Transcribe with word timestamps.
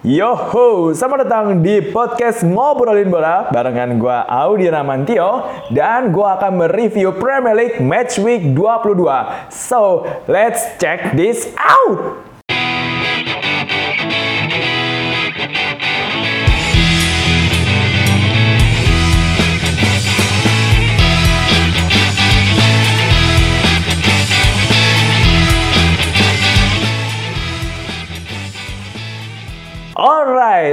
Yoho, 0.00 0.96
selamat 0.96 1.28
datang 1.28 1.46
di 1.60 1.92
podcast 1.92 2.40
Ngobrolin 2.40 3.12
Bola 3.12 3.52
barengan 3.52 4.00
gue 4.00 4.18
Audi 4.32 4.64
Ramantio 4.64 5.44
dan 5.76 6.08
gue 6.08 6.24
akan 6.24 6.56
mereview 6.56 7.12
Premier 7.20 7.52
League 7.52 7.84
Match 7.84 8.16
Week 8.16 8.40
22. 8.56 8.96
So, 9.52 10.08
let's 10.24 10.64
check 10.80 11.12
this 11.12 11.52
out! 11.60 12.29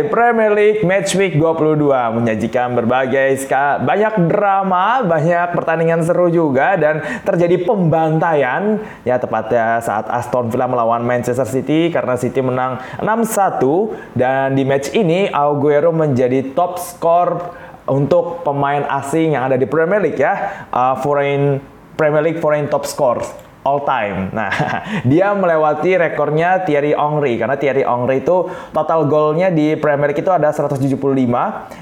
Premier 0.08 0.52
League 0.54 0.82
Match 0.84 1.16
Week 1.16 1.36
22 1.36 1.90
menyajikan 2.16 2.76
berbagai 2.76 3.48
banyak 3.84 4.28
drama, 4.28 5.02
banyak 5.04 5.56
pertandingan 5.56 6.04
seru 6.04 6.28
juga 6.28 6.76
dan 6.76 7.02
terjadi 7.24 7.64
pembantaian. 7.64 8.84
Ya 9.08 9.16
tepatnya 9.18 9.80
saat 9.80 10.12
Aston 10.12 10.52
Villa 10.52 10.68
melawan 10.68 11.02
Manchester 11.02 11.48
City 11.48 11.90
karena 11.90 12.20
City 12.20 12.44
menang 12.44 12.84
6-1 13.00 14.18
dan 14.20 14.54
di 14.54 14.68
match 14.68 14.92
ini 14.92 15.32
Aguero 15.32 15.96
menjadi 15.96 16.52
top 16.52 16.78
skor 16.78 17.56
untuk 17.88 18.44
pemain 18.44 18.84
asing 19.00 19.40
yang 19.40 19.48
ada 19.48 19.56
di 19.56 19.64
Premier 19.64 20.04
League 20.04 20.20
ya, 20.20 20.68
uh, 20.76 21.00
foreign 21.00 21.64
Premier 21.96 22.22
League 22.22 22.44
foreign 22.44 22.68
top 22.68 22.84
score 22.84 23.47
all 23.68 23.84
time. 23.84 24.32
Nah, 24.32 24.48
dia 25.12 25.36
melewati 25.36 26.00
rekornya 26.00 26.64
Thierry 26.64 26.96
Henry 26.96 27.36
karena 27.36 27.60
Thierry 27.60 27.84
Henry 27.84 28.24
itu 28.24 28.48
total 28.72 29.04
golnya 29.12 29.52
di 29.52 29.76
Premier 29.76 30.16
League 30.16 30.24
itu 30.24 30.32
ada 30.32 30.48
175 30.56 30.88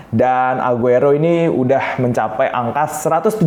dan 0.09 0.57
Aguero 0.57 1.13
ini 1.13 1.45
udah 1.45 2.01
mencapai 2.01 2.49
angka 2.49 2.89
177 2.89 3.45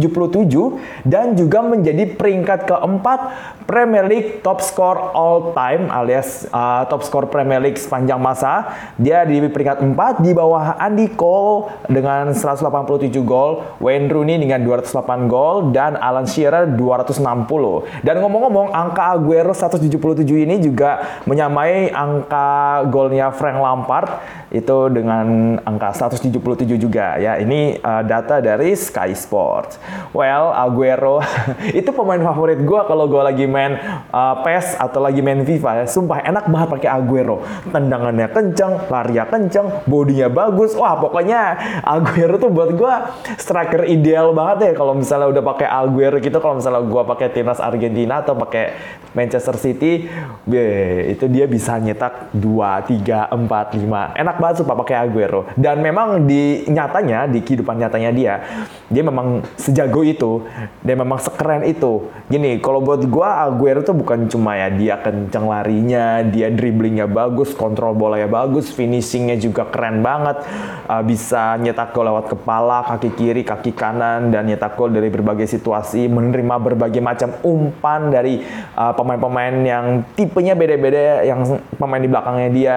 dan 1.03 1.35
juga 1.35 1.59
menjadi 1.67 2.15
peringkat 2.15 2.71
keempat 2.71 3.21
Premier 3.67 4.07
League 4.07 4.45
top 4.47 4.63
score 4.63 5.11
all 5.17 5.51
time 5.57 5.91
alias 5.91 6.47
uh, 6.53 6.85
top 6.87 7.03
score 7.03 7.27
Premier 7.27 7.59
League 7.59 7.81
sepanjang 7.81 8.21
masa. 8.21 8.71
Dia 9.01 9.25
di 9.25 9.41
peringkat 9.41 9.81
4 9.83 10.21
di 10.25 10.31
bawah 10.37 10.77
Andy 10.77 11.11
Cole 11.17 11.73
dengan 11.89 12.37
187 12.37 13.11
gol, 13.25 13.65
Wayne 13.81 14.13
Rooney 14.13 14.37
dengan 14.37 14.61
208 14.63 15.27
gol 15.27 15.73
dan 15.73 15.97
Alan 15.97 16.29
Shearer 16.29 16.69
260. 16.77 18.05
Dan 18.05 18.21
ngomong-ngomong, 18.29 18.77
angka 18.77 19.17
Aguero 19.17 19.57
177 19.57 20.45
ini 20.45 20.61
juga 20.61 21.01
menyamai 21.25 21.89
angka 21.89 22.85
golnya 22.93 23.33
Frank 23.33 23.57
Lampard 23.57 24.13
itu 24.49 24.77
dengan 24.89 25.59
angka 25.61 25.93
177 25.93 26.33
juga 26.81 27.21
ya. 27.21 27.37
Ini 27.37 27.81
uh, 27.85 28.03
data 28.05 28.41
dari 28.41 28.73
Sky 28.73 29.13
Sports. 29.13 29.77
Well, 30.17 30.53
Aguero 30.57 31.21
itu 31.79 31.91
pemain 31.93 32.21
favorit 32.21 32.61
gue 32.65 32.81
kalau 32.89 33.05
gue 33.09 33.23
lagi 33.23 33.45
main 33.45 33.77
uh, 34.09 34.35
PES 34.41 34.81
atau 34.81 35.05
lagi 35.05 35.21
main 35.21 35.45
FIFA 35.45 35.85
ya. 35.85 35.87
Sumpah 35.87 36.25
enak 36.25 36.49
banget 36.49 36.69
pakai 36.81 36.91
Aguero. 36.91 37.45
Tendangannya 37.69 38.29
kenceng, 38.33 38.89
larinya 38.89 39.25
kenceng, 39.29 39.85
bodinya 39.85 40.33
bagus. 40.33 40.73
Wah, 40.77 40.97
pokoknya 40.97 41.41
Aguero 41.85 42.41
tuh 42.41 42.49
buat 42.49 42.73
gue 42.73 42.95
striker 43.37 43.85
ideal 43.85 44.33
banget 44.33 44.73
ya 44.73 44.73
kalau 44.77 44.97
misalnya 44.97 45.29
udah 45.29 45.45
pakai 45.45 45.69
Aguero 45.69 46.17
gitu 46.19 46.41
kalau 46.41 46.57
misalnya 46.57 46.81
gue 46.85 47.03
pakai 47.05 47.29
timnas 47.33 47.61
Argentina 47.61 48.25
atau 48.25 48.33
pakai 48.33 48.73
Manchester 49.17 49.57
City, 49.57 50.07
be, 50.45 50.63
itu 51.11 51.25
dia 51.27 51.49
bisa 51.49 51.75
nyetak 51.81 52.31
2, 52.37 53.03
3, 53.03 53.33
4, 53.33 53.35
5. 53.35 54.21
Enak 54.21 54.37
banget 54.39 54.63
sumpah 54.63 54.79
pakai 54.79 54.97
Aguero. 55.05 55.45
Dan 55.59 55.83
memang 55.83 56.25
di 56.25 56.65
nyatanya, 56.71 57.29
di 57.29 57.43
kehidupan 57.45 57.77
nyatanya 57.77 58.11
dia, 58.15 58.35
dia 58.89 59.03
memang 59.05 59.45
sejago 59.59 60.01
itu. 60.07 60.47
Dia 60.83 60.97
memang 60.97 61.21
sekeren 61.21 61.67
itu. 61.67 62.09
Gini, 62.31 62.63
kalau 62.63 62.81
buat 62.81 63.05
gua 63.11 63.45
Aguero 63.45 63.85
tuh 63.85 63.99
bukan 63.99 64.31
cuma 64.31 64.57
ya 64.57 64.71
dia 64.73 64.95
kenceng 65.03 65.51
larinya, 65.51 66.23
dia 66.23 66.49
dribblingnya 66.49 67.11
bagus, 67.11 67.53
kontrol 67.53 67.93
bolanya 67.93 68.31
bagus, 68.31 68.71
finishingnya 68.73 69.37
juga 69.37 69.67
keren 69.69 70.01
banget. 70.01 70.41
Uh, 70.89 71.03
bisa 71.05 71.59
nyetak 71.61 71.93
gol 71.93 72.09
lewat 72.09 72.33
kepala, 72.33 72.87
kaki 72.87 73.11
kiri, 73.19 73.43
kaki 73.45 73.75
kanan, 73.77 74.33
dan 74.33 74.49
nyetak 74.49 74.79
gol 74.79 74.89
dari 74.89 75.11
berbagai 75.13 75.45
situasi, 75.51 76.09
menerima 76.09 76.57
berbagai 76.57 77.03
macam 77.03 77.35
umpan 77.45 78.09
dari 78.09 78.41
uh, 78.79 78.95
pemain-pemain 78.95 79.55
yang 79.65 79.87
tipenya 80.17 80.57
beda-beda, 80.57 81.27
yang 81.27 81.45
pemain 81.77 82.01
di 82.01 82.09
belakangnya 82.09 82.51
dia. 82.53 82.77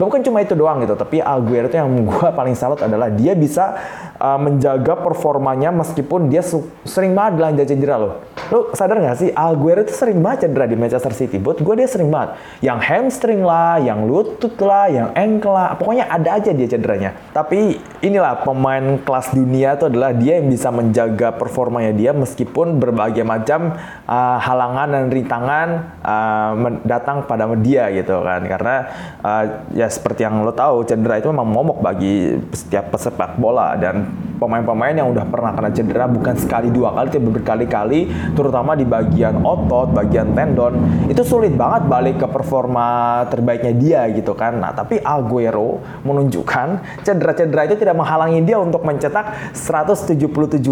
Bukan 0.00 0.24
cuma 0.24 0.40
itu 0.40 0.56
doang 0.56 0.80
gitu, 0.80 0.96
tapi 1.00 1.24
Aguero 1.24 1.72
itu 1.72 1.80
yang 1.80 1.88
gue 2.04 2.28
paling 2.38 2.52
salut 2.52 2.76
adalah 2.84 3.08
dia 3.08 3.32
bisa 3.32 3.80
uh, 4.20 4.36
menjaga 4.36 5.00
performanya 5.00 5.72
meskipun 5.72 6.28
dia 6.28 6.44
sering 6.84 7.16
banget 7.16 7.32
belanja 7.40 7.62
cedera 7.64 7.96
loh. 7.96 8.14
Lu 8.52 8.68
sadar 8.76 9.00
gak 9.00 9.16
sih 9.16 9.30
Aguero 9.32 9.80
itu 9.80 9.96
sering 9.96 10.20
banget 10.20 10.46
cedera 10.46 10.68
di 10.68 10.76
Manchester 10.76 11.16
City. 11.16 11.40
Buat 11.40 11.64
gue 11.64 11.74
dia 11.80 11.88
sering 11.88 12.12
banget. 12.12 12.36
Yang 12.60 12.78
hamstring 12.84 13.40
lah, 13.40 13.80
yang 13.80 14.04
lutut 14.04 14.52
lah, 14.60 14.92
yang 14.92 15.08
ankle 15.16 15.56
lah. 15.56 15.78
Pokoknya 15.80 16.10
ada 16.10 16.36
aja 16.36 16.52
dia 16.52 16.68
cederanya. 16.68 17.16
Tapi 17.32 17.80
inilah 18.04 18.44
pemain 18.44 19.00
kelas 19.00 19.32
dunia 19.32 19.78
itu 19.78 19.88
adalah 19.88 20.12
dia 20.12 20.42
yang 20.42 20.52
bisa 20.52 20.68
menjaga 20.68 21.32
performanya 21.32 21.94
dia 21.94 22.10
meskipun 22.12 22.82
berbagai 22.82 23.24
macam 23.24 23.78
uh, 24.04 24.38
halangan 24.42 24.88
dan 24.92 25.04
rintangan 25.08 25.68
uh, 26.02 26.52
datang 26.84 27.24
pada 27.24 27.46
dia 27.56 27.88
gitu 27.94 28.20
kan. 28.20 28.42
Karena 28.44 28.76
uh, 29.22 29.44
ya 29.72 29.86
seperti 29.86 30.26
yang 30.26 30.42
lo 30.42 30.50
tahu 30.50 30.82
cedera 30.90 31.22
itu 31.22 31.30
memang 31.30 31.46
momok 31.46 31.78
bagi 31.78 32.34
setiap 32.50 32.90
pesepak 32.90 33.38
bola 33.38 33.78
dan 33.78 34.10
pemain-pemain 34.42 34.96
yang 34.96 35.12
udah 35.12 35.28
pernah 35.28 35.52
kena 35.54 35.70
cedera 35.70 36.08
bukan 36.10 36.34
sekali 36.34 36.72
dua 36.72 36.96
kali 36.96 37.08
tapi 37.12 37.28
berkali-kali 37.28 38.00
terutama 38.34 38.74
di 38.74 38.88
bagian 38.88 39.44
otot, 39.44 39.94
bagian 39.94 40.32
tendon 40.34 41.06
itu 41.06 41.22
sulit 41.22 41.54
banget 41.54 41.86
balik 41.86 42.16
ke 42.18 42.26
performa 42.26 43.22
terbaiknya 43.28 43.76
dia 43.76 44.00
gitu 44.10 44.32
kan. 44.34 44.58
Nah, 44.58 44.72
tapi 44.74 44.98
Aguero 44.98 45.78
menunjukkan 46.02 47.00
cedera-cedera 47.04 47.68
itu 47.68 47.76
tidak 47.78 47.94
menghalangi 48.00 48.40
dia 48.42 48.56
untuk 48.58 48.82
mencetak 48.82 49.54
177 49.54 50.16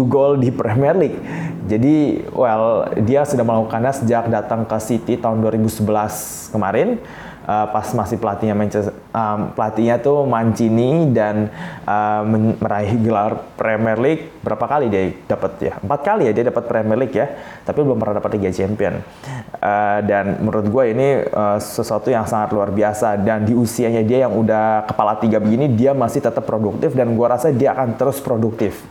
gol 0.09 0.41
di 0.41 0.49
Premier 0.49 0.97
League. 0.97 1.21
Jadi, 1.69 2.25
well, 2.33 2.89
dia 3.05 3.21
sudah 3.29 3.45
melakukannya 3.45 3.93
sejak 3.93 4.25
datang 4.33 4.65
ke 4.65 4.77
City 4.81 5.21
tahun 5.21 5.45
2011 5.45 6.49
kemarin 6.49 6.97
uh, 7.49 7.65
pas 7.73 7.87
masih 7.97 8.21
pelatihnya 8.21 8.53
Manchester 8.53 8.93
um, 9.09 9.49
pelatihnya 9.57 9.97
tuh 9.97 10.29
Mancini 10.29 11.09
dan 11.09 11.49
uh, 11.89 12.21
meraih 12.61 12.93
gelar 13.01 13.41
Premier 13.57 13.97
League 13.97 14.29
berapa 14.45 14.61
kali 14.69 14.85
dia 14.93 15.17
dapat 15.25 15.51
ya? 15.57 15.73
Empat 15.81 15.99
kali 16.05 16.29
ya 16.29 16.31
dia 16.37 16.45
dapat 16.53 16.63
Premier 16.69 16.97
League 17.01 17.15
ya 17.17 17.25
tapi 17.65 17.81
belum 17.81 17.97
pernah 17.97 18.21
dapat 18.21 18.37
Liga 18.37 18.53
Champion. 18.53 19.01
Uh, 19.59 19.99
dan 20.05 20.39
menurut 20.45 20.69
gue 20.69 20.83
ini 20.93 21.07
uh, 21.33 21.57
sesuatu 21.57 22.13
yang 22.13 22.29
sangat 22.29 22.53
luar 22.53 22.69
biasa 22.69 23.17
dan 23.17 23.43
di 23.43 23.57
usianya 23.57 24.05
dia 24.05 24.29
yang 24.29 24.33
udah 24.37 24.85
kepala 24.85 25.17
tiga 25.17 25.41
begini 25.41 25.73
dia 25.73 25.97
masih 25.97 26.21
tetap 26.21 26.45
produktif 26.45 26.93
dan 26.93 27.17
gue 27.17 27.27
rasa 27.27 27.49
dia 27.49 27.73
akan 27.73 27.97
terus 27.97 28.21
produktif 28.21 28.85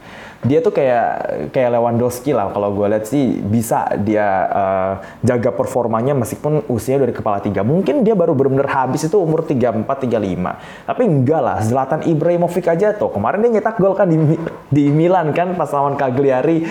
dia 0.47 0.63
tuh 0.63 0.71
kayak 0.71 1.07
kayak 1.51 1.71
Lewandowski 1.75 2.31
lah 2.31 2.55
kalau 2.55 2.71
gue 2.71 2.87
lihat 2.87 3.05
sih. 3.11 3.43
Bisa 3.43 3.91
dia 3.99 4.27
uh, 4.47 4.93
jaga 5.27 5.51
performanya 5.51 6.15
meskipun 6.15 6.63
usianya 6.71 7.09
dari 7.09 7.15
kepala 7.17 7.43
tiga. 7.43 7.67
Mungkin 7.67 8.07
dia 8.07 8.15
baru 8.15 8.39
benar-benar 8.39 8.71
habis 8.71 9.03
itu 9.03 9.19
umur 9.19 9.43
34 9.43 9.83
35 9.83 10.87
tapi 10.87 11.03
enggak 11.05 11.43
lah 11.43 11.59
Zlatan 11.65 12.07
Ibrahimovic 12.07 12.71
aja 12.71 12.95
tuh. 12.95 13.11
Kemarin 13.11 13.43
dia 13.43 13.59
nyetak 13.59 13.83
gol 13.83 13.99
kan 13.99 14.07
di, 14.07 14.17
di 14.71 14.85
Milan 14.95 15.35
kan 15.35 15.59
pas 15.59 15.71
lawan 15.75 15.99
Cagliari. 15.99 16.63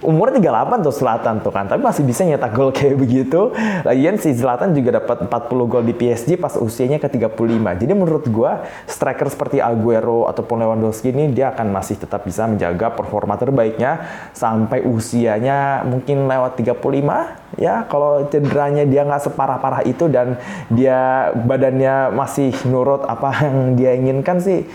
Umur 0.00 0.32
38 0.32 0.80
tuh 0.80 0.94
Zlatan 0.94 1.44
tuh 1.44 1.52
kan 1.52 1.68
tapi 1.68 1.84
masih 1.84 2.08
bisa 2.08 2.24
nyetak 2.24 2.56
gol 2.56 2.72
kayak 2.76 2.96
begitu. 2.96 3.52
Lagian 3.84 4.16
si 4.16 4.32
Zlatan 4.32 4.72
juga 4.72 5.04
dapat 5.04 5.28
40 5.28 5.70
gol 5.70 5.84
di 5.84 5.92
PSG 5.92 6.40
pas 6.40 6.56
usianya 6.56 6.96
ke 6.96 7.08
35 7.12 7.36
jadi 7.84 7.92
menurut 7.92 8.24
gue 8.24 8.52
striker 8.88 9.28
seperti 9.28 9.58
Aguero 9.60 10.30
ataupun 10.30 10.62
Lewandowski 10.62 11.10
ini 11.10 11.34
dia 11.34 11.50
akan 11.52 11.68
masih 11.74 11.98
tetap 11.98 12.24
bisa 12.24 12.46
menjaga 12.46 12.93
performa 12.94 13.34
terbaiknya 13.36 14.06
sampai 14.32 14.86
usianya 14.86 15.82
mungkin 15.84 16.26
lewat 16.30 16.58
35 16.58 17.60
ya 17.60 17.86
kalau 17.86 18.26
cederanya 18.30 18.82
dia 18.86 19.06
nggak 19.06 19.30
separah-parah 19.30 19.82
itu 19.86 20.10
dan 20.10 20.38
dia 20.70 21.30
badannya 21.34 22.14
masih 22.14 22.50
nurut 22.66 23.06
apa 23.06 23.46
yang 23.46 23.78
dia 23.78 23.92
inginkan 23.94 24.38
sih 24.38 24.66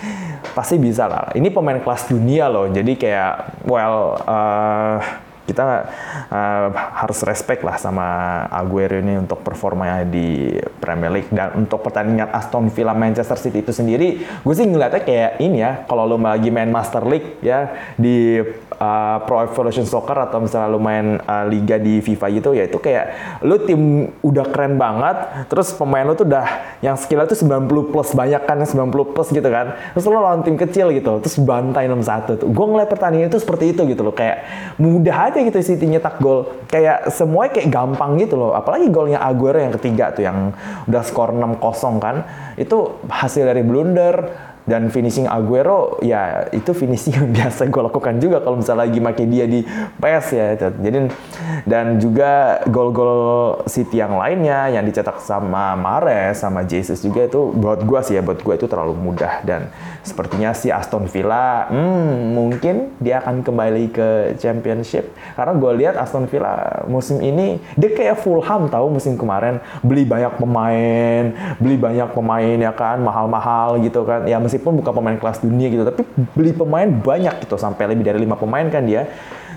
pasti 0.54 0.76
bisa 0.80 1.08
lah. 1.08 1.32
Ini 1.36 1.52
pemain 1.52 1.80
kelas 1.80 2.10
dunia 2.10 2.48
loh, 2.48 2.68
jadi 2.72 2.94
kayak 2.96 3.34
well 3.68 4.18
uh, 4.24 4.98
kita 5.50 5.90
uh, 6.30 6.68
harus 6.74 7.20
respect 7.26 7.66
lah 7.66 7.82
sama 7.82 8.06
Aguero 8.54 9.02
ini 9.02 9.18
untuk 9.18 9.42
performanya 9.42 10.06
di 10.06 10.54
Premier 10.78 11.10
League. 11.10 11.34
Dan 11.34 11.66
untuk 11.66 11.82
pertandingan 11.82 12.30
Aston 12.30 12.70
Villa 12.70 12.94
Manchester 12.94 13.42
City 13.42 13.66
itu 13.66 13.74
sendiri 13.74 14.22
gue 14.22 14.54
sih 14.54 14.68
ngeliatnya 14.70 15.02
kayak 15.02 15.32
ini 15.42 15.58
ya 15.66 15.84
kalau 15.90 16.06
lo 16.06 16.18
lagi 16.20 16.54
main 16.54 16.70
Master 16.70 17.04
League 17.08 17.42
ya 17.42 17.74
di 17.98 18.38
uh, 18.80 19.18
Pro 19.28 19.44
Evolution 19.44 19.84
Soccer 19.86 20.16
atau 20.16 20.42
misalnya 20.42 20.68
lo 20.72 20.80
main 20.80 21.20
uh, 21.20 21.46
liga 21.46 21.76
di 21.78 22.00
FIFA 22.00 22.26
gitu 22.34 22.50
ya 22.56 22.64
itu 22.66 22.80
kayak 22.80 23.06
lo 23.44 23.60
tim 23.62 24.10
udah 24.24 24.46
keren 24.50 24.80
banget 24.80 25.48
terus 25.52 25.76
pemain 25.76 26.08
lo 26.08 26.16
tuh 26.16 26.26
udah 26.26 26.80
yang 26.80 26.96
skill 26.96 27.28
tuh 27.28 27.36
90 27.36 27.92
plus 27.92 28.16
banyak 28.16 28.42
kan 28.48 28.58
90 28.64 29.14
plus 29.14 29.30
gitu 29.36 29.50
kan. 29.52 29.76
Terus 29.94 30.06
lo 30.08 30.20
lawan 30.24 30.42
tim 30.42 30.56
kecil 30.56 30.96
gitu 30.96 31.20
terus 31.20 31.36
bantai 31.44 31.92
6-1 31.92 32.40
tuh. 32.40 32.50
Gue 32.50 32.66
ngeliat 32.66 32.90
pertandingan 32.90 33.28
itu 33.28 33.40
seperti 33.44 33.76
itu 33.76 33.84
gitu 33.86 34.02
loh 34.02 34.16
kayak 34.16 34.48
mudah 34.80 35.30
aja 35.30 35.40
gitu 35.44 35.60
City 35.60 35.86
nyetak 35.86 36.24
gol. 36.24 36.48
Kayak 36.72 37.12
semuanya 37.12 37.52
kayak 37.60 37.70
gampang 37.70 38.16
gitu 38.18 38.40
loh 38.40 38.56
apalagi 38.56 38.88
golnya 38.88 39.20
Aguero 39.20 39.60
yang 39.60 39.76
ketiga 39.76 40.16
tuh 40.16 40.24
yang 40.24 40.56
udah 40.88 41.04
skor 41.04 41.36
6-0 41.36 42.00
kan. 42.00 42.16
Itu 42.56 43.04
hasil 43.12 43.44
dari 43.44 43.62
blunder 43.62 44.49
dan 44.66 44.92
finishing 44.92 45.30
Aguero 45.30 46.00
ya 46.04 46.48
itu 46.52 46.72
finishing 46.76 47.16
yang 47.16 47.30
biasa 47.38 47.70
gue 47.70 47.82
lakukan 47.86 48.16
juga 48.20 48.44
kalau 48.44 48.60
misalnya 48.60 48.88
lagi 48.88 49.00
make 49.00 49.24
dia 49.28 49.46
di 49.46 49.64
PS 50.00 50.26
ya 50.34 50.48
jadi 50.60 51.12
dan 51.68 52.00
juga 52.02 52.62
gol-gol 52.68 53.64
City 53.68 54.00
yang 54.00 54.20
lainnya 54.20 54.70
yang 54.72 54.84
dicetak 54.86 55.20
sama 55.24 55.74
Mares 55.76 56.40
sama 56.42 56.64
Jesus 56.66 57.02
juga 57.02 57.26
itu 57.26 57.52
buat 57.56 57.82
gue 57.84 58.00
sih 58.06 58.18
ya 58.18 58.22
buat 58.22 58.40
gue 58.40 58.54
itu 58.56 58.68
terlalu 58.70 58.94
mudah. 58.96 59.42
Dan 59.44 59.72
sepertinya 60.06 60.52
si 60.52 60.70
Aston 60.70 61.06
Villa 61.10 61.70
hmm, 61.70 62.36
mungkin 62.36 62.76
dia 63.02 63.24
akan 63.24 63.42
kembali 63.42 63.94
ke 63.94 64.10
Championship. 64.38 65.10
Karena 65.36 65.54
gue 65.56 65.72
lihat 65.80 65.96
Aston 65.96 66.28
Villa 66.28 66.86
musim 66.86 67.24
ini 67.24 67.58
dia 67.80 67.90
kayak 67.92 68.22
Fulham 68.22 68.68
tahu 68.68 69.00
musim 69.00 69.16
kemarin 69.16 69.64
beli 69.82 70.04
banyak 70.04 70.36
pemain 70.38 71.24
beli 71.58 71.76
banyak 71.80 72.10
pemain 72.12 72.58
ya 72.58 72.74
kan 72.76 73.02
mahal-mahal 73.02 73.80
gitu 73.82 74.04
kan. 74.04 74.28
Ya 74.28 74.38
meskipun 74.38 74.59
meskipun 74.60 74.84
bukan 74.84 74.92
pemain 74.92 75.16
kelas 75.16 75.40
dunia 75.40 75.72
gitu 75.72 75.88
tapi 75.88 76.04
beli 76.36 76.52
pemain 76.52 76.92
banyak 76.92 77.48
gitu 77.48 77.56
sampai 77.56 77.96
lebih 77.96 78.04
dari 78.04 78.20
lima 78.20 78.36
pemain 78.36 78.68
kan 78.68 78.84
dia. 78.84 79.08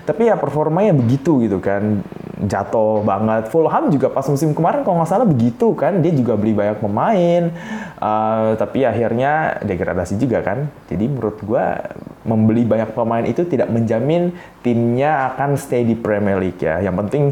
Tapi 0.03 0.27
ya 0.27 0.35
performanya 0.35 0.91
begitu 0.91 1.43
gitu 1.43 1.63
kan. 1.63 2.03
Jatuh 2.43 3.07
banget. 3.07 3.47
Fulham 3.47 3.87
juga 3.87 4.11
pas 4.11 4.27
musim 4.27 4.51
kemarin 4.51 4.83
kalau 4.83 4.99
nggak 4.99 5.07
salah 5.07 5.23
begitu 5.23 5.71
kan. 5.79 6.03
Dia 6.03 6.11
juga 6.11 6.35
beli 6.35 6.51
banyak 6.51 6.83
pemain. 6.83 7.47
Uh, 8.03 8.51
tapi 8.59 8.83
akhirnya 8.83 9.63
degradasi 9.63 10.19
juga 10.19 10.43
kan. 10.43 10.67
Jadi 10.91 11.07
menurut 11.07 11.39
gue 11.39 11.65
membeli 12.27 12.67
banyak 12.67 12.91
pemain 12.91 13.23
itu 13.23 13.47
tidak 13.47 13.71
menjamin 13.71 14.35
timnya 14.59 15.31
akan 15.31 15.55
stay 15.55 15.87
di 15.87 15.95
Premier 15.95 16.35
League 16.35 16.59
ya. 16.59 16.83
Yang 16.83 16.95
penting 17.07 17.23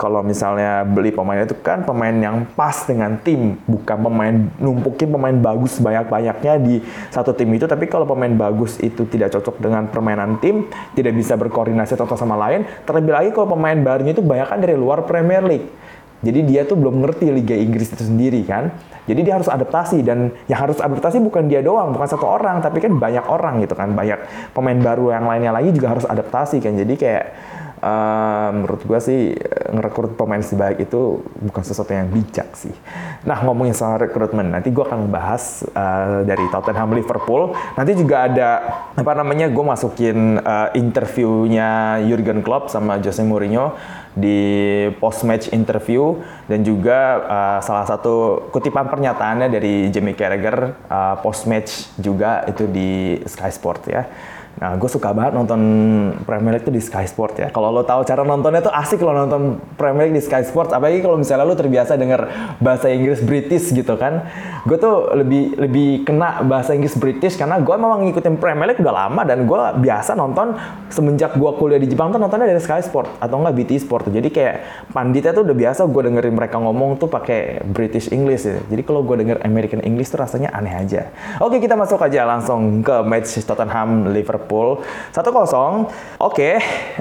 kalau 0.00 0.24
misalnya 0.24 0.80
beli 0.88 1.12
pemain 1.12 1.44
itu 1.44 1.52
kan 1.60 1.84
pemain 1.84 2.16
yang 2.16 2.48
pas 2.56 2.88
dengan 2.88 3.20
tim, 3.20 3.60
bukan 3.68 4.00
pemain 4.00 4.32
numpukin 4.56 5.12
pemain 5.12 5.36
bagus 5.36 5.76
banyak-banyaknya 5.76 6.56
di 6.56 6.80
satu 7.12 7.36
tim 7.36 7.52
itu. 7.52 7.68
Tapi 7.68 7.84
kalau 7.84 8.08
pemain 8.08 8.32
bagus 8.32 8.80
itu 8.80 9.04
tidak 9.04 9.36
cocok 9.36 9.60
dengan 9.60 9.92
permainan 9.92 10.40
tim, 10.40 10.72
tidak 10.96 11.12
bisa 11.12 11.36
berkoordinasi 11.36 12.00
satu 12.00 12.16
sama 12.16 12.32
lain, 12.40 12.64
terlebih 12.88 13.12
lagi 13.12 13.28
kalau 13.36 13.52
pemain 13.52 13.76
barunya 13.76 14.16
itu 14.16 14.24
banyak 14.24 14.48
kan 14.48 14.58
dari 14.64 14.72
luar 14.72 15.04
Premier 15.04 15.44
League. 15.44 15.68
Jadi 16.20 16.48
dia 16.48 16.64
tuh 16.68 16.76
belum 16.80 17.00
ngerti 17.00 17.32
Liga 17.32 17.56
Inggris 17.56 17.92
itu 17.92 18.04
sendiri 18.04 18.40
kan. 18.44 18.72
Jadi 19.04 19.20
dia 19.24 19.40
harus 19.40 19.48
adaptasi 19.48 20.04
dan 20.04 20.32
yang 20.48 20.64
harus 20.64 20.76
adaptasi 20.80 21.16
bukan 21.20 21.48
dia 21.48 21.64
doang, 21.64 21.96
bukan 21.96 22.08
satu 22.08 22.28
orang, 22.28 22.60
tapi 22.60 22.80
kan 22.80 22.92
banyak 22.96 23.24
orang 23.24 23.64
gitu 23.64 23.72
kan. 23.72 23.92
Banyak 23.92 24.52
pemain 24.52 24.76
baru 24.80 25.16
yang 25.16 25.24
lainnya 25.28 25.52
lagi 25.52 25.72
juga 25.72 25.96
harus 25.96 26.04
adaptasi 26.04 26.60
kan. 26.60 26.76
Jadi 26.76 26.94
kayak 27.00 27.24
uh, 27.80 28.48
menurut 28.54 28.80
gue 28.84 28.98
sih 29.00 29.20
ngerekrut 29.72 30.14
pemain 30.14 30.40
sebaik 30.40 30.84
itu 30.84 31.24
bukan 31.40 31.62
sesuatu 31.64 31.92
yang 31.92 32.08
bijak 32.12 32.52
sih. 32.56 32.72
Nah 33.24 33.40
ngomongin 33.44 33.76
soal 33.76 34.00
rekrutmen, 34.00 34.52
nanti 34.52 34.72
gue 34.72 34.84
akan 34.84 35.08
membahas 35.08 35.64
uh, 35.72 36.22
dari 36.24 36.44
Tottenham 36.52 36.94
Liverpool. 36.94 37.56
Nanti 37.74 37.92
juga 37.96 38.28
ada 38.30 38.48
apa 38.94 39.12
namanya 39.16 39.48
gue 39.48 39.64
masukin 39.64 40.38
uh, 40.40 40.68
interviewnya 40.76 42.00
Jurgen 42.04 42.44
Klopp 42.44 42.72
sama 42.72 43.00
Jose 43.00 43.24
Mourinho 43.24 43.74
di 44.10 44.90
post 44.98 45.22
match 45.22 45.54
interview 45.54 46.18
dan 46.50 46.66
juga 46.66 46.98
uh, 47.22 47.58
salah 47.62 47.86
satu 47.86 48.46
kutipan 48.50 48.90
pernyataannya 48.90 49.46
dari 49.46 49.86
Jamie 49.94 50.18
Carragher 50.18 50.74
uh, 50.90 51.14
post 51.22 51.46
match 51.46 51.94
juga 51.94 52.42
itu 52.50 52.66
di 52.66 53.22
Sky 53.22 53.50
Sport 53.54 53.82
ya. 53.86 54.02
Nah, 54.58 54.76
gue 54.76 54.90
suka 54.92 55.14
banget 55.14 55.32
nonton 55.32 55.60
Premier 56.26 56.58
League 56.58 56.66
tuh 56.66 56.74
di 56.74 56.82
Sky 56.82 57.06
Sport 57.08 57.38
ya. 57.38 57.48
Kalau 57.48 57.72
lo 57.72 57.86
tahu 57.86 58.04
cara 58.04 58.26
nontonnya 58.26 58.60
tuh 58.60 58.74
asik 58.74 59.00
lo 59.00 59.14
nonton 59.14 59.56
Premier 59.78 60.10
League 60.10 60.18
di 60.18 60.24
Sky 60.24 60.42
Sport. 60.44 60.74
Apalagi 60.74 61.00
kalau 61.00 61.16
misalnya 61.16 61.48
lo 61.48 61.56
terbiasa 61.56 61.96
denger 61.96 62.28
bahasa 62.60 62.92
Inggris 62.92 63.24
British 63.24 63.72
gitu 63.72 63.96
kan. 63.96 64.26
Gue 64.68 64.76
tuh 64.76 65.16
lebih 65.16 65.56
lebih 65.56 66.04
kena 66.04 66.44
bahasa 66.44 66.76
Inggris 66.76 66.92
British 66.98 67.40
karena 67.40 67.56
gue 67.56 67.72
memang 67.72 68.04
ngikutin 68.04 68.36
Premier 68.36 68.74
League 68.74 68.82
udah 68.84 69.08
lama 69.08 69.24
dan 69.24 69.48
gue 69.48 69.62
biasa 69.80 70.12
nonton 70.12 70.52
semenjak 70.92 71.40
gue 71.40 71.50
kuliah 71.56 71.80
di 71.80 71.88
Jepang 71.88 72.12
tuh 72.12 72.20
nontonnya 72.20 72.50
dari 72.50 72.60
Sky 72.60 72.84
Sport 72.84 73.16
atau 73.16 73.40
enggak 73.40 73.54
BT 73.56 73.80
Sport. 73.80 74.12
Jadi 74.12 74.28
kayak 74.28 74.56
panditnya 74.92 75.32
tuh 75.32 75.48
udah 75.48 75.56
biasa 75.56 75.88
gue 75.88 76.02
dengerin 76.10 76.34
mereka 76.36 76.60
ngomong 76.60 77.00
tuh 77.00 77.08
pakai 77.08 77.64
British 77.64 78.12
English 78.12 78.44
ya. 78.44 78.60
Jadi 78.68 78.82
kalau 78.84 79.00
gue 79.08 79.24
denger 79.24 79.40
American 79.40 79.80
English 79.80 80.12
tuh 80.12 80.20
rasanya 80.20 80.52
aneh 80.52 80.76
aja. 80.76 81.08
Oke, 81.40 81.64
kita 81.64 81.80
masuk 81.80 81.96
aja 82.04 82.28
langsung 82.28 82.84
ke 82.84 83.00
match 83.08 83.40
Tottenham 83.48 84.12
Liverpool 84.12 84.39
Liverpool. 84.40 84.80
1-0. 85.12 85.20
Oke, 85.36 85.84
okay. 86.16 86.54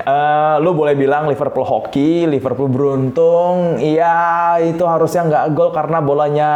uh, 0.03 0.11
eh, 0.11 0.55
lu 0.59 0.75
boleh 0.75 0.99
bilang 0.99 1.31
Liverpool 1.31 1.63
hoki, 1.63 2.27
Liverpool 2.27 2.67
beruntung. 2.67 3.79
Iya, 3.79 4.59
itu 4.67 4.83
harusnya 4.83 5.23
nggak 5.23 5.45
gol 5.55 5.71
karena 5.71 6.03
bolanya 6.03 6.51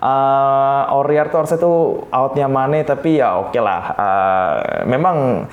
uh, 0.00 0.92
Aurier 0.96 1.28
tuh 1.28 1.44
harusnya 1.44 1.58
tuh 1.60 2.08
outnya 2.08 2.48
Mane, 2.48 2.80
tapi 2.88 3.20
ya 3.20 3.36
oke 3.36 3.52
okay 3.52 3.60
lah. 3.60 3.82
Uh, 3.92 4.56
memang 4.88 5.46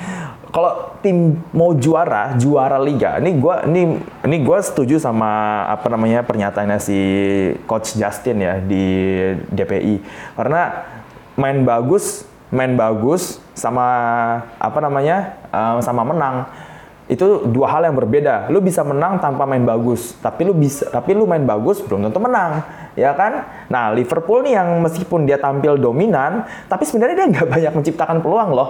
kalau 0.50 0.98
tim 1.06 1.38
mau 1.54 1.78
juara, 1.78 2.34
juara 2.40 2.82
liga, 2.82 3.22
ini 3.22 3.38
gue 3.38 3.56
ini 3.70 3.82
ini 4.26 4.38
gue 4.42 4.58
setuju 4.64 4.98
sama 4.98 5.62
apa 5.70 5.86
namanya 5.94 6.26
pernyataannya 6.26 6.80
si 6.82 7.00
coach 7.70 7.94
Justin 8.00 8.42
ya 8.42 8.58
di 8.58 8.86
DPI 9.54 10.02
karena 10.34 10.90
main 11.38 11.62
bagus 11.62 12.26
main 12.50 12.74
bagus 12.74 13.38
sama 13.54 13.86
apa 14.58 14.80
namanya 14.82 15.38
uh, 15.54 15.78
sama 15.82 16.02
menang 16.02 16.50
itu 17.10 17.50
dua 17.50 17.74
hal 17.74 17.90
yang 17.90 17.98
berbeda. 17.98 18.54
Lu 18.54 18.62
bisa 18.62 18.86
menang 18.86 19.18
tanpa 19.18 19.50
main 19.50 19.66
bagus, 19.66 20.14
tapi 20.22 20.46
lu 20.46 20.54
bisa 20.54 20.86
tapi 20.94 21.18
lu 21.18 21.26
main 21.26 21.42
bagus 21.42 21.82
belum 21.82 22.06
tentu 22.06 22.22
menang 22.22 22.62
ya 22.98 23.14
kan? 23.14 23.46
Nah, 23.70 23.94
Liverpool 23.94 24.42
nih 24.46 24.58
yang 24.58 24.82
meskipun 24.82 25.26
dia 25.30 25.38
tampil 25.38 25.78
dominan, 25.78 26.46
tapi 26.66 26.86
sebenarnya 26.86 27.16
dia 27.26 27.28
nggak 27.30 27.48
banyak 27.50 27.74
menciptakan 27.78 28.18
peluang 28.22 28.50
loh. 28.54 28.70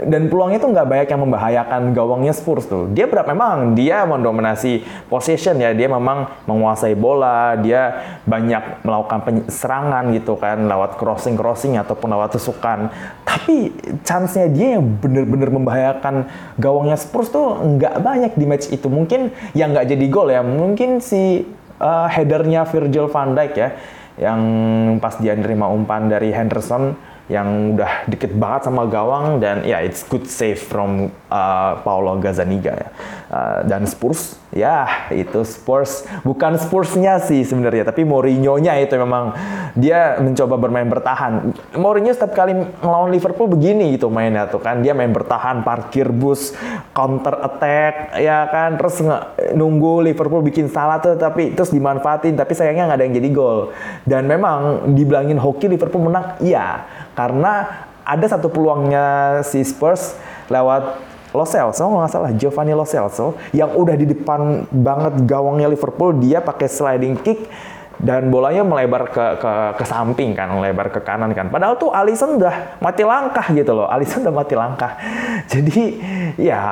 Dan 0.00 0.32
peluangnya 0.32 0.60
tuh 0.60 0.72
nggak 0.72 0.88
banyak 0.88 1.08
yang 1.08 1.22
membahayakan 1.28 1.82
gawangnya 1.92 2.32
Spurs 2.32 2.64
tuh. 2.68 2.88
Dia 2.92 3.04
berapa 3.08 3.28
memang 3.32 3.76
dia 3.76 4.02
mendominasi 4.08 4.82
possession 5.12 5.60
ya, 5.60 5.76
dia 5.76 5.86
memang 5.86 6.28
menguasai 6.48 6.96
bola, 6.96 7.54
dia 7.60 8.00
banyak 8.24 8.82
melakukan 8.82 9.46
serangan 9.52 10.10
gitu 10.16 10.34
kan, 10.40 10.64
lewat 10.66 10.96
crossing-crossing 10.96 11.76
ataupun 11.76 12.08
lewat 12.10 12.34
tusukan. 12.34 12.88
Tapi 13.28 13.70
chance-nya 14.02 14.48
dia 14.48 14.80
yang 14.80 14.84
bener-bener 14.98 15.52
membahayakan 15.52 16.28
gawangnya 16.56 16.96
Spurs 16.96 17.28
tuh 17.28 17.60
nggak 17.60 18.00
banyak 18.00 18.32
di 18.36 18.44
match 18.48 18.72
itu. 18.72 18.88
Mungkin 18.88 19.30
yang 19.52 19.76
nggak 19.76 19.88
jadi 19.92 20.06
gol 20.08 20.32
ya, 20.32 20.40
mungkin 20.40 21.04
si 21.04 21.44
uh, 21.78 22.06
headernya 22.10 22.66
Virgil 22.68 23.06
van 23.10 23.34
Dijk 23.34 23.52
ya 23.56 23.70
yang 24.18 24.40
pas 24.98 25.14
dia 25.22 25.38
nerima 25.38 25.70
umpan 25.70 26.10
dari 26.10 26.34
Henderson 26.34 26.94
yang 27.28 27.76
udah 27.76 28.08
deket 28.08 28.32
banget 28.32 28.72
sama 28.72 28.88
gawang 28.88 29.36
dan 29.36 29.60
ya 29.60 29.78
yeah, 29.78 29.80
it's 29.84 30.00
good 30.08 30.24
save 30.24 30.56
from 30.56 31.12
uh, 31.28 31.76
Paulo 31.84 32.16
Gazzaniga 32.16 32.72
ya. 32.72 32.88
Uh, 33.28 33.60
dan 33.68 33.84
Spurs 33.84 34.40
ya 34.48 35.08
itu 35.12 35.44
Spurs. 35.44 36.08
Bukan 36.24 36.56
Spursnya 36.56 37.20
sih 37.20 37.44
sebenarnya 37.44 37.84
tapi 37.84 38.08
Mourinho-nya 38.08 38.80
itu 38.80 38.96
memang 38.96 39.36
dia 39.76 40.16
mencoba 40.24 40.56
bermain 40.56 40.88
bertahan. 40.88 41.52
Mourinho 41.76 42.16
setiap 42.16 42.32
kali 42.32 42.56
ngelawan 42.80 43.12
Liverpool 43.12 43.52
begini 43.52 43.92
gitu 43.92 44.08
mainnya 44.08 44.48
tuh 44.48 44.64
kan. 44.64 44.80
Dia 44.80 44.96
main 44.96 45.12
bertahan 45.12 45.60
parkir 45.60 46.08
bus 46.08 46.56
counter 46.96 47.36
attack 47.44 48.16
ya 48.16 48.48
kan. 48.48 48.80
Terus 48.80 49.04
nunggu 49.52 50.00
Liverpool 50.08 50.40
bikin 50.40 50.72
salah 50.72 50.96
tuh 50.96 51.20
tapi 51.20 51.52
terus 51.52 51.68
dimanfaatin. 51.68 52.32
Tapi 52.40 52.56
sayangnya 52.56 52.88
nggak 52.88 52.98
ada 52.98 53.04
yang 53.04 53.16
jadi 53.20 53.28
gol. 53.28 53.76
Dan 54.08 54.24
memang 54.24 54.88
dibilangin 54.96 55.36
hoki 55.36 55.68
Liverpool 55.68 56.08
menang 56.08 56.40
iya 56.40 56.88
karena 57.18 57.82
ada 58.06 58.26
satu 58.30 58.46
peluangnya 58.46 59.42
si 59.42 59.58
Spurs 59.66 60.14
lewat 60.46 61.02
Lo 61.34 61.44
Celso 61.44 61.84
nggak 61.84 62.08
salah 62.08 62.30
Giovanni 62.32 62.72
Lo 62.72 62.86
Celso 62.86 63.36
yang 63.52 63.74
udah 63.74 63.98
di 63.98 64.06
depan 64.08 64.64
banget 64.70 65.26
gawangnya 65.28 65.68
Liverpool 65.68 66.16
dia 66.16 66.40
pakai 66.40 66.70
sliding 66.70 67.20
kick 67.20 67.50
dan 67.98 68.30
bolanya 68.30 68.62
melebar 68.62 69.10
ke, 69.10 69.26
ke 69.42 69.52
ke 69.74 69.84
samping 69.84 70.30
kan, 70.30 70.54
melebar 70.54 70.86
ke 70.94 71.02
kanan 71.02 71.34
kan. 71.34 71.50
Padahal 71.50 71.74
tuh 71.74 71.90
Alisson 71.90 72.38
udah 72.38 72.78
mati 72.78 73.02
langkah 73.02 73.46
gitu 73.50 73.74
loh. 73.74 73.90
Alisson 73.90 74.22
udah 74.22 74.34
mati 74.34 74.54
langkah. 74.54 74.94
Jadi 75.52 75.98
ya 76.38 76.62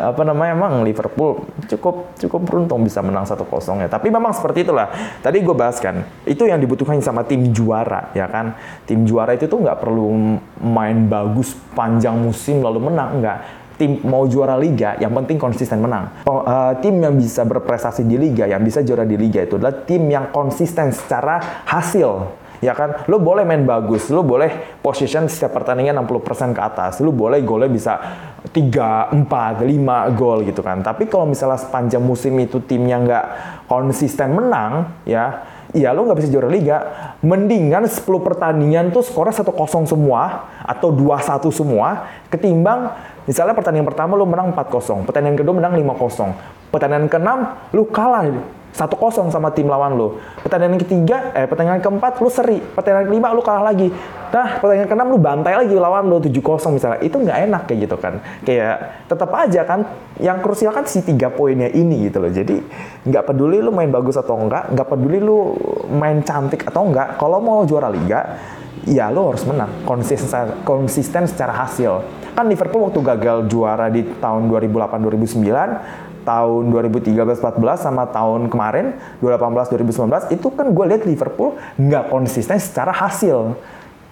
apa 0.00 0.22
namanya 0.24 0.56
emang 0.56 0.80
Liverpool 0.80 1.44
cukup 1.68 2.16
cukup 2.16 2.40
beruntung 2.48 2.80
bisa 2.88 3.04
menang 3.04 3.28
1-0 3.28 3.44
ya. 3.84 3.88
Tapi 3.92 4.08
memang 4.08 4.32
seperti 4.32 4.64
itulah. 4.64 4.88
Tadi 5.20 5.44
gue 5.44 5.56
bahas 5.56 5.76
kan, 5.76 6.00
itu 6.24 6.48
yang 6.48 6.56
dibutuhkan 6.56 6.96
sama 7.04 7.28
tim 7.28 7.52
juara 7.52 8.08
ya 8.16 8.24
kan. 8.32 8.56
Tim 8.88 9.04
juara 9.04 9.36
itu 9.36 9.44
tuh 9.44 9.60
nggak 9.60 9.76
perlu 9.76 10.40
main 10.64 11.04
bagus 11.04 11.52
panjang 11.76 12.16
musim 12.16 12.64
lalu 12.64 12.88
menang 12.88 13.20
enggak 13.20 13.61
tim 13.82 13.98
mau 14.06 14.22
juara 14.30 14.54
liga, 14.54 14.94
yang 15.02 15.10
penting 15.10 15.42
konsisten 15.42 15.82
menang. 15.82 16.22
Oh, 16.30 16.46
uh, 16.46 16.78
tim 16.78 17.02
yang 17.02 17.18
bisa 17.18 17.42
berprestasi 17.42 18.06
di 18.06 18.14
liga, 18.14 18.46
yang 18.46 18.62
bisa 18.62 18.78
juara 18.86 19.02
di 19.02 19.18
liga 19.18 19.42
itu 19.42 19.58
adalah 19.58 19.82
tim 19.82 20.06
yang 20.06 20.30
konsisten 20.30 20.94
secara 20.94 21.66
hasil. 21.66 22.38
Ya 22.62 22.78
kan, 22.78 23.10
lo 23.10 23.18
boleh 23.18 23.42
main 23.42 23.66
bagus, 23.66 24.06
lo 24.14 24.22
boleh 24.22 24.78
position 24.78 25.26
setiap 25.26 25.58
pertandingan 25.58 25.98
60% 26.06 26.54
ke 26.54 26.62
atas, 26.62 27.02
lo 27.02 27.10
boleh 27.10 27.42
golnya 27.42 27.66
bisa 27.66 27.98
3, 28.46 29.10
4, 29.10 29.66
5 29.66 30.14
gol 30.14 30.46
gitu 30.46 30.62
kan. 30.62 30.78
Tapi 30.78 31.10
kalau 31.10 31.26
misalnya 31.26 31.58
sepanjang 31.58 31.98
musim 31.98 32.38
itu 32.38 32.62
timnya 32.62 33.02
nggak 33.02 33.24
konsisten 33.66 34.38
menang, 34.38 35.02
ya 35.02 35.42
ya 35.72 35.92
lo 35.96 36.04
nggak 36.04 36.18
bisa 36.20 36.28
juara 36.28 36.48
liga. 36.48 36.76
Mendingan 37.24 37.88
10 37.88 38.04
pertandingan 38.04 38.92
tuh 38.92 39.04
skornya 39.04 39.32
1-0 39.32 39.52
semua 39.88 40.48
atau 40.62 40.92
2-1 40.92 41.48
semua 41.52 42.08
ketimbang 42.28 42.92
Misalnya 43.22 43.54
pertandingan 43.54 43.86
pertama 43.86 44.18
lu 44.18 44.26
menang 44.26 44.50
4-0, 44.50 45.06
pertandingan 45.06 45.38
kedua 45.38 45.54
menang 45.54 45.78
5-0. 45.78 46.74
Pertandingan 46.74 47.06
keenam 47.06 47.38
lu 47.70 47.86
kalah 47.86 48.26
1-0 48.72 49.28
sama 49.28 49.52
tim 49.52 49.68
lawan 49.68 49.92
lu. 49.94 50.16
Pertandingan 50.40 50.80
ketiga, 50.80 51.30
eh 51.36 51.44
pertandingan 51.44 51.84
keempat 51.84 52.24
lu 52.24 52.32
seri, 52.32 52.56
pertandingan 52.58 53.06
kelima 53.12 53.28
lu 53.36 53.44
kalah 53.44 53.68
lagi. 53.68 53.92
Nah, 54.32 54.58
pertandingan 54.58 54.88
keenam 54.88 55.08
lu 55.12 55.18
bantai 55.20 55.52
lagi 55.54 55.76
lawan 55.76 56.08
lu 56.08 56.16
7-0 56.18 56.72
misalnya. 56.72 56.98
Itu 57.04 57.20
nggak 57.20 57.38
enak 57.52 57.62
kayak 57.68 57.78
gitu 57.84 57.96
kan. 58.00 58.14
Kayak 58.42 59.04
tetap 59.12 59.30
aja 59.36 59.60
kan 59.68 59.80
yang 60.18 60.40
krusial 60.40 60.72
kan 60.72 60.88
si 60.88 61.04
tiga 61.04 61.28
poinnya 61.28 61.68
ini 61.68 62.08
gitu 62.08 62.24
loh. 62.24 62.32
Jadi 62.32 62.56
nggak 63.04 63.24
peduli 63.28 63.60
lu 63.60 63.70
main 63.70 63.92
bagus 63.92 64.16
atau 64.16 64.40
enggak, 64.40 64.72
nggak 64.72 64.88
peduli 64.88 65.20
lu 65.20 65.52
main 65.92 66.24
cantik 66.24 66.64
atau 66.64 66.88
enggak, 66.88 67.20
kalau 67.20 67.44
mau 67.44 67.60
juara 67.68 67.92
liga, 67.92 68.40
ya 68.88 69.12
lu 69.12 69.28
harus 69.28 69.44
menang 69.44 69.84
konsisten 69.86 70.64
konsisten 70.66 71.28
secara 71.28 71.54
hasil 71.54 72.22
Kan 72.32 72.48
Liverpool 72.48 72.88
waktu 72.88 73.00
gagal 73.04 73.44
juara 73.52 73.92
di 73.92 74.08
tahun 74.16 74.48
2008-2009, 74.48 76.11
tahun 76.22 76.70
2013-14 76.70 77.38
sama 77.78 78.08
tahun 78.10 78.48
kemarin 78.48 78.96
2018-2019 79.20 80.34
itu 80.34 80.48
kan 80.50 80.66
gue 80.70 80.84
lihat 80.88 81.02
Liverpool 81.04 81.58
nggak 81.78 82.08
konsisten 82.08 82.58
secara 82.58 82.90
hasil. 82.90 83.54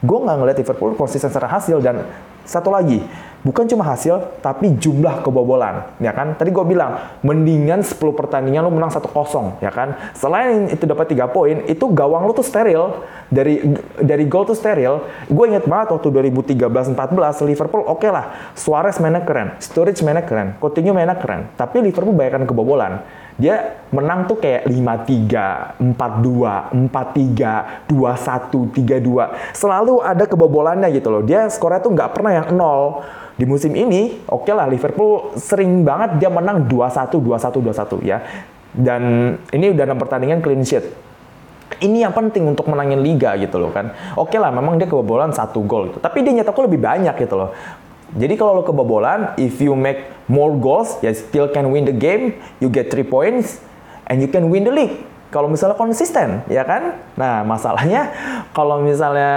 Gue 0.00 0.18
nggak 0.20 0.36
ngeliat 0.36 0.58
Liverpool 0.58 0.92
konsisten 0.98 1.30
secara 1.30 1.48
hasil 1.48 1.80
dan 1.80 2.04
satu 2.44 2.72
lagi 2.72 3.02
bukan 3.40 3.64
cuma 3.64 3.84
hasil, 3.88 4.20
tapi 4.44 4.76
jumlah 4.76 5.24
kebobolan, 5.24 5.96
ya 5.96 6.12
kan? 6.12 6.36
Tadi 6.36 6.52
gue 6.52 6.64
bilang, 6.64 7.20
mendingan 7.24 7.80
10 7.80 7.96
pertandingan 8.12 8.68
lu 8.68 8.72
menang 8.76 8.92
1-0, 8.92 9.64
ya 9.64 9.72
kan? 9.72 9.96
Selain 10.12 10.68
itu 10.68 10.84
dapat 10.84 11.16
3 11.16 11.24
poin, 11.32 11.64
itu 11.64 11.84
gawang 11.88 12.28
lu 12.28 12.32
tuh 12.36 12.44
steril. 12.44 13.00
Dari 13.30 13.62
dari 14.02 14.26
gol 14.26 14.42
tuh 14.42 14.58
steril. 14.58 15.06
Gue 15.30 15.54
inget 15.54 15.64
banget 15.64 15.94
waktu 15.94 16.08
2013-14, 16.34 17.46
Liverpool 17.46 17.86
oke 17.86 18.02
okay 18.02 18.10
lah. 18.10 18.52
Suarez 18.58 18.98
mainnya 19.00 19.22
keren, 19.22 19.56
Sturridge 19.62 20.02
mainnya 20.04 20.26
keren, 20.26 20.58
Coutinho 20.60 20.92
mainnya 20.92 21.16
keren. 21.16 21.48
Tapi 21.54 21.80
Liverpool 21.80 22.12
bayarkan 22.12 22.44
kebobolan 22.44 23.00
dia 23.40 23.80
menang 23.88 24.28
tuh 24.28 24.36
kayak 24.36 24.68
5-3, 24.68 25.80
4-2, 25.80 26.92
4-3, 26.92 27.88
2-1, 27.88 28.76
3-2. 28.76 29.56
Selalu 29.56 30.04
ada 30.04 30.28
kebobolannya 30.28 30.92
gitu 30.92 31.08
loh. 31.08 31.24
Dia 31.24 31.48
skornya 31.48 31.80
tuh 31.80 31.96
nggak 31.96 32.12
pernah 32.12 32.36
yang 32.36 32.52
nol 32.52 33.00
di 33.40 33.48
musim 33.48 33.72
ini, 33.72 34.20
oke 34.28 34.44
okay 34.44 34.52
lah 34.52 34.68
Liverpool 34.68 35.32
sering 35.40 35.80
banget 35.80 36.20
dia 36.20 36.28
menang 36.28 36.68
2-1, 36.68 37.16
2-1, 37.16 37.56
2-1 37.64 38.04
ya. 38.04 38.20
Dan 38.70 39.34
ini 39.50 39.72
udah 39.72 39.84
enam 39.88 39.96
pertandingan 39.96 40.44
clean 40.44 40.60
sheet. 40.60 40.84
Ini 41.80 42.04
yang 42.04 42.12
penting 42.12 42.44
untuk 42.44 42.68
menangin 42.68 43.00
liga 43.00 43.32
gitu 43.40 43.56
loh 43.56 43.72
kan. 43.72 43.96
Oke 44.20 44.36
okay 44.36 44.38
lah, 44.42 44.52
memang 44.52 44.76
dia 44.76 44.84
kebobolan 44.84 45.32
satu 45.32 45.64
gol 45.64 45.88
gitu. 45.88 45.98
Tapi 46.04 46.20
dia 46.20 46.36
nyetak 46.36 46.52
lebih 46.52 46.76
banyak 46.76 47.16
gitu 47.16 47.34
loh. 47.40 47.56
Jadi 48.18 48.34
kalau 48.34 48.58
lo 48.58 48.62
kebobolan, 48.66 49.38
if 49.38 49.62
you 49.62 49.78
make 49.78 50.10
more 50.26 50.54
goals, 50.58 50.98
ya 50.98 51.14
still 51.14 51.46
can 51.50 51.70
win 51.70 51.86
the 51.86 51.94
game, 51.94 52.38
you 52.58 52.66
get 52.66 52.90
three 52.90 53.06
points, 53.06 53.62
and 54.10 54.18
you 54.18 54.26
can 54.26 54.50
win 54.50 54.66
the 54.66 54.74
league. 54.74 55.06
Kalau 55.30 55.46
misalnya 55.46 55.78
konsisten, 55.78 56.42
ya 56.50 56.66
kan? 56.66 56.98
Nah, 57.14 57.46
masalahnya 57.46 58.10
kalau 58.56 58.82
misalnya 58.82 59.30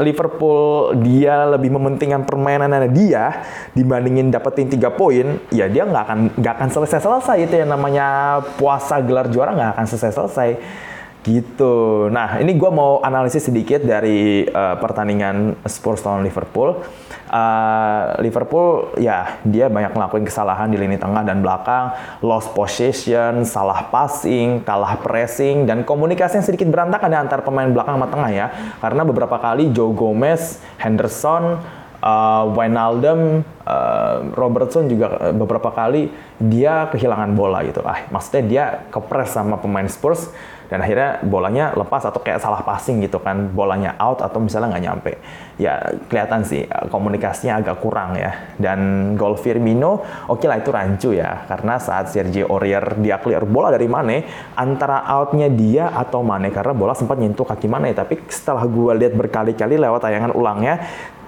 Liverpool 0.00 0.96
dia 1.04 1.44
lebih 1.52 1.68
mementingkan 1.68 2.24
permainannya 2.24 2.88
dia 2.88 3.44
dibandingin 3.76 4.32
dapetin 4.32 4.72
tiga 4.72 4.88
poin, 4.88 5.36
ya 5.52 5.68
dia 5.68 5.84
nggak 5.84 6.02
akan 6.08 6.18
nggak 6.40 6.54
akan 6.56 6.68
selesai-selesai. 6.72 7.44
Itu 7.44 7.60
yang 7.60 7.76
namanya 7.76 8.40
puasa 8.56 9.04
gelar 9.04 9.28
juara 9.28 9.52
nggak 9.52 9.70
akan 9.76 9.84
selesai-selesai 9.84 10.50
gitu. 11.24 12.06
Nah, 12.12 12.38
ini 12.38 12.52
gue 12.54 12.70
mau 12.70 13.00
analisis 13.00 13.48
sedikit 13.48 13.80
dari 13.80 14.44
uh, 14.44 14.76
pertandingan 14.76 15.56
Spurs 15.64 16.04
lawan 16.04 16.22
Liverpool 16.22 16.84
uh, 17.34 18.14
Liverpool 18.22 18.94
ya 19.02 19.42
dia 19.42 19.66
banyak 19.66 19.90
ngelakuin 19.94 20.24
kesalahan 20.26 20.70
di 20.70 20.78
lini 20.78 20.94
tengah 20.94 21.26
dan 21.26 21.42
belakang, 21.42 21.94
lost 22.22 22.54
possession, 22.54 23.42
salah 23.42 23.90
passing, 23.90 24.62
kalah 24.62 25.00
pressing 25.02 25.66
dan 25.66 25.82
komunikasi 25.82 26.40
yang 26.40 26.46
sedikit 26.46 26.68
berantakan 26.70 27.10
ya 27.10 27.18
antar 27.26 27.40
pemain 27.42 27.68
belakang 27.70 27.98
sama 27.98 28.08
tengah 28.08 28.30
ya. 28.30 28.46
Karena 28.78 29.02
beberapa 29.02 29.36
kali 29.42 29.74
Joe 29.74 29.90
Gomez, 29.90 30.62
Henderson, 30.78 31.58
uh, 32.00 32.44
Wijnaldum, 32.54 33.42
uh, 33.66 34.16
Robertson 34.38 34.86
juga 34.86 35.34
beberapa 35.34 35.74
kali 35.74 36.12
dia 36.38 36.86
kehilangan 36.94 37.34
bola 37.34 37.66
gitu. 37.66 37.82
Ah, 37.82 38.06
maksudnya 38.14 38.42
dia 38.44 38.64
kepres 38.94 39.34
sama 39.34 39.58
pemain 39.58 39.86
Spurs 39.90 40.30
dan 40.68 40.80
akhirnya 40.80 41.20
bolanya 41.22 41.76
lepas 41.76 42.08
atau 42.08 42.20
kayak 42.24 42.40
salah 42.40 42.64
passing 42.64 43.04
gitu 43.04 43.20
kan. 43.20 43.52
Bolanya 43.52 43.94
out 44.00 44.24
atau 44.24 44.40
misalnya 44.40 44.76
nggak 44.76 44.84
nyampe. 44.84 45.12
Ya 45.60 45.78
kelihatan 46.08 46.42
sih 46.42 46.64
eh, 46.64 46.86
komunikasinya 46.88 47.60
agak 47.60 47.84
kurang 47.84 48.16
ya. 48.16 48.54
Dan 48.56 49.12
gol 49.14 49.36
Firmino 49.36 50.00
oke 50.28 50.40
okay 50.40 50.46
lah 50.48 50.58
itu 50.58 50.70
rancu 50.72 51.10
ya. 51.12 51.44
Karena 51.44 51.76
saat 51.76 52.10
Sergio 52.10 52.48
Aurier 52.48 52.96
dia 52.98 53.20
clear 53.20 53.44
bola 53.44 53.68
dari 53.68 53.86
Mane 53.86 54.24
antara 54.56 55.04
outnya 55.04 55.52
dia 55.52 55.92
atau 55.92 56.24
Mane. 56.24 56.48
Karena 56.48 56.72
bola 56.72 56.96
sempat 56.96 57.20
nyentuh 57.20 57.44
kaki 57.44 57.68
Mane. 57.68 57.92
Tapi 57.92 58.24
setelah 58.26 58.64
gue 58.64 58.92
lihat 59.04 59.14
berkali-kali 59.14 59.76
lewat 59.76 60.00
tayangan 60.04 60.32
ulangnya 60.32 60.80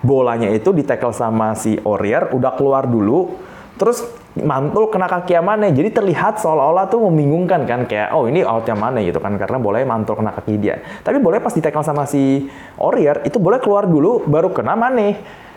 bolanya 0.05 0.53
itu 0.53 0.71
di 0.71 0.85
tackle 0.85 1.11
sama 1.11 1.57
si 1.57 1.77
Aurier 1.83 2.33
udah 2.33 2.53
keluar 2.55 2.87
dulu. 2.87 3.37
Terus 3.77 4.26
mantul 4.37 4.93
kena 4.93 5.09
kaki 5.09 5.33
yang 5.33 5.47
mana 5.49 5.73
jadi 5.73 5.89
terlihat 5.89 6.37
seolah-olah 6.45 6.93
tuh 6.93 7.01
membingungkan 7.09 7.65
kan 7.65 7.89
kayak 7.89 8.13
oh 8.13 8.29
ini 8.29 8.45
out 8.45 8.69
yang 8.69 8.77
mana 8.77 9.01
gitu 9.01 9.17
kan 9.17 9.37
karena 9.41 9.57
boleh 9.57 9.89
mantul 9.89 10.17
kena 10.19 10.37
kaki 10.37 10.61
dia 10.61 10.81
tapi 11.01 11.17
boleh 11.17 11.41
pas 11.41 11.53
di 11.57 11.65
sama 11.65 12.05
si 12.05 12.45
Aurier 12.77 13.25
itu 13.25 13.41
boleh 13.41 13.57
keluar 13.61 13.89
dulu 13.89 14.29
baru 14.29 14.53
kena 14.53 14.77
mana 14.77 15.17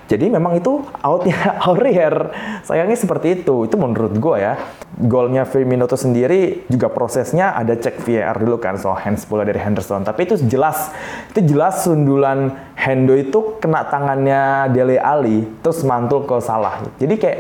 jadi 0.10 0.26
memang 0.26 0.58
itu 0.58 0.82
outnya 1.06 1.38
Aurier. 1.70 2.34
Sayangnya 2.66 2.98
seperti 2.98 3.46
itu. 3.46 3.70
Itu 3.70 3.78
menurut 3.78 4.18
gue 4.18 4.36
ya. 4.42 4.58
Golnya 4.98 5.46
Firmino 5.46 5.86
itu 5.86 5.96
sendiri 5.96 6.66
juga 6.66 6.90
prosesnya 6.90 7.54
ada 7.54 7.78
cek 7.78 8.02
VAR 8.02 8.36
dulu 8.42 8.58
kan 8.58 8.76
soal 8.82 8.98
hands 9.06 9.30
bola 9.30 9.46
dari 9.46 9.62
Henderson. 9.62 10.02
Tapi 10.02 10.26
itu 10.26 10.36
jelas, 10.50 10.90
itu 11.30 11.54
jelas 11.54 11.86
sundulan 11.86 12.52
Hendo 12.74 13.14
itu 13.14 13.62
kena 13.62 13.86
tangannya 13.86 14.74
Dele 14.74 14.98
Ali 14.98 15.46
terus 15.62 15.86
mantul 15.86 16.26
ke 16.26 16.42
salah. 16.42 16.84
Jadi 16.98 17.16
kayak 17.16 17.40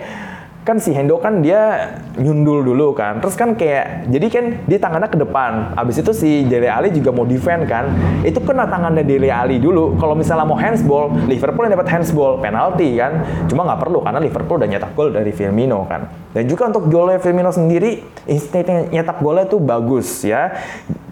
kan 0.69 0.77
si 0.77 0.93
Hendo 0.93 1.17
kan 1.17 1.41
dia 1.41 1.89
nyundul 2.13 2.61
dulu 2.61 2.93
kan. 2.93 3.17
Terus 3.25 3.33
kan 3.33 3.57
kayak 3.57 4.05
jadi 4.05 4.27
kan 4.29 4.45
dia 4.69 4.77
tangannya 4.77 5.09
ke 5.09 5.17
depan. 5.17 5.73
Abis 5.73 6.05
itu 6.05 6.13
si 6.13 6.45
Dele 6.45 6.69
Ali 6.69 6.93
juga 6.93 7.09
mau 7.09 7.25
defend 7.25 7.65
kan. 7.65 7.89
Itu 8.21 8.37
kena 8.45 8.69
tangannya 8.69 9.01
Dele 9.01 9.33
Ali 9.33 9.57
dulu. 9.57 9.97
Kalau 9.97 10.13
misalnya 10.13 10.45
mau 10.45 10.53
handsball, 10.61 11.09
Liverpool 11.25 11.65
yang 11.65 11.73
dapat 11.73 11.89
handsball, 11.89 12.37
penalti 12.37 13.01
kan. 13.01 13.25
Cuma 13.49 13.65
nggak 13.65 13.81
perlu 13.81 14.05
karena 14.05 14.21
Liverpool 14.21 14.61
udah 14.61 14.69
nyetak 14.69 14.93
gol 14.93 15.09
dari 15.09 15.33
Firmino 15.33 15.89
kan. 15.89 16.05
Dan 16.37 16.45
juga 16.45 16.69
untuk 16.69 16.85
golnya 16.85 17.17
Firmino 17.17 17.49
sendiri, 17.49 18.05
insting 18.29 18.93
nyetak 18.93 19.25
golnya 19.25 19.49
tuh 19.49 19.57
bagus 19.57 20.21
ya. 20.21 20.53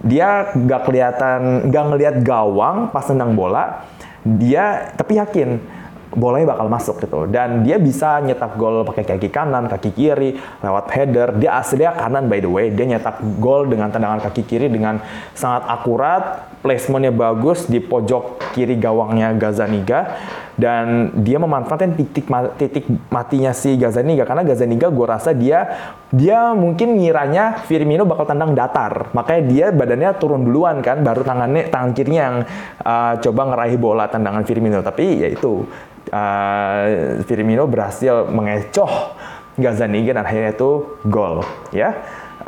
Dia 0.06 0.54
nggak 0.54 0.86
kelihatan, 0.86 1.66
nggak 1.66 1.84
ngelihat 1.90 2.16
gawang 2.22 2.94
pas 2.94 3.10
nendang 3.10 3.34
bola. 3.34 3.82
Dia 4.22 4.94
tapi 4.94 5.18
yakin 5.18 5.77
bolanya 6.14 6.56
bakal 6.56 6.66
masuk 6.72 6.96
gitu. 7.04 7.28
Dan 7.28 7.64
dia 7.64 7.76
bisa 7.76 8.20
nyetak 8.24 8.56
gol 8.56 8.84
pakai 8.84 9.04
kaki 9.04 9.28
kanan, 9.28 9.68
kaki 9.68 9.92
kiri, 9.92 10.38
lewat 10.64 10.86
header. 10.92 11.36
Dia 11.36 11.60
aslinya 11.60 11.96
kanan 11.96 12.30
by 12.30 12.40
the 12.40 12.50
way. 12.50 12.72
Dia 12.72 12.86
nyetak 12.88 13.20
gol 13.40 13.68
dengan 13.68 13.92
tendangan 13.92 14.24
kaki 14.24 14.42
kiri 14.48 14.72
dengan 14.72 15.00
sangat 15.36 15.68
akurat, 15.68 16.48
placementnya 16.60 17.14
bagus 17.14 17.70
di 17.70 17.78
pojok 17.78 18.54
kiri 18.54 18.78
gawangnya 18.78 19.34
Gazaniga. 19.38 20.18
dan 20.58 21.14
dia 21.22 21.38
memanfaatkan 21.38 21.94
titik 21.94 22.26
titik 22.58 22.90
matinya 23.14 23.54
si 23.54 23.78
Gazaniga 23.78 24.26
karena 24.26 24.42
Gazaniga 24.42 24.90
gue 24.90 25.06
rasa 25.06 25.30
dia 25.30 25.70
dia 26.10 26.50
mungkin 26.50 26.98
ngiranya 26.98 27.62
Firmino 27.62 28.02
bakal 28.02 28.26
tendang 28.26 28.58
datar 28.58 29.14
makanya 29.14 29.42
dia 29.46 29.66
badannya 29.70 30.10
turun 30.18 30.42
duluan 30.42 30.82
kan 30.82 31.06
baru 31.06 31.22
tangannya 31.22 31.70
tangan 31.70 31.94
kirinya 31.94 32.22
yang 32.26 32.36
uh, 32.82 33.14
coba 33.22 33.54
ngeraih 33.54 33.78
bola 33.78 34.10
tendangan 34.10 34.42
Firmino 34.42 34.82
tapi 34.82 35.22
ya 35.22 35.30
itu 35.30 35.62
uh, 36.10 37.22
Firmino 37.22 37.70
berhasil 37.70 38.26
mengecoh 38.26 39.14
Gazaniga 39.54 40.10
dan 40.10 40.26
akhirnya 40.26 40.58
itu 40.58 40.98
gol 41.06 41.46
ya 41.70 41.94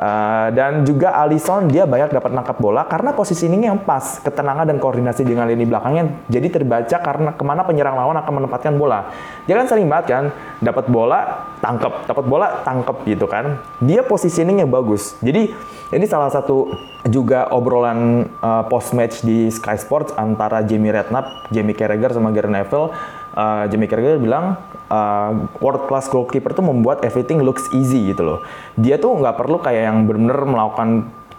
Uh, 0.00 0.49
dan 0.57 0.80
juga 0.88 1.12
Alisson 1.12 1.69
dia 1.69 1.85
banyak 1.85 2.09
dapat 2.09 2.33
nangkap 2.33 2.57
bola 2.57 2.88
karena 2.88 3.12
posisi 3.12 3.45
ini 3.45 3.69
yang 3.69 3.85
pas, 3.85 4.16
ketenangan 4.25 4.64
dan 4.64 4.80
koordinasi 4.80 5.28
dengan 5.28 5.45
lini 5.45 5.69
belakangnya 5.69 6.25
jadi 6.25 6.49
terbaca 6.49 6.97
karena 7.04 7.37
ke 7.37 7.45
mana 7.45 7.69
penyerang 7.69 8.00
lawan 8.00 8.16
akan 8.16 8.33
menempatkan 8.40 8.80
bola. 8.80 9.12
Dia 9.45 9.61
kan 9.61 9.69
sering 9.69 9.92
banget 9.92 10.07
kan, 10.09 10.25
dapat 10.64 10.88
bola, 10.88 11.52
tangkep, 11.61 12.09
dapat 12.09 12.25
bola, 12.25 12.64
tangkep 12.64 12.97
gitu 13.12 13.28
kan. 13.28 13.61
Dia 13.85 14.00
positioning 14.00 14.64
yang 14.64 14.73
bagus. 14.73 15.21
Jadi 15.21 15.52
ini 15.92 16.07
salah 16.09 16.33
satu 16.33 16.73
juga 17.04 17.52
obrolan 17.52 18.25
uh, 18.40 18.64
post 18.73 18.97
match 18.97 19.21
di 19.21 19.52
Sky 19.52 19.76
Sports 19.76 20.16
antara 20.16 20.64
Jamie 20.64 20.97
Redknapp, 20.97 21.52
Jamie 21.52 21.76
Carragher 21.76 22.16
sama 22.16 22.33
Gary 22.33 22.49
Neville. 22.49 22.88
Uh, 23.37 23.69
Jamie 23.69 23.85
Carragher 23.85 24.16
bilang 24.16 24.57
uh, 24.90 25.49
world 25.62 25.87
class 25.87 26.11
goalkeeper 26.11 26.52
itu 26.52 26.61
membuat 26.61 27.06
everything 27.06 27.40
looks 27.40 27.64
easy 27.73 28.11
gitu 28.12 28.26
loh. 28.26 28.38
Dia 28.76 28.99
tuh 28.99 29.16
nggak 29.16 29.38
perlu 29.38 29.62
kayak 29.62 29.82
yang 29.88 30.04
benar-benar 30.04 30.44
melakukan 30.44 30.90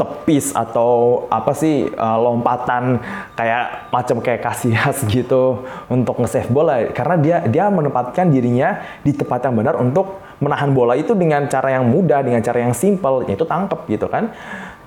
tepis 0.01 0.50
atau 0.58 1.24
apa 1.29 1.53
sih 1.53 1.86
uh, 1.93 2.17
lompatan 2.17 2.98
kayak 3.38 3.93
macam 3.93 4.17
kayak 4.17 4.41
Casillas 4.41 5.05
gitu 5.13 5.62
untuk 5.93 6.17
nge-save 6.17 6.50
bola 6.50 6.89
karena 6.89 7.15
dia 7.22 7.38
dia 7.46 7.65
menempatkan 7.70 8.34
dirinya 8.34 8.81
di 9.05 9.13
tempat 9.13 9.46
yang 9.46 9.53
benar 9.62 9.77
untuk 9.77 10.17
menahan 10.41 10.74
bola 10.74 10.98
itu 10.98 11.13
dengan 11.13 11.46
cara 11.46 11.77
yang 11.77 11.86
mudah 11.86 12.25
dengan 12.25 12.41
cara 12.41 12.65
yang 12.65 12.74
simple 12.74 13.29
yaitu 13.29 13.46
tangkep 13.46 13.86
gitu 13.86 14.10
kan 14.10 14.34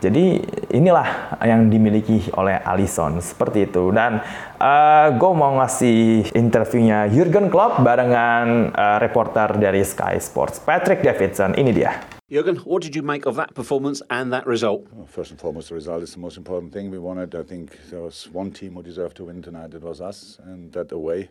jadi 0.05 0.45
inilah 0.77 1.41
yang 1.41 1.73
dimiliki 1.73 2.29
oleh 2.37 2.61
Alisson 2.61 3.25
seperti 3.25 3.65
itu. 3.73 3.89
Dan 3.89 4.21
uh, 4.61 4.65
eh, 4.65 5.07
gue 5.17 5.33
mau 5.33 5.57
ngasih 5.57 6.29
interviewnya 6.37 7.09
Jurgen 7.09 7.49
Klopp 7.49 7.81
barengan 7.81 8.69
uh, 8.77 8.99
reporter 9.01 9.57
dari 9.57 9.81
Sky 9.81 10.21
Sports 10.21 10.61
Patrick 10.61 11.01
Davidson. 11.01 11.57
Ini 11.57 11.73
dia. 11.73 11.93
Jurgen, 12.29 12.57
what 12.65 12.83
did 12.83 12.97
you 12.97 13.05
make 13.05 13.25
of 13.25 13.37
that 13.37 13.55
performance 13.55 14.03
and 14.11 14.33
that 14.33 14.45
result? 14.45 14.85
Well, 14.93 15.07
first 15.07 15.31
and 15.31 15.41
foremost, 15.41 15.69
the 15.69 15.77
result 15.77 16.03
is 16.03 16.13
the 16.13 16.21
most 16.21 16.37
important 16.37 16.73
thing. 16.73 16.91
We 16.91 16.99
wanted, 16.99 17.35
I 17.35 17.45
think, 17.45 17.77
there 17.91 18.01
was 18.01 18.29
one 18.33 18.51
team 18.51 18.75
who 18.75 18.83
deserved 18.83 19.17
to 19.19 19.25
win 19.25 19.41
tonight. 19.41 19.73
It 19.73 19.83
was 19.83 20.01
us, 20.01 20.41
and 20.45 20.73
that 20.73 20.91
away 20.93 21.29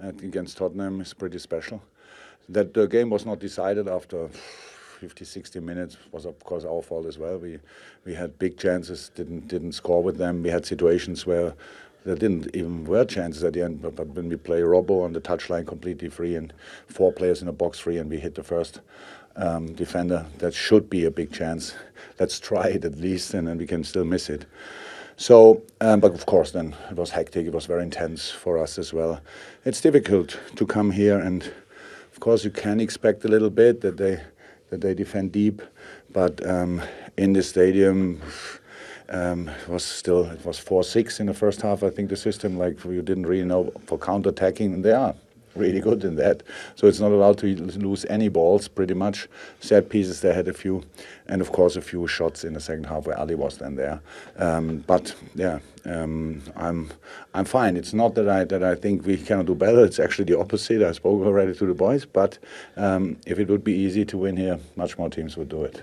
against 0.00 0.56
Tottenham 0.56 1.00
is 1.00 1.12
pretty 1.14 1.38
special. 1.38 1.82
That 2.48 2.74
the 2.74 2.86
game 2.86 3.10
was 3.10 3.26
not 3.26 3.38
decided 3.38 3.88
after 3.88 4.30
50, 5.00 5.24
60 5.24 5.60
minutes 5.60 5.96
was 6.12 6.24
of 6.24 6.42
course 6.44 6.64
our 6.64 6.82
fault 6.82 7.06
as 7.06 7.18
well. 7.18 7.38
We 7.38 7.58
we 8.04 8.14
had 8.14 8.38
big 8.38 8.58
chances, 8.58 9.10
didn't 9.14 9.48
didn't 9.48 9.72
score 9.72 10.02
with 10.02 10.18
them. 10.18 10.42
We 10.42 10.50
had 10.50 10.66
situations 10.66 11.26
where 11.26 11.54
there 12.06 12.14
didn't 12.14 12.54
even 12.54 12.84
were 12.84 13.04
chances 13.04 13.42
at 13.42 13.52
the 13.52 13.62
end. 13.62 13.82
But, 13.82 13.96
but 13.96 14.06
when 14.08 14.28
we 14.28 14.36
play 14.36 14.60
Robbo 14.60 15.04
on 15.04 15.12
the 15.12 15.20
touchline 15.20 15.66
completely 15.66 16.08
free 16.08 16.36
and 16.36 16.52
four 16.86 17.12
players 17.12 17.42
in 17.42 17.48
a 17.48 17.52
box 17.52 17.80
free, 17.80 17.98
and 17.98 18.08
we 18.08 18.18
hit 18.18 18.36
the 18.36 18.44
first 18.44 18.80
um, 19.34 19.74
defender, 19.74 20.24
that 20.38 20.54
should 20.54 20.88
be 20.88 21.04
a 21.04 21.10
big 21.10 21.32
chance. 21.32 21.74
Let's 22.18 22.38
try 22.38 22.68
it 22.68 22.84
at 22.84 22.96
least, 22.96 23.34
and 23.34 23.48
then 23.48 23.58
we 23.58 23.66
can 23.66 23.82
still 23.84 24.04
miss 24.04 24.30
it. 24.30 24.46
So, 25.16 25.62
um, 25.80 26.00
but 26.00 26.14
of 26.14 26.26
course, 26.26 26.52
then 26.52 26.76
it 26.90 26.96
was 26.96 27.10
hectic. 27.10 27.46
It 27.46 27.52
was 27.52 27.66
very 27.66 27.82
intense 27.82 28.30
for 28.30 28.56
us 28.56 28.78
as 28.78 28.92
well. 28.92 29.20
It's 29.64 29.80
difficult 29.80 30.38
to 30.54 30.66
come 30.66 30.92
here, 30.92 31.18
and 31.18 31.42
of 32.12 32.20
course, 32.20 32.44
you 32.44 32.50
can 32.50 32.80
expect 32.80 33.24
a 33.24 33.28
little 33.28 33.50
bit 33.50 33.80
that 33.80 33.96
they 33.96 34.20
that 34.70 34.80
they 34.80 34.94
defend 34.94 35.32
deep. 35.32 35.62
But 36.12 36.44
um, 36.46 36.82
in 37.16 37.32
the 37.32 37.42
stadium, 37.42 38.20
um, 39.08 39.48
it 39.48 39.68
was 39.68 39.84
still 39.84 40.24
it 40.26 40.44
was 40.44 40.58
four 40.58 40.82
six 40.82 41.20
in 41.20 41.26
the 41.26 41.34
first 41.34 41.62
half. 41.62 41.82
I 41.82 41.90
think 41.90 42.08
the 42.10 42.16
system 42.16 42.58
like 42.58 42.84
you 42.84 43.02
didn't 43.02 43.26
really 43.26 43.44
know 43.44 43.72
for 43.86 43.98
counter 43.98 44.30
attacking, 44.30 44.74
and 44.74 44.84
they 44.84 44.92
are 44.92 45.14
really 45.56 45.80
good 45.80 46.04
in 46.04 46.16
that. 46.16 46.42
So 46.74 46.86
it's 46.86 47.00
not 47.00 47.10
allowed 47.10 47.38
to 47.38 47.46
lose 47.46 48.04
any 48.06 48.28
balls, 48.28 48.68
pretty 48.68 48.94
much. 48.94 49.28
Set 49.60 49.88
pieces, 49.88 50.20
they 50.20 50.34
had 50.34 50.48
a 50.48 50.52
few, 50.52 50.82
and 51.26 51.40
of 51.40 51.52
course 51.52 51.76
a 51.76 51.80
few 51.80 52.06
shots 52.06 52.44
in 52.44 52.54
the 52.54 52.60
second 52.60 52.84
half 52.84 53.06
where 53.06 53.18
Ali 53.18 53.34
was 53.34 53.58
then 53.58 53.76
there. 53.76 54.00
Um, 54.38 54.84
but 54.86 55.14
yeah, 55.34 55.58
um, 55.84 56.42
I'm 56.56 56.90
I'm 57.34 57.44
fine. 57.44 57.76
It's 57.76 57.94
not 57.94 58.14
that 58.14 58.28
I 58.28 58.44
that 58.44 58.62
I 58.62 58.74
think 58.74 59.06
we 59.06 59.16
cannot 59.16 59.46
do 59.46 59.54
better. 59.54 59.84
It's 59.84 59.98
actually 59.98 60.26
the 60.26 60.38
opposite. 60.38 60.82
I 60.82 60.92
spoke 60.92 61.24
already 61.24 61.54
to 61.54 61.66
the 61.66 61.74
boys, 61.74 62.04
but 62.04 62.38
um, 62.76 63.16
if 63.26 63.38
it 63.38 63.48
would 63.48 63.64
be 63.64 63.74
easy 63.74 64.04
to 64.06 64.18
win 64.18 64.36
here, 64.36 64.58
much 64.76 64.98
more 64.98 65.08
teams 65.10 65.36
would 65.36 65.48
do 65.48 65.64
it. 65.64 65.82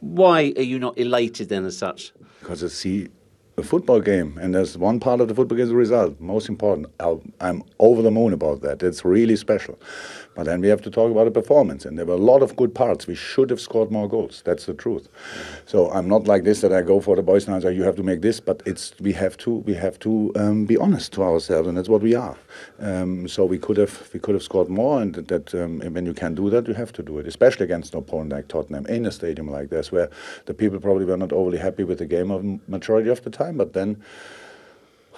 Why 0.00 0.52
are 0.56 0.62
you 0.62 0.78
not 0.78 0.98
elated 0.98 1.48
then 1.48 1.64
as 1.64 1.76
such? 1.76 2.12
Because 2.40 2.62
I 2.62 2.68
see 2.68 3.08
a 3.58 3.62
football 3.62 4.00
game, 4.00 4.36
and 4.40 4.54
there's 4.54 4.76
one 4.76 5.00
part 5.00 5.20
of 5.20 5.28
the 5.28 5.34
football 5.34 5.56
game 5.56 5.64
is 5.64 5.70
the 5.70 5.76
result. 5.76 6.20
Most 6.20 6.48
important. 6.48 6.88
I'm 7.40 7.64
over 7.78 8.02
the 8.02 8.10
moon 8.10 8.34
about 8.34 8.60
that. 8.60 8.82
It's 8.82 9.04
really 9.04 9.36
special. 9.36 9.78
But 10.34 10.44
then 10.44 10.60
we 10.60 10.68
have 10.68 10.82
to 10.82 10.90
talk 10.90 11.10
about 11.10 11.24
the 11.24 11.30
performance, 11.30 11.86
and 11.86 11.98
there 11.98 12.04
were 12.04 12.12
a 12.12 12.18
lot 12.18 12.42
of 12.42 12.54
good 12.56 12.74
parts. 12.74 13.06
We 13.06 13.14
should 13.14 13.48
have 13.48 13.60
scored 13.60 13.90
more 13.90 14.06
goals. 14.06 14.42
That's 14.44 14.66
the 14.66 14.74
truth. 14.74 15.08
So 15.64 15.90
I'm 15.90 16.06
not 16.06 16.26
like 16.26 16.44
this 16.44 16.60
that 16.60 16.74
I 16.74 16.82
go 16.82 17.00
for 17.00 17.16
the 17.16 17.22
boys 17.22 17.48
and 17.48 17.62
say 17.62 17.74
you 17.74 17.84
have 17.84 17.96
to 17.96 18.02
make 18.02 18.20
this, 18.20 18.38
but 18.38 18.62
it's 18.66 18.92
we 19.00 19.14
have 19.14 19.38
to 19.38 19.50
we 19.50 19.72
have 19.72 19.98
to 20.00 20.32
um, 20.36 20.66
be 20.66 20.76
honest 20.76 21.14
to 21.14 21.22
ourselves, 21.22 21.66
and 21.66 21.78
that's 21.78 21.88
what 21.88 22.02
we 22.02 22.14
are. 22.14 22.36
Um, 22.78 23.26
so 23.26 23.46
we 23.46 23.58
could 23.58 23.78
have 23.78 24.10
we 24.12 24.20
could 24.20 24.34
have 24.34 24.42
scored 24.42 24.68
more, 24.68 25.00
and 25.00 25.14
that 25.14 25.54
um, 25.54 25.80
when 25.80 26.04
you 26.04 26.12
can 26.12 26.34
do 26.34 26.50
that, 26.50 26.68
you 26.68 26.74
have 26.74 26.92
to 26.92 27.02
do 27.02 27.18
it, 27.18 27.26
especially 27.26 27.64
against 27.64 27.94
an 27.94 28.00
opponent 28.00 28.32
like 28.32 28.48
Tottenham 28.48 28.84
in 28.86 29.06
a 29.06 29.12
stadium 29.12 29.50
like 29.50 29.70
this, 29.70 29.90
where 29.90 30.10
the 30.44 30.52
people 30.52 30.78
probably 30.78 31.06
were 31.06 31.16
not 31.16 31.32
overly 31.32 31.58
happy 31.58 31.84
with 31.84 31.98
the 31.98 32.06
game 32.06 32.30
of 32.30 32.44
majority 32.68 33.08
of 33.08 33.22
the 33.24 33.30
time, 33.30 33.45
but 33.52 33.72
then. 33.72 34.02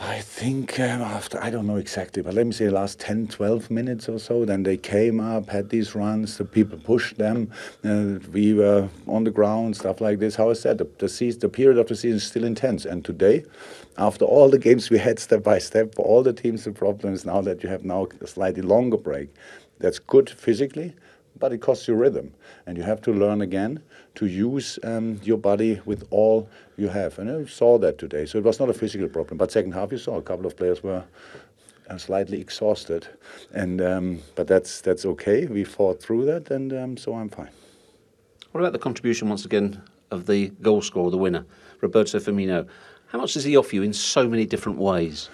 I 0.01 0.21
think 0.21 0.79
um, 0.79 1.03
after, 1.03 1.43
I 1.43 1.51
don't 1.51 1.67
know 1.67 1.77
exactly, 1.77 2.23
but 2.23 2.33
let 2.33 2.47
me 2.47 2.53
say 2.53 2.67
the 2.67 2.71
last 2.71 3.01
10, 3.01 3.27
12 3.27 3.69
minutes 3.69 4.09
or 4.09 4.21
so, 4.21 4.45
then 4.45 4.63
they 4.63 4.77
came 4.77 5.19
up, 5.19 5.49
had 5.51 5.71
these 5.71 5.97
runs, 5.97 6.39
the 6.39 6.45
people 6.45 6.79
pushed 6.79 7.19
them, 7.19 7.51
uh, 7.85 8.21
we 8.33 8.55
were 8.55 8.89
on 9.09 9.25
the 9.25 9.33
ground, 9.33 9.77
stuff 9.77 10.01
like 10.01 10.21
this. 10.21 10.37
How 10.37 10.51
I 10.51 10.53
said, 10.53 10.79
the, 10.79 10.89
the, 10.99 11.09
season, 11.09 11.41
the 11.41 11.49
period 11.49 11.79
of 11.79 11.89
the 11.89 11.97
season 11.97 12.19
is 12.19 12.23
still 12.25 12.45
intense. 12.45 12.85
And 12.85 13.05
today, 13.05 13.45
after 13.97 14.25
all 14.25 14.49
the 14.49 14.59
games 14.59 14.89
we 14.89 14.99
had 14.99 15.19
step 15.19 15.43
by 15.43 15.59
step, 15.59 15.97
for 15.97 16.05
all 16.07 16.23
the 16.23 16.33
teams, 16.33 16.63
the 16.63 16.71
problem 16.71 17.13
is 17.13 17.25
now 17.25 17.41
that 17.41 17.65
you 17.65 17.69
have 17.69 17.85
now 17.85 18.07
a 18.21 18.27
slightly 18.29 18.63
longer 18.63 18.99
break. 18.99 19.31
That's 19.81 19.99
good 19.99 20.31
physically, 20.31 20.95
but 21.41 21.53
it 21.53 21.59
costs 21.59 21.89
you 21.89 21.97
rhythm. 21.97 22.35
And 22.67 22.77
you 22.77 22.85
have 22.85 23.03
to 23.03 23.13
learn 23.13 23.41
again 23.41 23.83
to 24.19 24.27
use 24.27 24.81
um, 24.83 25.21
your 25.23 25.39
body 25.39 25.81
with 25.85 26.05
all 26.11 26.49
you 26.77 26.89
have. 26.89 27.21
And 27.21 27.31
you 27.31 27.47
saw 27.47 27.79
that 27.79 27.99
today. 27.99 28.27
So 28.27 28.39
it 28.39 28.45
was 28.45 28.59
not 28.59 28.69
a 28.69 28.75
physical 28.75 29.07
problem. 29.07 29.39
But 29.39 29.53
second 29.53 29.73
half, 29.73 29.93
you 29.93 29.99
saw 29.99 30.17
a 30.17 30.23
couple 30.23 30.45
of 30.45 30.57
players 30.57 30.83
were 30.83 31.05
uh, 31.89 31.99
slightly 31.99 32.41
exhausted. 32.41 33.07
And 33.53 33.81
um, 33.81 34.23
But 34.35 34.49
that's, 34.49 34.81
that's 34.81 35.07
okay. 35.07 35.47
We 35.47 35.63
fought 35.63 36.03
through 36.03 36.25
that, 36.25 36.51
and 36.51 36.73
um, 36.73 36.97
so 36.97 37.15
I'm 37.15 37.29
fine. 37.29 37.51
What 38.51 38.61
about 38.61 38.73
the 38.73 38.81
contribution, 38.81 39.29
once 39.29 39.45
again, 39.45 39.81
of 40.11 40.27
the 40.27 40.49
goal 40.63 40.83
scorer, 40.83 41.13
the 41.13 41.17
winner, 41.17 41.47
Roberto 41.81 42.19
Firmino? 42.19 42.67
How 43.07 43.21
much 43.21 43.35
does 43.35 43.45
he 43.45 43.57
offer 43.57 43.77
you 43.77 43.83
in 43.83 43.93
so 43.93 44.29
many 44.29 44.47
different 44.47 44.79
ways? 44.79 45.31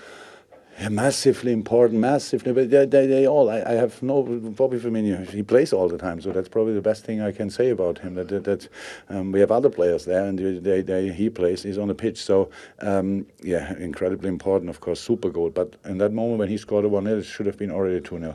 Massively 0.90 1.52
important, 1.52 2.00
massively. 2.00 2.52
But 2.52 2.70
they, 2.70 2.84
they, 2.84 3.06
they 3.06 3.28
all. 3.28 3.48
I, 3.48 3.62
I, 3.62 3.72
have 3.74 4.02
no 4.02 4.22
Bobby 4.22 4.78
Firmino. 4.78 5.28
He 5.30 5.42
plays 5.42 5.72
all 5.72 5.88
the 5.88 5.98
time, 5.98 6.20
so 6.20 6.32
that's 6.32 6.48
probably 6.48 6.74
the 6.74 6.82
best 6.82 7.04
thing 7.04 7.20
I 7.20 7.30
can 7.30 7.48
say 7.48 7.70
about 7.70 7.98
him. 7.98 8.16
That 8.16 8.28
that, 8.28 8.44
that 8.44 8.68
um, 9.08 9.30
we 9.30 9.38
have 9.38 9.52
other 9.52 9.70
players 9.70 10.04
there, 10.04 10.24
and 10.24 10.36
they, 10.64 10.80
they, 10.80 11.12
he 11.12 11.30
plays. 11.30 11.62
He's 11.62 11.78
on 11.78 11.88
the 11.88 11.94
pitch, 11.94 12.20
so 12.20 12.50
um, 12.80 13.24
yeah, 13.40 13.76
incredibly 13.78 14.28
important. 14.28 14.68
Of 14.68 14.80
course, 14.80 15.00
super 15.00 15.30
goal. 15.30 15.50
But 15.50 15.76
in 15.84 15.98
that 15.98 16.12
moment 16.12 16.40
when 16.40 16.48
he 16.48 16.56
scored 16.56 16.84
a 16.84 16.88
one 16.88 17.04
0 17.04 17.18
it 17.18 17.22
should 17.24 17.46
have 17.46 17.56
been 17.56 17.70
already 17.70 18.00
two 18.00 18.18
0 18.18 18.34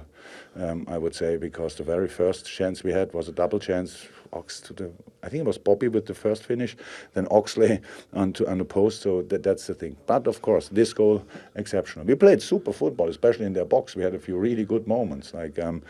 um, 0.59 0.85
I 0.87 0.97
would 0.97 1.15
say, 1.15 1.37
because 1.37 1.75
the 1.75 1.83
very 1.83 2.07
first 2.07 2.45
chance 2.45 2.83
we 2.83 2.91
had 2.91 3.13
was 3.13 3.27
a 3.27 3.31
double 3.31 3.59
chance 3.59 4.07
Ox 4.33 4.59
to 4.61 4.73
the, 4.73 4.91
I 5.23 5.29
think 5.29 5.41
it 5.41 5.47
was 5.47 5.57
Bobby 5.57 5.87
with 5.87 6.05
the 6.05 6.13
first 6.13 6.43
finish, 6.43 6.75
then 7.13 7.27
Oxley 7.31 7.79
onto 8.13 8.45
on 8.45 8.59
the 8.59 8.65
post. 8.65 9.01
So 9.01 9.23
that, 9.23 9.43
that's 9.43 9.67
the 9.67 9.73
thing. 9.73 9.95
But 10.05 10.27
of 10.27 10.41
course, 10.41 10.69
this 10.69 10.93
goal 10.93 11.25
exceptional. 11.55 12.05
We 12.05 12.15
played 12.15 12.41
super 12.41 12.71
football, 12.71 13.09
especially 13.09 13.45
in 13.45 13.53
their 13.53 13.65
box. 13.65 13.95
We 13.95 14.03
had 14.03 14.13
a 14.13 14.19
few 14.19 14.37
really 14.37 14.65
good 14.65 14.87
moments, 14.87 15.33
like 15.33 15.57
um, 15.59 15.81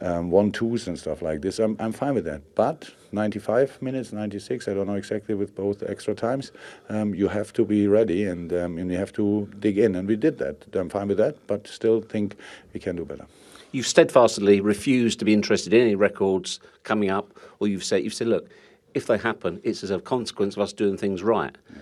um, 0.00 0.30
one 0.30 0.50
twos 0.50 0.88
and 0.88 0.98
stuff 0.98 1.22
like 1.22 1.42
this. 1.42 1.58
I'm, 1.58 1.76
I'm 1.78 1.92
fine 1.92 2.14
with 2.14 2.24
that. 2.24 2.42
But 2.54 2.90
95 3.12 3.80
minutes, 3.80 4.12
96, 4.12 4.66
I 4.66 4.74
don't 4.74 4.86
know 4.86 4.94
exactly 4.94 5.34
with 5.34 5.54
both 5.54 5.82
extra 5.84 6.14
times. 6.14 6.50
Um, 6.88 7.14
you 7.14 7.28
have 7.28 7.52
to 7.54 7.64
be 7.64 7.86
ready 7.86 8.24
and, 8.24 8.52
um, 8.52 8.78
and 8.78 8.90
you 8.90 8.98
have 8.98 9.12
to 9.12 9.48
dig 9.60 9.78
in, 9.78 9.94
and 9.94 10.08
we 10.08 10.16
did 10.16 10.38
that. 10.38 10.64
I'm 10.74 10.88
fine 10.88 11.08
with 11.08 11.18
that, 11.18 11.36
but 11.46 11.68
still 11.68 12.00
think 12.00 12.36
we 12.72 12.80
can 12.80 12.96
do 12.96 13.04
better 13.04 13.26
you've 13.74 13.86
steadfastly 13.86 14.60
refused 14.60 15.18
to 15.18 15.24
be 15.24 15.32
interested 15.32 15.74
in 15.74 15.82
any 15.82 15.96
records 15.96 16.60
coming 16.84 17.10
up, 17.10 17.36
or 17.58 17.66
you've 17.66 17.84
said 17.84 18.04
you've 18.04 18.14
said, 18.14 18.28
look, 18.28 18.48
if 18.94 19.06
they 19.06 19.18
happen, 19.18 19.60
it's 19.64 19.82
as 19.82 19.90
a 19.90 20.00
consequence 20.00 20.54
of 20.54 20.62
us 20.62 20.72
doing 20.72 20.96
things 20.96 21.22
right. 21.22 21.56
Yeah. 21.70 21.78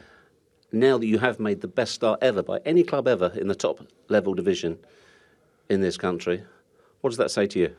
Now 0.73 0.97
that 0.99 1.07
you 1.07 1.19
have 1.19 1.39
made 1.39 1.61
the 1.61 1.69
best 1.69 1.93
start 1.93 2.19
ever 2.23 2.43
by 2.43 2.61
any 2.65 2.83
club 2.83 3.07
ever 3.07 3.31
in 3.35 3.47
the 3.47 3.55
top 3.55 3.87
level 4.09 4.33
division, 4.33 4.79
in 5.69 5.83
this 5.83 5.99
country. 5.99 6.43
What 7.03 7.11
does 7.11 7.19
that 7.19 7.31
say 7.31 7.47
to 7.49 7.59
you? 7.59 7.77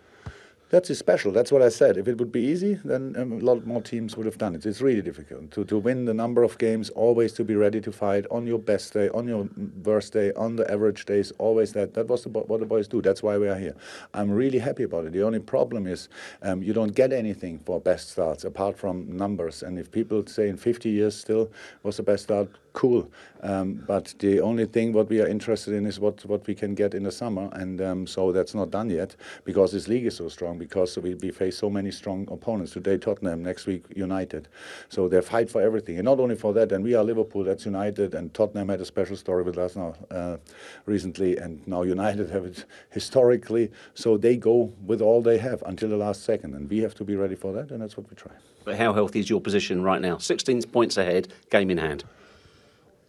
That's 0.73 0.97
special. 0.97 1.31
That's 1.31 1.51
what 1.51 1.61
I 1.61 1.69
said. 1.69 1.97
If 1.97 2.07
it 2.07 2.17
would 2.17 2.31
be 2.31 2.41
easy, 2.41 2.79
then 2.83 3.15
um, 3.15 3.33
a 3.33 3.35
lot 3.35 3.63
more 3.63 3.79
teams 3.79 4.17
would 4.17 4.25
have 4.25 4.39
done 4.39 4.55
it. 4.55 4.65
It's 4.65 4.81
really 4.81 5.03
difficult 5.03 5.51
to, 5.51 5.63
to 5.65 5.77
win 5.77 6.05
the 6.05 6.15
number 6.15 6.41
of 6.41 6.57
games, 6.57 6.89
always 6.89 7.31
to 7.33 7.43
be 7.43 7.55
ready 7.55 7.79
to 7.81 7.91
fight 7.91 8.25
on 8.31 8.47
your 8.47 8.57
best 8.57 8.91
day, 8.91 9.07
on 9.09 9.27
your 9.27 9.47
worst 9.83 10.13
day, 10.13 10.31
on 10.33 10.55
the 10.55 10.67
average 10.71 11.05
days, 11.05 11.31
always 11.37 11.73
that. 11.73 11.93
That 11.93 12.07
was 12.07 12.23
the, 12.23 12.29
what 12.29 12.59
the 12.59 12.65
boys 12.65 12.87
do. 12.87 13.03
That's 13.03 13.21
why 13.21 13.37
we 13.37 13.49
are 13.49 13.55
here. 13.55 13.75
I'm 14.15 14.31
really 14.31 14.57
happy 14.57 14.81
about 14.81 15.05
it. 15.05 15.13
The 15.13 15.21
only 15.21 15.41
problem 15.41 15.85
is 15.85 16.09
um, 16.41 16.63
you 16.63 16.73
don't 16.73 16.95
get 16.95 17.13
anything 17.13 17.59
for 17.59 17.79
best 17.79 18.09
starts 18.09 18.43
apart 18.43 18.75
from 18.75 19.15
numbers. 19.15 19.61
And 19.61 19.77
if 19.77 19.91
people 19.91 20.25
say 20.25 20.49
in 20.49 20.57
50 20.57 20.89
years 20.89 21.15
still 21.15 21.51
was 21.83 21.97
the 21.97 22.03
best 22.03 22.23
start, 22.23 22.49
cool. 22.73 23.09
Um, 23.41 23.83
but 23.87 24.15
the 24.19 24.41
only 24.41 24.65
thing 24.65 24.93
what 24.93 25.09
we 25.09 25.21
are 25.21 25.27
interested 25.27 25.73
in 25.73 25.85
is 25.85 25.99
what, 25.99 26.25
what 26.25 26.47
we 26.47 26.55
can 26.55 26.73
get 26.73 26.93
in 26.93 27.03
the 27.03 27.11
summer. 27.11 27.49
And 27.53 27.79
um, 27.81 28.07
so 28.07 28.31
that's 28.31 28.55
not 28.55 28.71
done 28.71 28.89
yet 28.89 29.15
because 29.45 29.71
this 29.71 29.87
league 29.87 30.05
is 30.05 30.15
so 30.15 30.27
strong 30.29 30.57
because 30.63 30.97
we, 30.97 31.13
we 31.15 31.29
face 31.29 31.57
so 31.57 31.69
many 31.69 31.91
strong 31.91 32.27
opponents. 32.31 32.71
Today, 32.71 32.97
Tottenham, 32.97 33.43
next 33.43 33.67
week, 33.67 33.83
United. 33.95 34.47
So 34.89 35.07
they 35.09 35.21
fight 35.21 35.49
for 35.49 35.61
everything. 35.61 35.97
And 35.97 36.05
not 36.05 36.19
only 36.19 36.35
for 36.35 36.53
that, 36.53 36.71
and 36.71 36.83
we 36.83 36.95
are 36.95 37.03
Liverpool, 37.03 37.43
that's 37.43 37.65
United, 37.65 38.15
and 38.15 38.33
Tottenham 38.33 38.69
had 38.69 38.79
a 38.79 38.85
special 38.85 39.17
story 39.17 39.43
with 39.43 39.57
us 39.57 39.75
now 39.75 39.93
uh, 40.09 40.37
recently, 40.85 41.37
and 41.37 41.65
now 41.67 41.81
United 41.83 42.29
have 42.29 42.45
it 42.45 42.65
historically. 42.91 43.71
So 43.93 44.17
they 44.17 44.37
go 44.37 44.71
with 44.85 45.01
all 45.01 45.21
they 45.21 45.37
have 45.37 45.61
until 45.65 45.89
the 45.89 45.97
last 45.97 46.23
second, 46.23 46.53
and 46.55 46.69
we 46.69 46.79
have 46.79 46.95
to 46.95 47.03
be 47.03 47.15
ready 47.15 47.35
for 47.35 47.51
that, 47.53 47.71
and 47.71 47.81
that's 47.81 47.97
what 47.97 48.09
we 48.09 48.15
try. 48.15 48.31
But 48.63 48.77
how 48.77 48.93
healthy 48.93 49.19
is 49.19 49.29
your 49.29 49.41
position 49.41 49.83
right 49.83 50.01
now? 50.01 50.17
16 50.17 50.63
points 50.63 50.95
ahead, 50.95 51.27
game 51.49 51.69
in 51.69 51.77
hand. 51.77 52.05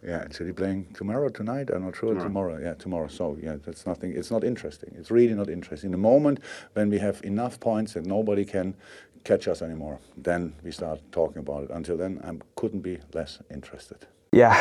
Yeah, 0.05 0.21
and 0.21 0.33
City 0.33 0.51
playing 0.51 0.87
tomorrow, 0.93 1.29
tonight? 1.29 1.71
I'm 1.73 1.83
not 1.83 1.95
sure. 1.95 2.09
Tomorrow. 2.09 2.27
Tomorrow. 2.27 2.59
yeah, 2.61 2.73
tomorrow. 2.75 3.07
So 3.07 3.37
yeah, 3.41 3.55
that's 3.65 3.87
nothing. 3.87 4.15
It's 4.15 4.29
not 4.29 4.43
interesting. 4.43 4.93
It's 4.97 5.09
really 5.09 5.33
not 5.33 5.49
interesting. 5.49 5.87
In 5.87 5.91
the 5.93 5.97
moment 5.97 6.39
when 6.73 6.89
we 6.89 6.99
have 6.99 7.23
enough 7.23 7.59
points 7.59 7.93
that 7.93 8.05
nobody 8.05 8.45
can 8.45 8.75
catch 9.23 9.47
us 9.47 9.63
anymore, 9.63 9.99
then 10.15 10.53
we 10.63 10.71
start 10.71 10.99
talking 11.11 11.39
about 11.39 11.63
it. 11.63 11.69
Until 11.71 11.97
then, 11.97 12.21
I 12.23 12.33
couldn't 12.55 12.81
be 12.81 12.99
less 13.13 13.39
interested. 13.49 14.05
Ya, 14.35 14.51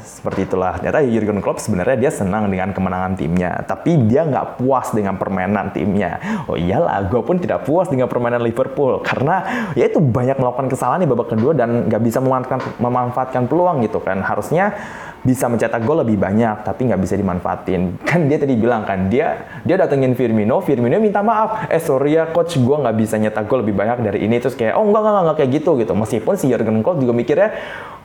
seperti 0.00 0.48
itulah. 0.48 0.80
Ternyata 0.80 1.04
Jurgen 1.04 1.44
Klopp 1.44 1.60
sebenarnya 1.60 2.08
dia 2.08 2.08
senang 2.08 2.48
dengan 2.48 2.72
kemenangan 2.72 3.20
timnya, 3.20 3.60
tapi 3.68 4.00
dia 4.08 4.24
nggak 4.24 4.56
puas 4.56 4.96
dengan 4.96 5.20
permainan 5.20 5.76
timnya. 5.76 6.16
Oh 6.48 6.56
iyalah, 6.56 7.04
gue 7.04 7.20
pun 7.20 7.36
tidak 7.36 7.68
puas 7.68 7.92
dengan 7.92 8.08
permainan 8.08 8.40
Liverpool 8.40 9.04
karena 9.04 9.68
ya 9.76 9.92
itu 9.92 10.00
banyak 10.00 10.40
melakukan 10.40 10.72
kesalahan 10.72 11.04
di 11.04 11.08
babak 11.12 11.36
kedua 11.36 11.52
dan 11.52 11.84
nggak 11.92 12.00
bisa 12.00 12.16
memanfaatkan, 12.24 12.80
memanfaatkan 12.80 13.44
peluang 13.44 13.84
gitu 13.84 14.00
kan. 14.00 14.24
Harusnya 14.24 14.72
bisa 15.20 15.52
mencetak 15.52 15.84
gol 15.84 16.00
lebih 16.00 16.16
banyak, 16.16 16.64
tapi 16.64 16.88
nggak 16.88 17.00
bisa 17.00 17.14
dimanfaatin. 17.16 17.96
Kan 18.08 18.26
dia 18.26 18.40
tadi 18.40 18.56
bilang 18.56 18.88
kan, 18.88 19.12
dia 19.12 19.60
dia 19.62 19.76
datengin 19.76 20.16
Firmino, 20.16 20.64
Firmino 20.64 20.96
minta 20.96 21.20
maaf, 21.20 21.68
eh 21.68 21.78
sorry 21.78 22.16
ya 22.16 22.32
coach, 22.32 22.56
gue 22.56 22.76
nggak 22.76 22.96
bisa 22.96 23.20
nyetak 23.20 23.44
gol 23.44 23.60
lebih 23.60 23.76
banyak 23.76 24.00
dari 24.00 24.18
ini. 24.24 24.40
Terus 24.40 24.56
kayak, 24.56 24.80
oh 24.80 24.84
enggak, 24.88 25.04
enggak, 25.04 25.22
enggak, 25.22 25.36
kayak 25.44 25.50
gitu 25.60 25.70
gitu. 25.76 25.92
Meskipun 25.92 26.34
si 26.40 26.48
Jurgen 26.48 26.80
Klopp 26.80 26.98
juga 27.04 27.12
mikirnya, 27.12 27.48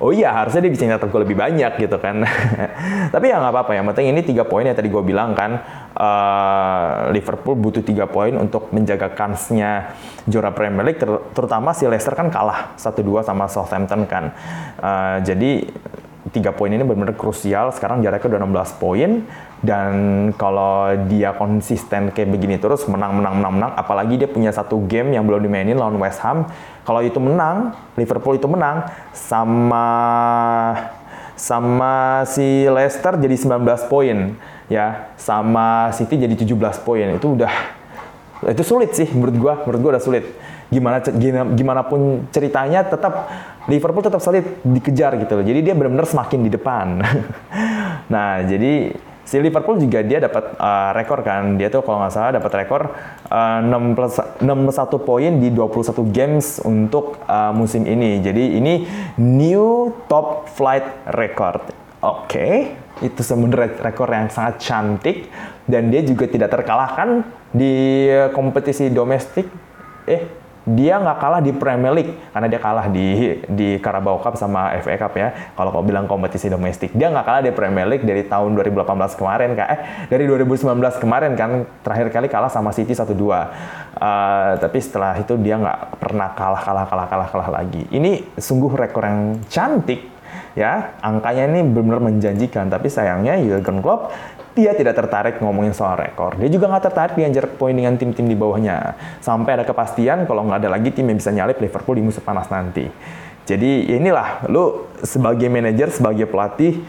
oh 0.04 0.12
iya 0.12 0.36
harusnya 0.36 0.68
dia 0.68 0.72
bisa 0.76 0.84
nyetak 0.86 1.10
gol 1.10 1.24
lebih 1.24 1.40
banyak 1.40 1.72
gitu 1.80 1.98
kan. 1.98 2.28
tapi 3.16 3.26
ya 3.32 3.40
nggak 3.40 3.54
apa-apa, 3.56 3.72
yang 3.80 3.86
penting 3.96 4.12
ini 4.12 4.22
tiga 4.22 4.44
poin 4.44 4.68
yang 4.68 4.76
tadi 4.76 4.92
gue 4.92 5.04
bilang 5.04 5.32
kan, 5.32 5.64
uh, 5.96 7.10
Liverpool 7.16 7.56
butuh 7.56 7.82
tiga 7.82 8.06
poin 8.12 8.36
untuk 8.36 8.70
menjaga 8.76 9.16
kansnya 9.16 9.96
juara 10.28 10.52
Premier 10.52 10.84
League, 10.84 11.00
ter 11.00 11.10
terutama 11.32 11.72
si 11.72 11.88
Leicester 11.88 12.14
kan 12.14 12.28
kalah 12.28 12.76
1-2 12.76 13.24
sama 13.24 13.48
Southampton 13.48 14.04
kan. 14.04 14.36
Uh, 14.84 15.18
jadi 15.24 15.72
tiga 16.34 16.50
poin 16.50 16.74
ini 16.74 16.82
benar-benar 16.82 17.14
krusial. 17.14 17.70
Sekarang 17.70 18.02
jaraknya 18.02 18.38
udah 18.38 18.66
16 18.72 18.82
poin 18.82 19.12
dan 19.62 19.94
kalau 20.38 20.94
dia 21.10 21.34
konsisten 21.38 22.10
kayak 22.14 22.30
begini 22.30 22.58
terus 22.58 22.86
menang 22.90 23.18
menang 23.18 23.42
menang 23.42 23.54
menang 23.58 23.72
apalagi 23.78 24.18
dia 24.18 24.30
punya 24.30 24.50
satu 24.50 24.82
game 24.86 25.14
yang 25.14 25.26
belum 25.26 25.42
dimainin 25.46 25.78
lawan 25.78 25.98
West 26.02 26.22
Ham. 26.26 26.50
Kalau 26.86 27.02
itu 27.02 27.18
menang, 27.18 27.74
Liverpool 27.98 28.38
itu 28.38 28.46
menang 28.46 28.90
sama 29.14 29.88
sama 31.36 32.24
si 32.30 32.64
Leicester 32.70 33.20
jadi 33.20 33.36
19 33.36 33.92
poin 33.92 34.38
ya, 34.72 35.12
sama 35.20 35.92
City 35.94 36.16
jadi 36.16 36.34
17 36.34 36.86
poin. 36.86 37.18
Itu 37.18 37.36
udah 37.38 37.54
itu 38.46 38.64
sulit 38.66 38.94
sih 38.94 39.10
menurut 39.14 39.36
gua, 39.38 39.54
menurut 39.66 39.82
gua 39.82 39.92
udah 39.98 40.04
sulit. 40.04 40.26
Gimana 40.70 41.02
gimana 41.54 41.82
pun 41.86 42.26
ceritanya 42.34 42.82
tetap 42.86 43.30
Liverpool 43.66 44.06
tetap 44.06 44.22
sulit 44.22 44.62
dikejar 44.62 45.18
gitu 45.18 45.42
loh. 45.42 45.46
Jadi 45.46 45.60
dia 45.66 45.74
benar-benar 45.74 46.06
semakin 46.06 46.40
di 46.46 46.50
depan. 46.54 47.02
nah, 48.14 48.42
jadi 48.46 48.94
si 49.26 49.42
Liverpool 49.42 49.82
juga 49.82 50.06
dia 50.06 50.22
dapat 50.22 50.54
uh, 50.62 50.94
rekor 50.94 51.26
kan. 51.26 51.58
Dia 51.58 51.74
tuh 51.74 51.82
kalau 51.82 52.06
nggak 52.06 52.14
salah 52.14 52.32
dapat 52.38 52.52
rekor 52.62 52.82
uh, 53.34 53.60
6 53.62 53.98
plus 53.98 54.16
61 54.46 55.02
poin 55.02 55.32
di 55.42 55.50
21 55.50 56.14
games 56.14 56.62
untuk 56.62 57.18
uh, 57.26 57.50
musim 57.52 57.90
ini. 57.90 58.22
Jadi 58.22 58.62
ini 58.62 58.74
new 59.18 59.90
top 60.06 60.46
flight 60.54 61.10
record. 61.18 61.66
Oke, 62.06 62.38
okay. 62.38 62.54
itu 63.02 63.26
sebenarnya 63.26 63.82
rekor 63.82 64.06
yang 64.14 64.30
sangat 64.30 64.62
cantik 64.62 65.26
dan 65.66 65.90
dia 65.90 66.06
juga 66.06 66.30
tidak 66.30 66.54
terkalahkan 66.54 67.26
di 67.50 68.06
kompetisi 68.30 68.94
domestik. 68.94 69.50
Eh, 70.06 70.45
dia 70.66 70.98
nggak 70.98 71.22
kalah 71.22 71.42
di 71.46 71.54
Premier 71.54 71.94
League 71.94 72.18
karena 72.34 72.48
dia 72.50 72.58
kalah 72.58 72.90
di 72.90 73.38
di 73.46 73.78
Carabao 73.78 74.18
Cup 74.18 74.34
sama 74.34 74.74
FA 74.82 74.98
Cup 74.98 75.14
ya. 75.14 75.54
Kalau 75.54 75.70
kau 75.70 75.86
bilang 75.86 76.10
kompetisi 76.10 76.50
domestik, 76.50 76.90
dia 76.98 77.14
nggak 77.14 77.26
kalah 77.26 77.42
di 77.46 77.54
Premier 77.54 77.86
League 77.86 78.02
dari 78.02 78.26
tahun 78.26 78.58
2018 78.58 79.14
kemarin 79.14 79.54
kan. 79.54 79.68
Eh 79.70 79.80
dari 80.10 80.26
2019 80.26 80.66
kemarin 80.98 81.38
kan 81.38 81.70
terakhir 81.86 82.10
kali 82.10 82.28
kalah 82.28 82.50
sama 82.50 82.74
City 82.74 82.98
1-2. 82.98 83.14
Uh, 83.14 84.58
tapi 84.58 84.78
setelah 84.82 85.14
itu 85.22 85.38
dia 85.38 85.62
nggak 85.62 86.02
pernah 86.02 86.34
kalah 86.34 86.62
kalah 86.66 86.86
kalah 86.90 87.08
kalah 87.08 87.28
kalah 87.30 87.50
lagi. 87.62 87.86
Ini 87.94 88.34
sungguh 88.34 88.74
rekor 88.74 89.06
yang 89.06 89.46
cantik 89.46 90.02
ya. 90.58 90.98
Angkanya 90.98 91.46
ini 91.46 91.62
benar-benar 91.62 92.10
menjanjikan 92.10 92.74
tapi 92.74 92.90
sayangnya 92.90 93.38
Jurgen 93.38 93.86
Klopp 93.86 94.10
dia 94.56 94.72
tidak 94.72 94.96
tertarik 94.96 95.44
ngomongin 95.44 95.76
soal 95.76 96.00
rekor. 96.00 96.40
Dia 96.40 96.48
juga 96.48 96.72
nggak 96.72 96.84
tertarik 96.88 97.14
dianjar 97.20 97.52
poin 97.60 97.76
dengan 97.76 98.00
tim-tim 98.00 98.24
di 98.24 98.40
bawahnya. 98.40 98.96
Sampai 99.20 99.60
ada 99.60 99.68
kepastian 99.68 100.24
kalau 100.24 100.48
nggak 100.48 100.64
ada 100.64 100.70
lagi 100.72 100.96
tim 100.96 101.12
yang 101.12 101.20
bisa 101.20 101.36
nyalip 101.36 101.60
Liverpool 101.60 102.00
di 102.00 102.04
musim 102.08 102.24
panas 102.24 102.48
nanti. 102.48 102.88
Jadi 103.46 103.94
inilah, 103.94 104.48
lu 104.50 104.90
sebagai 105.04 105.52
manajer, 105.52 105.94
sebagai 105.94 106.26
pelatih, 106.26 106.82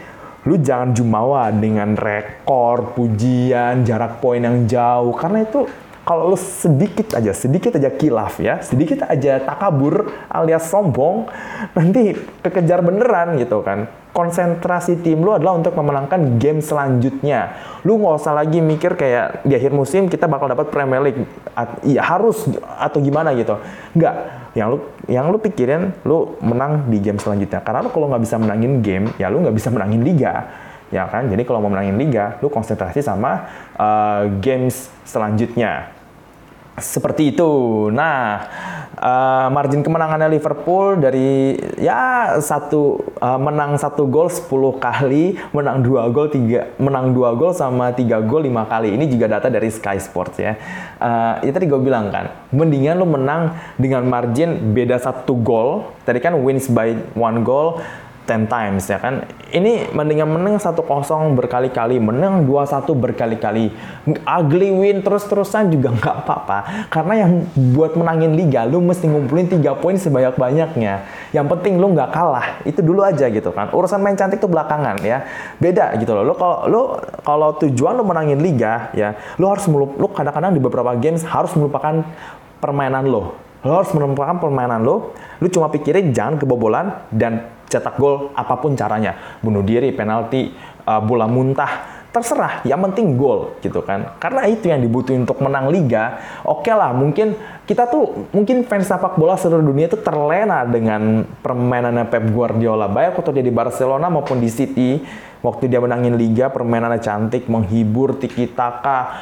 lu 0.47 0.57
jangan 0.57 0.95
jumawa 0.95 1.51
dengan 1.53 1.93
rekor, 1.93 2.95
pujian, 2.95 3.83
jarak 3.83 4.23
poin 4.23 4.41
yang 4.41 4.65
jauh. 4.65 5.13
Karena 5.13 5.43
itu 5.43 5.67
kalau 6.07 6.31
lu 6.31 6.37
sedikit 6.39 7.19
aja, 7.19 7.35
sedikit 7.35 7.75
aja 7.75 7.91
kilaf 7.91 8.39
ya, 8.39 8.63
sedikit 8.63 9.03
aja 9.03 9.43
takabur 9.43 10.07
alias 10.31 10.65
sombong, 10.71 11.27
nanti 11.75 12.15
kekejar 12.39 12.79
beneran 12.79 13.35
gitu 13.35 13.59
kan. 13.59 13.91
Konsentrasi 14.17 14.97
tim 15.05 15.21
lu 15.21 15.37
adalah 15.37 15.53
untuk 15.53 15.77
memenangkan 15.77 16.41
game 16.41 16.57
selanjutnya. 16.57 17.53
Lu 17.85 18.01
nggak 18.01 18.17
usah 18.17 18.33
lagi 18.33 18.57
mikir 18.57 18.97
kayak 18.97 19.45
di 19.45 19.53
akhir 19.53 19.69
musim 19.77 20.09
kita 20.09 20.25
bakal 20.25 20.49
dapat 20.49 20.73
Premier 20.73 21.05
League, 21.05 21.21
iya 21.85 22.01
harus 22.01 22.49
atau 22.81 22.97
gimana 22.97 23.37
gitu. 23.37 23.61
Enggak, 23.93 24.15
yang 24.57 24.67
lu 24.73 24.77
yang 25.05 25.29
lu 25.29 25.37
pikirin 25.37 25.93
lu 26.01 26.33
menang 26.41 26.89
di 26.89 26.97
game 26.97 27.21
selanjutnya. 27.21 27.61
Karena 27.61 27.85
lu 27.85 27.93
kalau 27.93 28.09
nggak 28.09 28.25
bisa 28.25 28.41
menangin 28.41 28.81
game, 28.81 29.13
ya 29.21 29.29
lu 29.29 29.37
nggak 29.45 29.53
bisa 29.53 29.69
menangin 29.69 30.01
liga 30.01 30.65
ya 30.87 31.03
kan 31.11 31.27
jadi 31.27 31.43
kalau 31.43 31.59
mau 31.59 31.71
menangin 31.71 31.99
liga 31.99 32.39
lu 32.39 32.47
konsentrasi 32.47 33.03
sama 33.03 33.43
uh, 33.75 34.23
games 34.39 34.87
selanjutnya 35.03 35.96
seperti 36.77 37.33
itu. 37.33 37.49
Nah, 37.89 38.45
uh, 39.01 39.47
margin 39.49 39.81
kemenangannya 39.81 40.29
Liverpool 40.37 41.01
dari 41.01 41.57
ya 41.81 42.37
satu 42.37 43.01
uh, 43.17 43.39
menang 43.41 43.81
satu 43.81 44.05
gol 44.05 44.29
10 44.29 44.45
kali, 44.77 45.41
menang 45.57 45.81
dua 45.81 46.05
gol 46.13 46.29
tiga, 46.29 46.69
menang 46.77 47.17
dua 47.17 47.33
gol 47.33 47.53
sama 47.57 47.89
tiga 47.97 48.21
gol 48.21 48.45
lima 48.45 48.69
kali. 48.69 48.93
Ini 48.93 49.09
juga 49.09 49.25
data 49.25 49.49
dari 49.49 49.73
Sky 49.73 49.97
Sports 49.97 50.37
ya. 50.37 50.53
Uh, 51.01 51.41
itu 51.41 51.53
tadi 51.53 51.65
gue 51.65 51.81
bilang 51.81 52.13
kan, 52.13 52.29
mendingan 52.53 53.01
lu 53.01 53.09
menang 53.09 53.57
dengan 53.81 54.05
margin 54.05 54.73
beda 54.77 55.01
satu 55.01 55.33
gol. 55.41 55.89
Tadi 56.05 56.21
kan 56.21 56.37
wins 56.37 56.69
by 56.69 56.93
one 57.17 57.41
goal 57.41 57.81
10 58.27 58.51
times 58.51 58.83
ya 58.91 58.99
kan. 58.99 59.23
Ini 59.47 59.95
mendingan 59.95 60.27
menang 60.27 60.59
1-0 60.59 60.83
berkali-kali, 61.39 62.03
menang 62.03 62.43
2-1 62.43 62.91
berkali-kali. 62.91 63.71
Ugly 64.27 64.69
win 64.75 64.97
terus-terusan 64.99 65.71
juga 65.71 65.95
nggak 65.95 66.15
apa-apa. 66.27 66.91
Karena 66.91 67.23
yang 67.23 67.47
buat 67.71 67.95
menangin 67.95 68.35
liga, 68.35 68.67
lu 68.67 68.83
mesti 68.83 69.07
ngumpulin 69.07 69.47
3 69.47 69.79
poin 69.79 69.95
sebanyak-banyaknya. 69.95 71.07
Yang 71.31 71.47
penting 71.55 71.79
lu 71.79 71.95
nggak 71.95 72.11
kalah. 72.11 72.59
Itu 72.67 72.83
dulu 72.83 73.07
aja 73.07 73.31
gitu 73.31 73.55
kan. 73.55 73.71
Urusan 73.71 74.03
main 74.03 74.19
cantik 74.19 74.43
tuh 74.43 74.51
belakangan 74.51 74.99
ya. 74.99 75.23
Beda 75.63 75.95
gitu 75.95 76.11
loh. 76.11 76.27
Lu 76.27 76.33
kalau 76.35 76.57
lu 76.67 76.81
kalau 77.23 77.55
tujuan 77.63 77.95
lu 77.95 78.03
menangin 78.03 78.43
liga 78.43 78.91
ya, 78.91 79.15
lu 79.39 79.47
harus 79.47 79.63
melup, 79.71 79.95
lu 79.95 80.11
kadang-kadang 80.11 80.51
di 80.51 80.59
beberapa 80.59 80.91
games 80.99 81.23
harus 81.23 81.55
melupakan 81.55 82.03
permainan 82.59 83.07
lo. 83.07 83.39
Lo 83.63 83.79
harus 83.79 83.91
melupakan 83.95 84.37
permainan 84.43 84.83
lo. 84.83 85.15
Lu 85.39 85.47
cuma 85.47 85.71
pikirin 85.71 86.11
jangan 86.11 86.35
kebobolan 86.35 87.07
dan 87.15 87.56
cetak 87.67 87.99
gol 87.99 88.31
apa 88.33 88.55
pun 88.57 88.73
caranya. 88.73 89.39
Bunuh 89.43 89.61
diri, 89.61 89.91
penalti, 89.91 90.51
uh, 90.87 91.03
bola 91.03 91.27
muntah, 91.27 92.07
terserah. 92.09 92.63
Yang 92.63 92.81
penting 92.91 93.07
gol 93.19 93.59
gitu 93.59 93.83
kan. 93.83 94.17
Karena 94.17 94.47
itu 94.47 94.71
yang 94.71 94.81
dibutuhin 94.81 95.27
untuk 95.27 95.43
menang 95.43 95.69
liga 95.69 96.17
oke 96.47 96.65
okay 96.65 96.73
lah 96.73 96.95
mungkin 96.95 97.35
kita 97.67 97.91
tuh 97.91 98.31
mungkin 98.31 98.63
fans 98.63 98.87
sepak 98.87 99.19
bola 99.19 99.35
seluruh 99.35 99.61
dunia 99.61 99.91
itu 99.91 99.99
terlena 99.99 100.63
dengan 100.63 101.27
permainannya 101.43 102.07
Pep 102.07 102.31
Guardiola. 102.31 102.87
Baik 102.87 103.19
waktu 103.19 103.39
dia 103.39 103.45
di 103.45 103.53
Barcelona 103.53 104.07
maupun 104.07 104.39
di 104.39 104.49
City 104.49 105.03
waktu 105.43 105.69
dia 105.69 105.77
menangin 105.83 106.17
liga 106.17 106.49
permainannya 106.49 107.03
cantik 107.03 107.45
menghibur 107.45 108.17
tiki 108.17 108.49
taka 108.49 109.13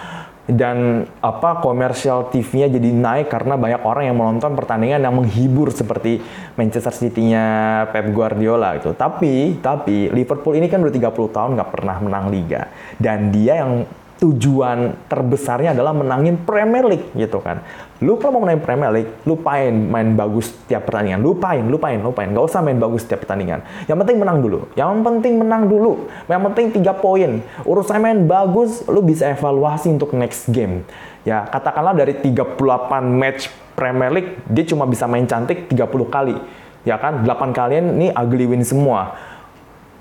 dan 0.45 1.09
apa 1.25 1.57
komersial 1.57 2.29
TV-nya 2.29 2.77
jadi 2.77 2.89
naik 2.93 3.33
karena 3.33 3.57
banyak 3.57 3.81
orang 3.81 4.03
yang 4.05 4.17
menonton 4.17 4.53
pertandingan 4.53 5.01
yang 5.01 5.17
menghibur 5.17 5.73
seperti 5.73 6.21
Manchester 6.53 6.93
City-nya 6.93 7.45
Pep 7.89 8.13
Guardiola 8.13 8.77
itu. 8.77 8.93
Tapi 8.93 9.57
tapi 9.57 10.13
Liverpool 10.13 10.53
ini 10.53 10.69
kan 10.69 10.85
udah 10.85 10.93
30 10.93 11.35
tahun 11.35 11.49
nggak 11.57 11.71
pernah 11.73 11.97
menang 11.97 12.29
liga 12.29 12.69
dan 13.01 13.33
dia 13.33 13.65
yang 13.65 13.89
tujuan 14.15 14.95
terbesarnya 15.11 15.75
adalah 15.75 15.91
menangin 15.91 16.39
Premier 16.45 16.85
League 16.87 17.09
gitu 17.17 17.41
kan. 17.41 17.65
Lu 18.03 18.19
kalau 18.19 18.39
mau 18.39 18.41
menangin 18.43 18.59
Premier 18.59 18.91
League, 18.91 19.11
lupain 19.23 19.71
main 19.71 20.11
bagus 20.19 20.51
tiap 20.67 20.83
pertandingan. 20.83 21.23
Lupain, 21.23 21.63
lupain, 21.63 21.95
lupain. 21.95 22.27
Gak 22.27 22.45
usah 22.51 22.59
main 22.59 22.75
bagus 22.75 23.07
tiap 23.07 23.23
pertandingan. 23.23 23.63
Yang 23.87 23.97
penting 24.03 24.17
menang 24.19 24.43
dulu. 24.43 24.67
Yang 24.75 24.91
penting 24.99 25.33
menang 25.39 25.63
dulu. 25.71 26.11
Yang 26.27 26.41
penting 26.51 26.65
tiga 26.75 26.91
poin. 26.91 27.39
Urusan 27.63 28.03
main 28.03 28.19
bagus, 28.27 28.83
lu 28.91 28.99
bisa 28.99 29.31
evaluasi 29.31 29.95
untuk 29.95 30.11
next 30.11 30.51
game. 30.51 30.83
Ya, 31.23 31.47
katakanlah 31.47 31.95
dari 31.95 32.19
38 32.19 32.59
match 33.07 33.47
Premier 33.79 34.11
League, 34.11 34.43
dia 34.51 34.67
cuma 34.67 34.83
bisa 34.83 35.07
main 35.07 35.23
cantik 35.23 35.71
30 35.71 36.11
kali. 36.11 36.35
Ya 36.83 36.99
kan, 36.99 37.23
8 37.23 37.55
kalian 37.55 37.95
ini 37.95 38.07
ugly 38.11 38.45
win 38.45 38.61
semua. 38.61 39.15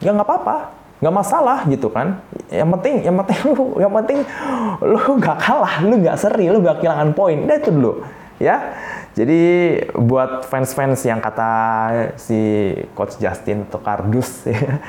Ya 0.03 0.11
nggak 0.11 0.27
apa-apa 0.27 0.84
nggak 1.03 1.15
masalah 1.15 1.67
gitu 1.67 1.91
kan. 1.91 2.23
Yang 2.51 2.69
penting 2.79 2.95
yang 3.03 3.17
penting 3.23 3.39
lu 3.51 3.65
yang 3.81 3.93
penting 3.93 4.19
lu 4.83 4.99
nggak 5.19 5.39
kalah 5.41 5.75
lu 5.83 5.95
nggak 5.99 6.17
seri 6.19 6.47
lu 6.51 6.59
nggak 6.61 6.83
kehilangan 6.83 7.11
poin. 7.15 7.39
Itu 7.47 7.71
dulu 7.71 7.93
ya. 8.43 8.75
Jadi 9.15 9.79
buat 9.95 10.43
fans-fans 10.51 11.07
yang 11.07 11.23
kata 11.23 11.51
si 12.19 12.75
coach 12.99 13.15
Justin 13.23 13.63
atau 13.63 13.79
Kardus 13.79 14.43
ya, 14.51 14.83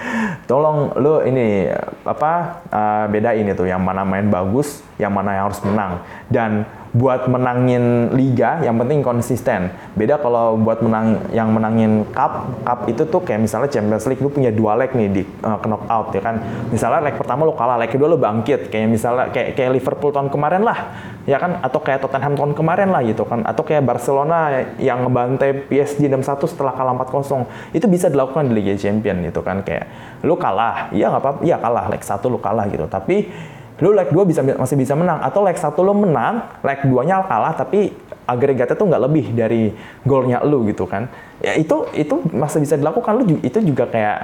tolong 0.50 0.98
lu 0.98 1.22
ini 1.22 1.70
apa 2.02 2.58
uh, 2.74 3.06
bedain 3.06 3.46
itu 3.46 3.70
yang 3.70 3.86
mana 3.86 4.02
main 4.02 4.26
bagus 4.26 4.82
yang 4.98 5.14
mana 5.14 5.38
yang 5.38 5.46
harus 5.54 5.62
menang. 5.62 6.02
Dan 6.26 6.66
buat 6.96 7.28
menangin 7.28 8.16
liga 8.16 8.64
yang 8.64 8.80
penting 8.80 9.04
konsisten. 9.04 9.68
Beda 10.00 10.16
kalau 10.16 10.56
buat 10.56 10.80
menang 10.80 11.28
yang 11.36 11.52
menangin 11.52 12.08
cup, 12.16 12.48
cup 12.64 12.88
itu 12.88 13.04
tuh 13.04 13.20
kayak 13.20 13.44
misalnya 13.44 13.68
Champions 13.68 14.08
League 14.08 14.24
lu 14.24 14.32
punya 14.32 14.48
dua 14.48 14.80
leg 14.80 14.96
nih 14.96 15.10
di 15.12 15.22
uh, 15.44 15.60
knockout 15.60 16.16
ya 16.16 16.24
kan. 16.24 16.40
Misalnya 16.72 17.04
leg 17.04 17.20
pertama 17.20 17.44
lu 17.44 17.52
kalah, 17.52 17.76
leg 17.76 17.92
kedua 17.92 18.08
lu 18.08 18.16
bangkit 18.16 18.72
kayak 18.72 18.88
misalnya 18.88 19.28
kayak 19.28 19.60
kayak 19.60 19.76
Liverpool 19.76 20.16
tahun 20.16 20.32
kemarin 20.32 20.64
lah. 20.64 20.80
Ya 21.28 21.36
kan 21.36 21.60
atau 21.60 21.84
kayak 21.84 22.00
Tottenham 22.00 22.40
tahun 22.40 22.54
kemarin 22.56 22.94
lah 22.96 23.02
gitu 23.04 23.28
kan 23.28 23.44
atau 23.44 23.66
kayak 23.66 23.84
Barcelona 23.84 24.64
yang 24.80 25.04
ngebantai 25.04 25.68
PSG 25.68 26.08
6-1 26.08 26.48
setelah 26.48 26.72
kalah 26.80 26.96
4-0. 26.96 27.76
Itu 27.76 27.92
bisa 27.92 28.08
dilakukan 28.08 28.48
di 28.48 28.54
Liga 28.56 28.80
Champion 28.80 29.20
gitu 29.20 29.44
kan 29.44 29.66
kayak 29.68 29.90
lu 30.24 30.40
kalah, 30.40 30.96
iya 30.96 31.12
nggak 31.12 31.22
apa-apa, 31.22 31.40
iya 31.44 31.58
kalah 31.60 31.92
leg 31.92 32.00
satu 32.00 32.32
lu 32.32 32.40
kalah 32.40 32.72
gitu. 32.72 32.88
Tapi 32.88 33.28
lu 33.76 33.92
leg 33.92 34.08
2 34.08 34.24
bisa 34.24 34.40
masih 34.40 34.80
bisa 34.80 34.96
menang 34.96 35.20
atau 35.20 35.44
leg 35.44 35.60
1 35.60 35.68
lu 35.84 35.94
menang, 35.94 36.64
leg 36.64 36.80
2-nya 36.88 37.28
kalah 37.28 37.54
tapi 37.60 37.92
agregatnya 38.24 38.76
tuh 38.80 38.88
nggak 38.88 39.04
lebih 39.04 39.26
dari 39.36 39.76
golnya 40.08 40.40
lu 40.48 40.64
gitu 40.72 40.88
kan. 40.88 41.12
Ya 41.44 41.60
itu 41.60 41.84
itu 41.92 42.24
masih 42.32 42.64
bisa 42.64 42.80
dilakukan 42.80 43.20
lu 43.20 43.24
itu 43.44 43.60
juga 43.60 43.86
kayak 43.92 44.18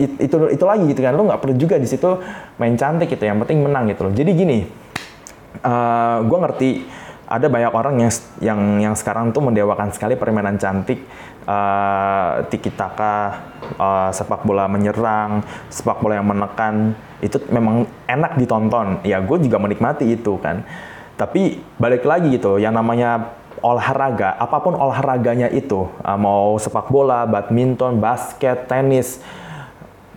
itu 0.00 0.36
itu 0.48 0.64
lagi 0.64 0.84
gitu 0.88 1.00
kan. 1.04 1.12
Lu 1.12 1.28
nggak 1.28 1.40
perlu 1.44 1.54
juga 1.60 1.76
di 1.76 1.84
situ 1.84 2.16
main 2.56 2.72
cantik 2.80 3.12
gitu. 3.12 3.24
Yang 3.28 3.44
penting 3.44 3.60
menang 3.60 3.92
gitu 3.92 4.08
loh. 4.08 4.12
Jadi 4.16 4.30
gini, 4.32 4.58
uh, 5.60 6.24
gua 6.24 6.38
ngerti 6.48 7.04
ada 7.24 7.46
banyak 7.48 7.72
orang 7.72 7.94
yang 8.00 8.12
yang 8.40 8.60
yang 8.90 8.94
sekarang 8.96 9.32
tuh 9.32 9.40
mendewakan 9.40 9.92
sekali 9.92 10.16
permainan 10.16 10.60
cantik 10.60 11.04
uh, 11.44 12.44
tiki 12.48 12.72
taka 12.72 13.44
uh, 13.76 14.10
sepak 14.10 14.44
bola 14.44 14.68
menyerang 14.68 15.44
sepak 15.68 16.00
bola 16.00 16.18
yang 16.18 16.28
menekan 16.28 16.96
itu 17.24 17.40
memang 17.48 17.88
enak 18.04 18.36
ditonton. 18.36 19.00
Ya 19.06 19.20
gue 19.20 19.38
juga 19.40 19.56
menikmati 19.60 20.08
itu 20.08 20.36
kan. 20.40 20.64
Tapi 21.14 21.62
balik 21.78 22.02
lagi 22.02 22.34
gitu 22.34 22.58
yang 22.58 22.74
namanya 22.74 23.38
olahraga 23.64 24.36
apa 24.36 24.60
pun 24.60 24.76
olahraganya 24.76 25.48
itu 25.48 25.88
uh, 26.04 26.18
mau 26.18 26.60
sepak 26.60 26.90
bola 26.92 27.24
badminton 27.24 27.96
basket 27.96 28.68
tenis 28.68 29.24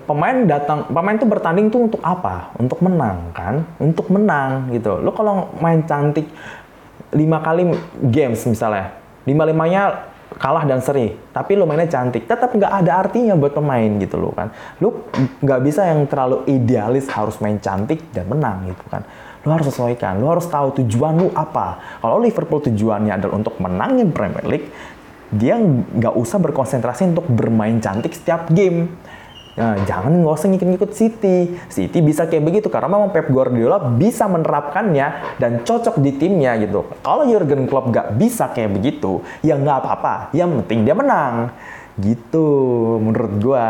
pemain 0.04 0.48
datang 0.48 0.88
pemain 0.92 1.16
tuh 1.20 1.30
bertanding 1.30 1.68
tuh 1.72 1.92
untuk 1.92 2.02
apa? 2.02 2.52
Untuk 2.58 2.80
menang 2.80 3.32
kan? 3.36 3.64
Untuk 3.78 4.08
menang 4.10 4.72
gitu. 4.74 5.00
Lo 5.04 5.12
kalau 5.14 5.52
main 5.60 5.84
cantik 5.84 6.28
lima 7.16 7.40
kali 7.40 7.72
games 8.12 8.44
misalnya 8.44 8.92
lima 9.24 9.44
limanya 9.48 10.07
kalah 10.36 10.68
dan 10.68 10.84
seri, 10.84 11.16
tapi 11.32 11.56
lo 11.56 11.64
mainnya 11.64 11.88
cantik, 11.88 12.28
tetap 12.28 12.52
nggak 12.52 12.84
ada 12.84 13.08
artinya 13.08 13.40
buat 13.40 13.56
pemain 13.56 13.88
gitu 14.04 14.20
loh 14.20 14.36
kan. 14.36 14.52
Lo 14.84 15.08
nggak 15.16 15.60
bisa 15.64 15.88
yang 15.88 16.04
terlalu 16.04 16.44
idealis 16.52 17.08
harus 17.08 17.40
main 17.40 17.56
cantik 17.64 18.12
dan 18.12 18.28
menang 18.28 18.68
gitu 18.68 18.84
kan. 18.92 19.08
Lo 19.48 19.56
harus 19.56 19.72
sesuaikan, 19.72 20.20
lo 20.20 20.28
harus 20.28 20.44
tahu 20.52 20.84
tujuan 20.84 21.16
lo 21.16 21.32
apa. 21.32 22.00
Kalau 22.04 22.20
Liverpool 22.20 22.60
tujuannya 22.60 23.16
adalah 23.16 23.40
untuk 23.40 23.56
menangin 23.64 24.12
Premier 24.12 24.44
League, 24.44 24.68
dia 25.32 25.56
nggak 25.60 26.16
usah 26.16 26.40
berkonsentrasi 26.44 27.16
untuk 27.16 27.28
bermain 27.32 27.80
cantik 27.80 28.12
setiap 28.12 28.52
game 28.52 28.92
Nah, 29.58 29.74
jangan 29.90 30.14
nggak 30.22 30.38
usah 30.38 30.48
ngikut-ngikut 30.54 30.92
City. 30.94 31.58
City 31.66 31.98
bisa 32.06 32.30
kayak 32.30 32.46
begitu 32.46 32.70
karena 32.70 32.94
memang 32.94 33.10
Pep 33.10 33.26
Guardiola 33.26 33.82
bisa 33.98 34.30
menerapkannya 34.30 35.42
dan 35.42 35.66
cocok 35.66 35.98
di 35.98 36.14
timnya 36.14 36.54
gitu. 36.62 36.86
Kalau 37.02 37.26
Jurgen 37.26 37.66
Klopp 37.66 37.90
nggak 37.90 38.22
bisa 38.22 38.54
kayak 38.54 38.78
begitu, 38.78 39.26
ya 39.42 39.58
nggak 39.58 39.82
apa-apa. 39.82 40.30
Yang 40.38 40.62
penting 40.62 40.86
dia 40.86 40.94
menang. 40.94 41.50
Gitu 41.98 42.46
menurut 43.02 43.42
gua. 43.42 43.70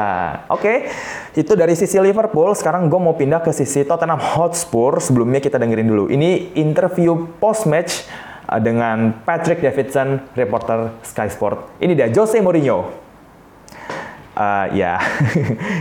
Oke, 0.51 0.91
itu 1.31 1.55
dari 1.55 1.71
sisi 1.79 1.95
Liverpool. 2.03 2.51
Sekarang 2.51 2.91
gue 2.91 2.99
mau 2.99 3.15
pindah 3.15 3.39
ke 3.39 3.55
sisi 3.55 3.87
Tottenham 3.87 4.19
Hotspur. 4.19 4.99
Sebelumnya 4.99 5.39
kita 5.39 5.55
dengerin 5.55 5.87
dulu. 5.87 6.11
Ini 6.11 6.51
interview 6.59 7.15
post 7.39 7.63
match 7.63 8.03
uh, 8.51 8.59
dengan 8.59 9.23
Patrick 9.23 9.63
Davidson, 9.63 10.19
reporter 10.35 10.91
Sky 11.07 11.31
Sport. 11.31 11.79
Ini 11.79 11.95
dia 11.95 12.11
Jose 12.11 12.43
Mourinho 12.43 13.06
uh, 14.37 14.65
ya. 14.71 15.01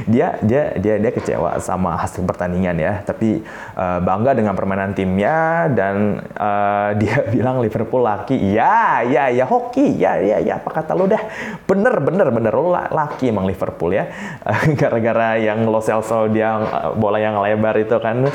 Dia 0.07 0.39
dia 0.41 0.73
dia 0.79 0.95
dia 1.03 1.11
kecewa 1.13 1.59
sama 1.61 1.99
hasil 2.01 2.25
pertandingan 2.25 2.77
ya. 2.79 2.93
Tapi 3.05 3.43
uh, 3.77 3.99
bangga 4.01 4.33
dengan 4.33 4.57
permainan 4.57 4.97
timnya 4.97 5.69
dan 5.71 6.25
uh, 6.39 6.95
dia 7.01 7.27
bilang 7.29 7.61
Liverpool 7.61 8.07
laki. 8.07 8.39
Ya 8.55 9.05
ya 9.05 9.29
ya 9.29 9.45
hoki. 9.45 10.01
Ya 10.01 10.17
ya 10.23 10.39
ya. 10.41 10.63
Apa 10.63 10.83
kata 10.83 10.97
lo 10.97 11.05
dah? 11.05 11.21
Bener 11.69 12.01
bener 12.01 12.33
bener. 12.33 12.53
Lo 12.55 12.73
laki 12.73 13.29
emang 13.29 13.45
Liverpool 13.45 13.93
ya. 13.93 14.09
Gara-gara 14.81 15.37
yang 15.37 15.69
Lo 15.69 15.83
Celso 15.83 16.31
dia 16.31 16.57
bola 16.97 17.21
yang 17.21 17.37
lebar 17.43 17.77
itu 17.77 17.99
kan. 17.99 18.31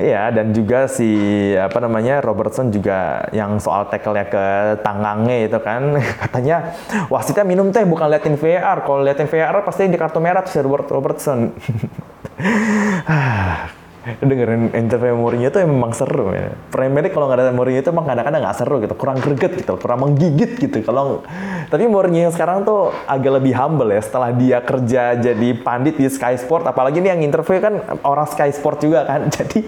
Ya 0.00 0.32
dan 0.32 0.50
juga 0.56 0.88
si 0.90 1.52
apa 1.54 1.78
namanya 1.84 2.24
Robertson 2.24 2.72
juga 2.72 3.28
yang 3.30 3.60
soal 3.60 3.86
tackle 3.92 4.16
ya 4.16 4.26
ke 4.26 4.44
tangannya 4.80 5.46
itu 5.46 5.58
kan. 5.60 6.00
Katanya 6.00 6.74
wasitnya 7.12 7.44
minum 7.44 7.68
teh 7.70 7.84
bukan 7.84 8.08
liatin 8.08 8.40
VAR 8.40 8.82
kalau 8.82 9.04
liatin 9.04 9.28
VAR 9.28 9.43
VAR 9.44 9.60
pasti 9.60 9.92
di 9.92 10.00
kartu 10.00 10.24
merah 10.24 10.40
tuh 10.40 10.64
Robert 10.64 10.88
Robertson. 10.88 11.52
dengerin 14.04 14.76
interview 14.76 15.16
Mourinho 15.16 15.48
itu 15.48 15.64
memang 15.64 15.96
seru 15.96 16.36
ya. 16.36 16.52
Premier 16.68 17.08
League 17.08 17.16
kalau 17.16 17.24
nggak 17.24 17.40
ada 17.40 17.56
Mourinho 17.56 17.80
itu 17.80 17.88
emang 17.88 18.04
kadang-kadang 18.04 18.40
nggak 18.44 18.56
seru 18.56 18.76
gitu, 18.84 18.94
kurang 19.00 19.16
greget 19.16 19.56
gitu, 19.56 19.80
kurang 19.80 20.04
menggigit 20.04 20.60
gitu. 20.60 20.76
Kalau 20.84 21.24
tapi 21.72 21.88
Mourinho 21.88 22.28
yang 22.28 22.34
sekarang 22.34 22.68
tuh 22.68 22.92
agak 23.08 23.40
lebih 23.40 23.56
humble 23.56 23.88
ya 23.88 24.04
setelah 24.04 24.36
dia 24.36 24.60
kerja 24.60 25.16
jadi 25.16 25.48
pandit 25.56 25.96
di 25.96 26.04
Sky 26.12 26.36
Sport, 26.36 26.68
apalagi 26.68 27.00
nih 27.00 27.16
yang 27.16 27.24
interview 27.24 27.56
kan 27.64 27.80
orang 28.04 28.28
Sky 28.28 28.52
Sport 28.52 28.84
juga 28.84 29.08
kan. 29.08 29.26
Jadi 29.34 29.66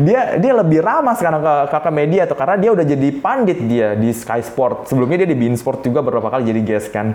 dia 0.00 0.40
dia 0.40 0.52
lebih 0.56 0.82
ramah 0.82 1.14
sekarang 1.14 1.44
ke, 1.44 1.78
ke 1.78 1.90
media 1.92 2.26
tuh 2.26 2.34
karena 2.34 2.58
dia 2.58 2.70
udah 2.74 2.82
jadi 2.82 3.08
pandit 3.22 3.58
dia 3.70 3.94
di 3.94 4.10
Sky 4.10 4.42
Sport. 4.42 4.88
Sebelumnya 4.88 5.22
dia 5.22 5.28
di 5.30 5.38
Bein 5.38 5.54
Sport 5.54 5.84
juga 5.84 6.02
beberapa 6.02 6.32
kali 6.32 6.48
jadi 6.48 6.60
guest 6.64 6.90
kan. 6.90 7.14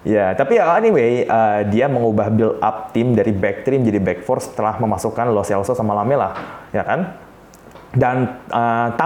Ya, 0.00 0.32
tapi 0.32 0.56
ya 0.56 0.64
anyway, 0.80 1.28
uh, 1.28 1.60
dia 1.68 1.84
mengubah 1.84 2.32
build 2.32 2.56
up 2.64 2.88
tim 2.96 3.12
dari 3.12 3.36
back 3.36 3.68
three 3.68 3.76
menjadi 3.76 4.00
back 4.00 4.24
four 4.24 4.40
setelah 4.40 4.80
memasukkan 4.80 5.28
Lo 5.28 5.44
Celso 5.44 5.76
sama 5.76 5.92
Lamela, 5.92 6.32
ya 6.72 6.80
kan? 6.80 7.20
Dan 7.92 8.40
uh, 8.48 8.96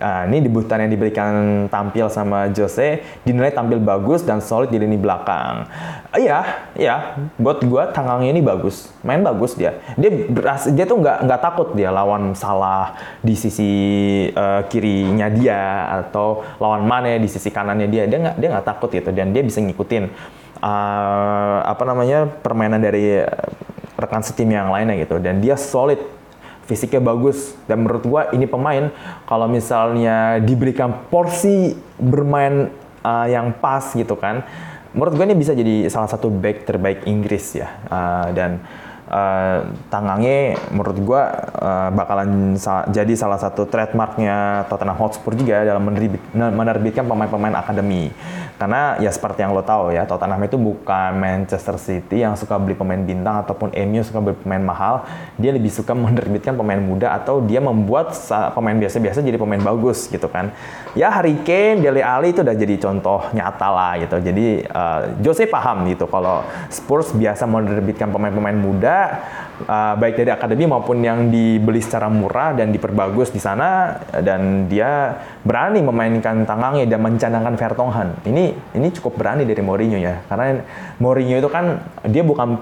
Nah, 0.00 0.24
ini 0.24 0.40
debutan 0.40 0.80
yang 0.80 0.88
diberikan 0.96 1.32
tampil 1.68 2.08
sama 2.08 2.48
Jose 2.56 3.04
dinilai 3.20 3.52
tampil 3.52 3.76
bagus 3.84 4.24
dan 4.24 4.40
solid 4.40 4.72
di 4.72 4.80
lini 4.80 4.96
belakang. 4.96 5.68
Iya, 6.16 6.40
iya, 6.72 7.20
buat 7.36 7.60
gua 7.68 7.92
tangangnya 7.92 8.32
ini 8.32 8.40
bagus, 8.40 8.88
main 9.04 9.20
bagus 9.20 9.60
dia. 9.60 9.76
Dia 10.00 10.24
beras, 10.32 10.72
dia 10.72 10.88
tuh 10.88 11.04
nggak 11.04 11.28
nggak 11.28 11.40
takut 11.44 11.68
dia 11.76 11.92
lawan 11.92 12.32
salah 12.32 12.96
di 13.20 13.36
sisi 13.36 13.72
uh, 14.32 14.64
kirinya 14.72 15.28
dia 15.28 15.92
atau 16.00 16.48
lawan 16.56 16.88
mana 16.88 17.20
di 17.20 17.28
sisi 17.28 17.52
kanannya 17.52 17.84
dia. 17.92 18.08
Dia 18.08 18.24
nggak 18.24 18.36
dia 18.40 18.48
nggak 18.56 18.66
takut 18.66 18.88
gitu 18.88 19.12
dan 19.12 19.36
dia 19.36 19.44
bisa 19.44 19.60
ngikutin 19.60 20.08
uh, 20.64 21.58
apa 21.60 21.82
namanya 21.84 22.24
permainan 22.24 22.80
dari 22.80 23.20
rekan 24.00 24.24
setim 24.24 24.48
yang 24.48 24.72
lainnya 24.72 24.96
gitu 24.96 25.20
dan 25.20 25.44
dia 25.44 25.60
solid 25.60 26.00
fisiknya 26.70 27.02
bagus. 27.02 27.58
Dan 27.66 27.82
menurut 27.82 28.06
gua 28.06 28.22
ini 28.30 28.46
pemain 28.46 28.94
kalau 29.26 29.50
misalnya 29.50 30.38
diberikan 30.38 31.10
porsi 31.10 31.74
bermain 31.98 32.70
uh, 33.02 33.26
yang 33.26 33.50
pas 33.58 33.82
gitu 33.90 34.14
kan 34.14 34.46
menurut 34.90 35.14
gue 35.14 35.24
ini 35.30 35.38
bisa 35.38 35.54
jadi 35.54 35.86
salah 35.86 36.10
satu 36.10 36.28
back 36.30 36.66
terbaik 36.66 37.06
Inggris 37.06 37.54
ya. 37.54 37.68
Uh, 37.86 38.26
dan 38.34 38.58
uh, 39.06 39.66
Tangange 39.86 40.58
menurut 40.74 40.98
gue 40.98 41.22
uh, 41.62 41.90
bakalan 41.94 42.58
sa 42.58 42.86
jadi 42.90 43.14
salah 43.14 43.38
satu 43.38 43.66
trademarknya 43.70 44.66
Tottenham 44.66 44.98
Hotspur 44.98 45.38
juga 45.38 45.62
dalam 45.62 45.82
menerbit 45.86 46.22
menerbitkan 46.34 47.06
pemain-pemain 47.06 47.54
akademi 47.54 48.10
karena 48.60 49.00
ya 49.00 49.08
seperti 49.08 49.40
yang 49.40 49.56
lo 49.56 49.64
tahu 49.64 49.88
ya 49.88 50.04
Tottenham 50.04 50.44
itu 50.44 50.60
bukan 50.60 51.16
Manchester 51.16 51.80
City 51.80 52.20
yang 52.20 52.36
suka 52.36 52.60
beli 52.60 52.76
pemain 52.76 53.00
bintang 53.00 53.40
ataupun 53.40 53.72
MU 53.72 54.04
suka 54.04 54.20
beli 54.20 54.36
pemain 54.36 54.60
mahal. 54.60 55.08
Dia 55.40 55.56
lebih 55.56 55.72
suka 55.72 55.96
menerbitkan 56.04 56.60
pemain 56.60 56.76
muda 56.76 57.16
atau 57.16 57.40
dia 57.40 57.64
membuat 57.64 58.12
pemain 58.52 58.76
biasa-biasa 58.76 59.24
jadi 59.24 59.40
pemain 59.40 59.64
bagus 59.64 60.12
gitu 60.12 60.28
kan. 60.28 60.52
Ya 60.92 61.08
Harry 61.08 61.40
Kane, 61.40 61.80
Dele 61.80 62.04
Alli 62.04 62.36
itu 62.36 62.44
udah 62.44 62.52
jadi 62.52 62.76
contoh 62.76 63.24
nyata 63.32 63.68
lah 63.72 63.92
gitu. 63.96 64.20
Jadi 64.20 64.68
uh, 64.68 65.16
Jose 65.24 65.48
paham 65.48 65.88
gitu 65.88 66.04
kalau 66.04 66.44
Spurs 66.68 67.16
biasa 67.16 67.48
menerbitkan 67.48 68.12
pemain-pemain 68.12 68.60
muda 68.60 69.24
uh, 69.66 69.94
baik 69.96 70.20
dari 70.20 70.30
akademi 70.32 70.64
maupun 70.68 71.02
yang 71.02 71.28
dibeli 71.28 71.80
secara 71.82 72.06
murah 72.06 72.56
dan 72.56 72.70
diperbagus 72.70 73.32
di 73.32 73.40
sana 73.40 73.98
dan 74.20 74.70
dia 74.70 75.16
berani 75.42 75.80
memainkan 75.80 76.44
tangangnya 76.44 76.86
dan 76.86 77.00
mencandangkan 77.00 77.54
Vertonghen. 77.56 78.08
Ini 78.24 78.44
ini 78.76 78.88
cukup 78.94 79.20
berani 79.20 79.48
dari 79.48 79.60
Mourinho 79.60 79.98
ya 79.98 80.22
karena 80.28 80.62
Mourinho 81.00 81.36
itu 81.40 81.50
kan 81.50 81.80
dia 82.08 82.24
bukan 82.24 82.60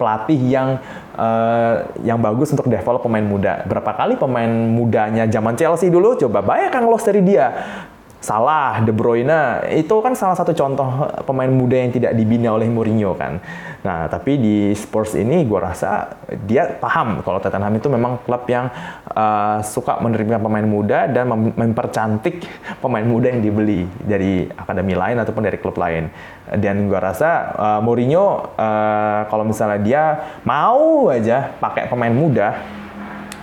pelatih 0.00 0.40
yang 0.40 0.80
uh, 1.20 1.84
yang 2.00 2.16
bagus 2.16 2.48
untuk 2.56 2.72
develop 2.72 3.04
pemain 3.04 3.24
muda. 3.24 3.60
Berapa 3.68 3.92
kali 3.92 4.16
pemain 4.16 4.48
mudanya 4.48 5.28
zaman 5.28 5.52
Chelsea 5.52 5.92
dulu 5.92 6.16
coba 6.16 6.40
banyak 6.40 6.72
yang 6.72 6.84
lolos 6.88 7.04
dari 7.04 7.20
dia. 7.20 7.52
Salah, 8.20 8.84
De 8.84 8.92
Bruyne 8.92 9.64
itu 9.72 9.96
kan 10.04 10.12
salah 10.12 10.36
satu 10.36 10.52
contoh 10.52 11.08
pemain 11.24 11.48
muda 11.48 11.80
yang 11.80 11.88
tidak 11.88 12.12
dibina 12.12 12.52
oleh 12.52 12.68
Mourinho 12.68 13.16
kan. 13.16 13.40
Nah, 13.80 14.12
tapi 14.12 14.36
di 14.36 14.56
Spurs 14.76 15.16
ini 15.16 15.48
gue 15.48 15.56
rasa 15.56 16.12
dia 16.44 16.68
paham 16.76 17.24
kalau 17.24 17.40
Tottenham 17.40 17.72
itu 17.80 17.88
memang 17.88 18.20
klub 18.28 18.44
yang 18.44 18.68
uh, 19.16 19.64
suka 19.64 19.96
menerima 20.04 20.36
pemain 20.36 20.66
muda 20.68 21.08
dan 21.08 21.24
mem 21.32 21.56
mempercantik 21.56 22.44
pemain 22.84 23.04
muda 23.04 23.32
yang 23.32 23.40
dibeli 23.40 23.88
dari 24.04 24.44
akademi 24.52 24.92
lain 24.92 25.16
ataupun 25.24 25.42
dari 25.48 25.56
klub 25.56 25.80
lain. 25.80 26.12
Dan 26.60 26.92
gue 26.92 27.00
rasa 27.00 27.56
uh, 27.56 27.80
Mourinho 27.80 28.52
uh, 28.52 29.20
kalau 29.32 29.48
misalnya 29.48 29.80
dia 29.80 30.02
mau 30.44 31.08
aja 31.08 31.48
pakai 31.56 31.88
pemain 31.88 32.12
muda 32.12 32.60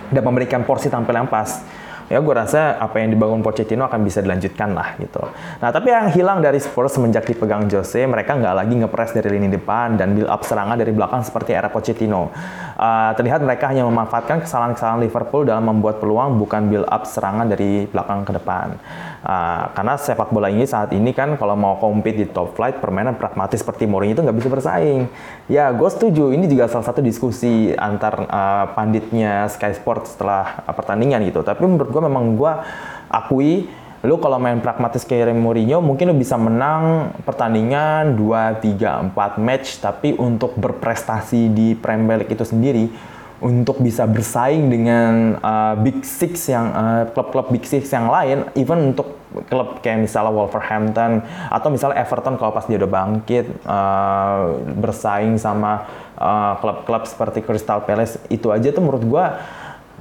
dan 0.08 0.22
memberikan 0.22 0.62
porsi 0.62 0.86
tampil 0.86 1.18
yang 1.18 1.26
pas 1.26 1.66
ya 2.08 2.18
gue 2.24 2.34
rasa 2.34 2.80
apa 2.80 3.00
yang 3.00 3.12
dibangun 3.12 3.44
Pochettino 3.44 3.84
akan 3.84 4.00
bisa 4.02 4.24
dilanjutkan 4.24 4.72
lah 4.72 4.96
gitu. 4.96 5.20
Nah 5.60 5.68
tapi 5.68 5.92
yang 5.92 6.08
hilang 6.12 6.40
dari 6.40 6.56
Spurs 6.58 6.96
semenjak 6.96 7.28
dipegang 7.28 7.68
Jose, 7.68 8.04
mereka 8.08 8.34
nggak 8.34 8.54
lagi 8.56 8.74
ngepres 8.80 9.12
dari 9.12 9.36
lini 9.36 9.52
depan 9.52 10.00
dan 10.00 10.16
build 10.16 10.28
up 10.28 10.42
serangan 10.42 10.76
dari 10.80 10.92
belakang 10.92 11.20
seperti 11.22 11.52
era 11.52 11.68
Pochettino. 11.68 12.32
Uh, 12.78 13.12
terlihat 13.18 13.44
mereka 13.44 13.68
hanya 13.68 13.84
memanfaatkan 13.84 14.42
kesalahan-kesalahan 14.42 15.04
Liverpool 15.04 15.44
dalam 15.44 15.68
membuat 15.68 16.00
peluang 16.00 16.40
bukan 16.40 16.72
build 16.72 16.88
up 16.88 17.04
serangan 17.04 17.46
dari 17.46 17.84
belakang 17.90 18.24
ke 18.24 18.32
depan. 18.34 18.74
Uh, 19.18 19.74
karena 19.74 19.98
sepak 19.98 20.30
bola 20.30 20.46
ini 20.46 20.62
saat 20.62 20.94
ini 20.94 21.10
kan 21.10 21.34
kalau 21.34 21.58
mau 21.58 21.74
compete 21.82 22.22
di 22.22 22.26
top 22.30 22.54
flight 22.54 22.78
permainan 22.78 23.18
pragmatis 23.18 23.58
seperti 23.58 23.82
Mourinho 23.90 24.14
itu 24.14 24.22
nggak 24.22 24.38
bisa 24.38 24.48
bersaing. 24.48 25.10
Ya 25.50 25.74
gue 25.74 25.90
setuju 25.90 26.30
ini 26.30 26.46
juga 26.46 26.70
salah 26.70 26.86
satu 26.86 27.02
diskusi 27.02 27.74
antar 27.74 28.30
uh, 28.30 28.70
panditnya 28.78 29.50
Sky 29.50 29.74
Sports 29.74 30.14
setelah 30.14 30.62
uh, 30.62 30.74
pertandingan 30.74 31.26
gitu. 31.26 31.42
Tapi 31.42 31.66
menurut 31.66 31.90
gue 31.90 32.02
memang 32.02 32.38
gue 32.38 32.52
akui 33.10 33.66
lu 34.06 34.14
kalau 34.22 34.38
main 34.38 34.62
pragmatis 34.62 35.02
kayak 35.02 35.34
Mourinho 35.34 35.82
mungkin 35.82 36.14
lu 36.14 36.16
bisa 36.16 36.38
menang 36.38 37.10
pertandingan 37.26 38.14
2, 38.14 38.62
3, 38.62 39.10
4 39.10 39.42
match 39.42 39.82
tapi 39.82 40.14
untuk 40.14 40.54
berprestasi 40.54 41.50
di 41.50 41.74
Premier 41.74 42.22
League 42.22 42.30
itu 42.30 42.46
sendiri 42.46 42.86
untuk 43.38 43.78
bisa 43.78 44.02
bersaing 44.02 44.66
dengan 44.66 45.38
uh, 45.38 45.78
Big 45.78 46.02
Six 46.02 46.50
yang 46.50 46.74
uh, 46.74 47.02
klub-klub 47.14 47.54
Big 47.54 47.62
Six 47.62 47.86
yang 47.94 48.10
lain, 48.10 48.50
even 48.58 48.94
untuk 48.94 49.14
klub 49.46 49.78
kayak 49.78 50.08
misalnya 50.08 50.32
Wolverhampton 50.34 51.22
atau 51.52 51.68
misalnya 51.68 52.00
Everton 52.00 52.40
kalau 52.40 52.50
pas 52.50 52.64
dia 52.66 52.80
udah 52.80 52.90
bangkit 52.90 53.46
uh, 53.68 54.56
bersaing 54.80 55.36
sama 55.36 55.86
klub-klub 56.58 57.02
uh, 57.04 57.08
seperti 57.08 57.44
Crystal 57.46 57.78
Palace 57.84 58.18
itu 58.26 58.50
aja 58.50 58.74
tuh 58.74 58.82
menurut 58.82 59.04
gua 59.06 59.24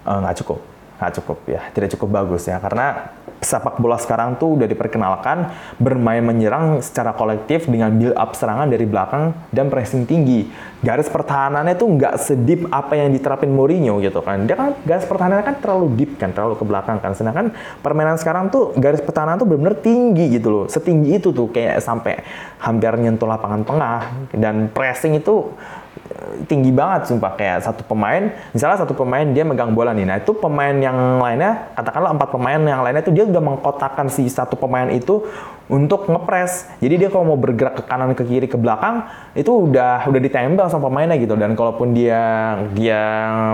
nggak 0.07 0.33
uh, 0.33 0.39
cukup. 0.41 0.59
Nggak 0.97 1.13
cukup 1.21 1.37
ya, 1.45 1.61
tidak 1.77 1.89
cukup 1.93 2.09
bagus 2.09 2.49
ya. 2.49 2.57
Karena 2.57 3.13
sepak 3.37 3.77
bola 3.77 4.01
sekarang 4.01 4.35
tuh 4.41 4.57
udah 4.57 4.65
diperkenalkan 4.65 5.53
bermain 5.77 6.25
menyerang 6.25 6.81
secara 6.81 7.13
kolektif 7.13 7.69
dengan 7.69 7.93
build 7.93 8.17
up 8.17 8.33
serangan 8.33 8.65
dari 8.65 8.85
belakang 8.89 9.33
dan 9.53 9.69
pressing 9.69 10.09
tinggi. 10.09 10.49
Garis 10.77 11.09
pertahanannya 11.09 11.73
tuh 11.73 11.89
nggak 11.89 12.13
sedip 12.21 12.69
apa 12.69 12.97
yang 12.97 13.09
diterapin 13.09 13.49
Mourinho 13.49 13.97
gitu 14.01 14.21
kan. 14.21 14.45
Dia 14.45 14.53
kan 14.57 14.77
garis 14.85 15.05
pertahanannya 15.09 15.45
kan 15.45 15.55
terlalu 15.57 15.87
deep 15.97 16.21
kan, 16.21 16.33
terlalu 16.33 16.57
ke 16.57 16.65
belakang 16.65 16.97
kan. 17.01 17.17
Sedangkan 17.17 17.53
permainan 17.81 18.17
sekarang 18.21 18.53
tuh 18.53 18.77
garis 18.77 19.01
pertahanan 19.01 19.41
tuh 19.41 19.49
benar-benar 19.49 19.81
tinggi 19.81 20.37
gitu 20.37 20.49
loh. 20.53 20.65
Setinggi 20.69 21.17
itu 21.17 21.33
tuh 21.33 21.49
kayak 21.49 21.81
sampai 21.81 22.21
hampir 22.61 22.93
nyentuh 22.97 23.25
lapangan 23.25 23.61
tengah 23.65 24.01
dan 24.33 24.69
pressing 24.69 25.17
itu 25.17 25.49
tinggi 26.47 26.71
banget 26.71 27.11
sumpah 27.11 27.35
kayak 27.35 27.65
satu 27.65 27.83
pemain 27.83 28.31
misalnya 28.55 28.77
satu 28.79 28.93
pemain 28.95 29.27
dia 29.27 29.43
megang 29.43 29.75
bola 29.75 29.91
nih 29.91 30.07
nah 30.07 30.17
itu 30.17 30.31
pemain 30.35 30.73
yang 30.73 31.19
lainnya 31.19 31.71
katakanlah 31.75 32.11
empat 32.15 32.29
pemain 32.31 32.61
yang 32.61 32.81
lainnya 32.81 33.03
itu 33.03 33.13
dia 33.13 33.25
udah 33.27 33.43
mengkotakkan 33.43 34.07
si 34.07 34.27
satu 34.31 34.55
pemain 34.55 34.87
itu 34.91 35.27
untuk 35.67 36.07
ngepres. 36.07 36.67
Jadi 36.79 36.95
dia 36.95 37.09
kalau 37.11 37.35
mau 37.35 37.39
bergerak 37.39 37.79
ke 37.79 37.83
kanan 37.83 38.15
ke 38.15 38.23
kiri 38.23 38.47
ke 38.47 38.55
belakang 38.55 39.03
itu 39.35 39.51
udah 39.51 40.07
udah 40.07 40.21
ditembel 40.23 40.65
sama 40.71 40.87
pemainnya 40.87 41.19
gitu 41.19 41.35
dan 41.35 41.53
kalaupun 41.53 41.91
dia 41.91 42.55
dia 42.71 43.03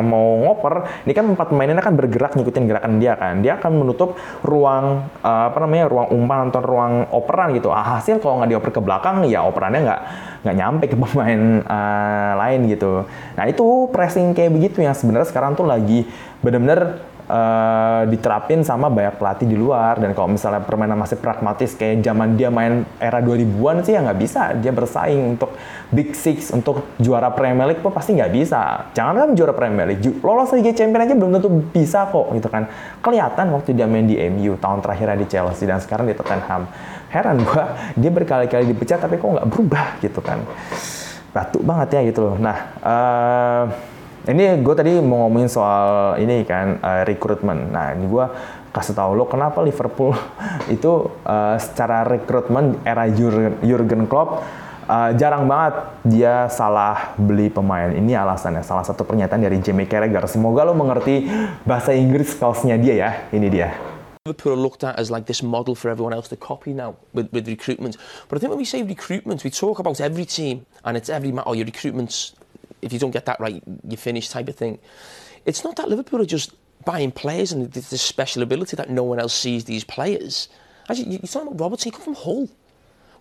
mau 0.05 0.37
ngoper, 0.45 1.03
ini 1.09 1.13
kan 1.13 1.25
empat 1.33 1.47
pemainnya 1.49 1.81
kan 1.81 1.97
bergerak 1.97 2.37
ngikutin 2.37 2.63
gerakan 2.69 2.93
dia 3.01 3.13
kan. 3.17 3.41
Dia 3.41 3.57
akan 3.57 3.71
menutup 3.81 4.15
ruang 4.45 5.09
uh, 5.25 5.43
apa 5.49 5.57
namanya 5.65 5.89
ruang 5.89 6.07
umpan 6.13 6.53
atau 6.53 6.61
ruang 6.61 6.93
operan 7.09 7.57
gitu. 7.57 7.73
Ah, 7.73 7.97
hasil 7.97 8.21
kalau 8.21 8.41
nggak 8.41 8.49
dioper 8.53 8.71
ke 8.71 8.81
belakang 8.81 9.25
ya 9.25 9.41
operannya 9.41 9.81
nggak 9.81 10.01
nggak 10.43 10.55
nyampe 10.59 10.85
ke 10.91 10.95
pemain 10.99 11.63
uh, 11.63 12.31
lain 12.37 12.67
gitu. 12.67 13.07
Nah 13.39 13.45
itu 13.47 13.87
pressing 13.89 14.35
kayak 14.35 14.51
begitu 14.51 14.83
yang 14.83 14.93
sebenarnya 14.93 15.27
sekarang 15.31 15.55
tuh 15.55 15.63
lagi 15.63 16.03
benar-benar 16.43 16.99
uh, 17.27 18.03
diterapin 18.07 18.63
sama 18.67 18.91
banyak 18.91 19.15
pelatih 19.15 19.47
di 19.47 19.55
luar. 19.55 19.99
Dan 19.99 20.11
kalau 20.11 20.31
misalnya 20.31 20.59
permainan 20.63 20.99
masih 20.99 21.19
pragmatis 21.19 21.75
kayak 21.79 22.03
zaman 22.03 22.35
dia 22.35 22.51
main 22.51 22.83
era 22.99 23.23
2000-an 23.23 23.87
sih 23.87 23.95
ya 23.95 24.03
nggak 24.03 24.19
bisa. 24.19 24.51
Dia 24.59 24.71
bersaing 24.75 25.39
untuk 25.39 25.55
Big 25.93 26.11
Six 26.17 26.51
untuk 26.51 26.83
juara 26.99 27.31
Premier 27.31 27.71
League 27.71 27.83
pun 27.83 27.95
pasti 27.95 28.17
nggak 28.17 28.31
bisa. 28.33 28.91
Jangan 28.91 29.13
kan 29.15 29.29
juara 29.37 29.53
Premier 29.55 29.95
League 29.95 30.03
lolos 30.19 30.51
Liga 30.51 30.75
Champions 30.75 31.07
aja 31.07 31.15
belum 31.15 31.31
tentu 31.39 31.49
bisa 31.71 32.09
kok 32.09 32.27
gitu 32.35 32.49
kan. 32.51 32.67
Kelihatan 32.99 33.55
waktu 33.55 33.71
dia 33.77 33.87
main 33.87 34.07
di 34.07 34.19
MU 34.27 34.59
tahun 34.59 34.83
terakhir 34.83 35.15
di 35.15 35.27
Chelsea 35.29 35.65
dan 35.69 35.79
sekarang 35.79 36.09
di 36.09 36.15
Tottenham 36.17 36.67
heran 37.13 37.45
gua 37.45 37.93
dia 37.93 38.09
berkali-kali 38.09 38.65
dipecat 38.73 38.97
tapi 39.05 39.21
kok 39.21 39.29
nggak 39.29 39.47
berubah 39.47 40.01
gitu 40.01 40.19
kan 40.19 40.41
batu 41.29 41.61
banget 41.61 41.97
ya 41.97 42.01
gitu 42.09 42.19
loh 42.25 42.35
nah 42.41 42.57
uh, 42.81 43.63
ini 44.23 44.63
gue 44.63 44.75
tadi 44.75 45.03
mau 45.03 45.27
ngomongin 45.27 45.51
soal 45.51 46.15
ini 46.15 46.47
kan 46.47 46.79
uh, 46.79 47.03
rekrutmen. 47.03 47.75
Nah 47.75 47.91
ini 47.91 48.07
gue 48.07 48.25
kasih 48.71 48.95
tahu 48.95 49.19
lo 49.19 49.27
kenapa 49.27 49.59
Liverpool 49.59 50.15
itu 50.75 51.11
uh, 51.27 51.59
secara 51.59 52.07
rekrutmen 52.07 52.79
era 52.87 53.03
Jurgen 53.11 54.07
Klopp 54.07 54.39
uh, 54.87 55.11
jarang 55.19 55.43
banget 55.43 55.75
dia 56.07 56.47
salah 56.47 57.11
beli 57.19 57.51
pemain. 57.51 57.91
Ini 57.91 58.15
alasannya. 58.15 58.63
Salah 58.63 58.87
satu 58.87 59.03
pernyataan 59.03 59.43
dari 59.43 59.59
Jamie 59.59 59.91
Carragher. 59.91 60.23
Semoga 60.31 60.63
lo 60.63 60.71
mengerti 60.71 61.27
bahasa 61.67 61.91
Inggris 61.91 62.31
kaosnya 62.39 62.79
dia 62.79 62.95
ya. 62.95 63.11
Ini 63.27 63.47
dia. 63.51 63.92
Liverpool 64.25 64.53
are 64.53 64.55
looked 64.55 64.85
at 64.85 64.97
as 64.97 65.11
like 65.11 65.25
this 65.25 65.43
model 65.43 65.75
for 65.75 65.89
everyone 65.89 66.13
else 66.13 66.29
to 66.29 66.37
copy 66.37 66.71
now 66.71 66.95
with, 67.11 67.29
with 67.33 67.45
recruitment. 67.45 67.97
But 68.29 68.37
I 68.37 68.39
think 68.39 68.51
when 68.51 68.57
we 68.57 68.63
say 68.63 68.81
recruitment, 68.81 69.43
we 69.43 69.49
talk 69.49 69.79
about 69.79 69.99
every 69.99 70.23
team 70.23 70.65
and 70.85 70.95
it's 70.95 71.09
every, 71.09 71.33
oh, 71.45 71.51
your 71.51 71.65
recruitment's 71.65 72.33
if 72.81 72.93
you 72.93 72.99
don't 72.99 73.11
get 73.11 73.25
that 73.25 73.37
right, 73.41 73.61
you 73.85 73.97
finish 73.97 74.29
type 74.29 74.47
of 74.47 74.55
thing. 74.55 74.79
It's 75.45 75.65
not 75.65 75.75
that 75.75 75.89
Liverpool 75.89 76.21
are 76.21 76.25
just 76.25 76.53
buying 76.85 77.11
players 77.11 77.51
and 77.51 77.69
there's 77.69 77.89
this 77.89 78.01
special 78.01 78.43
ability 78.43 78.77
that 78.77 78.89
no 78.89 79.03
one 79.03 79.19
else 79.19 79.33
sees 79.33 79.65
these 79.65 79.83
players. 79.83 80.47
Actually, 80.89 81.09
you're 81.09 81.19
talking 81.23 81.49
about 81.49 81.59
Robertson, 81.59 81.91
he 81.91 81.97
come 81.97 82.05
from 82.05 82.15
Hull. 82.15 82.49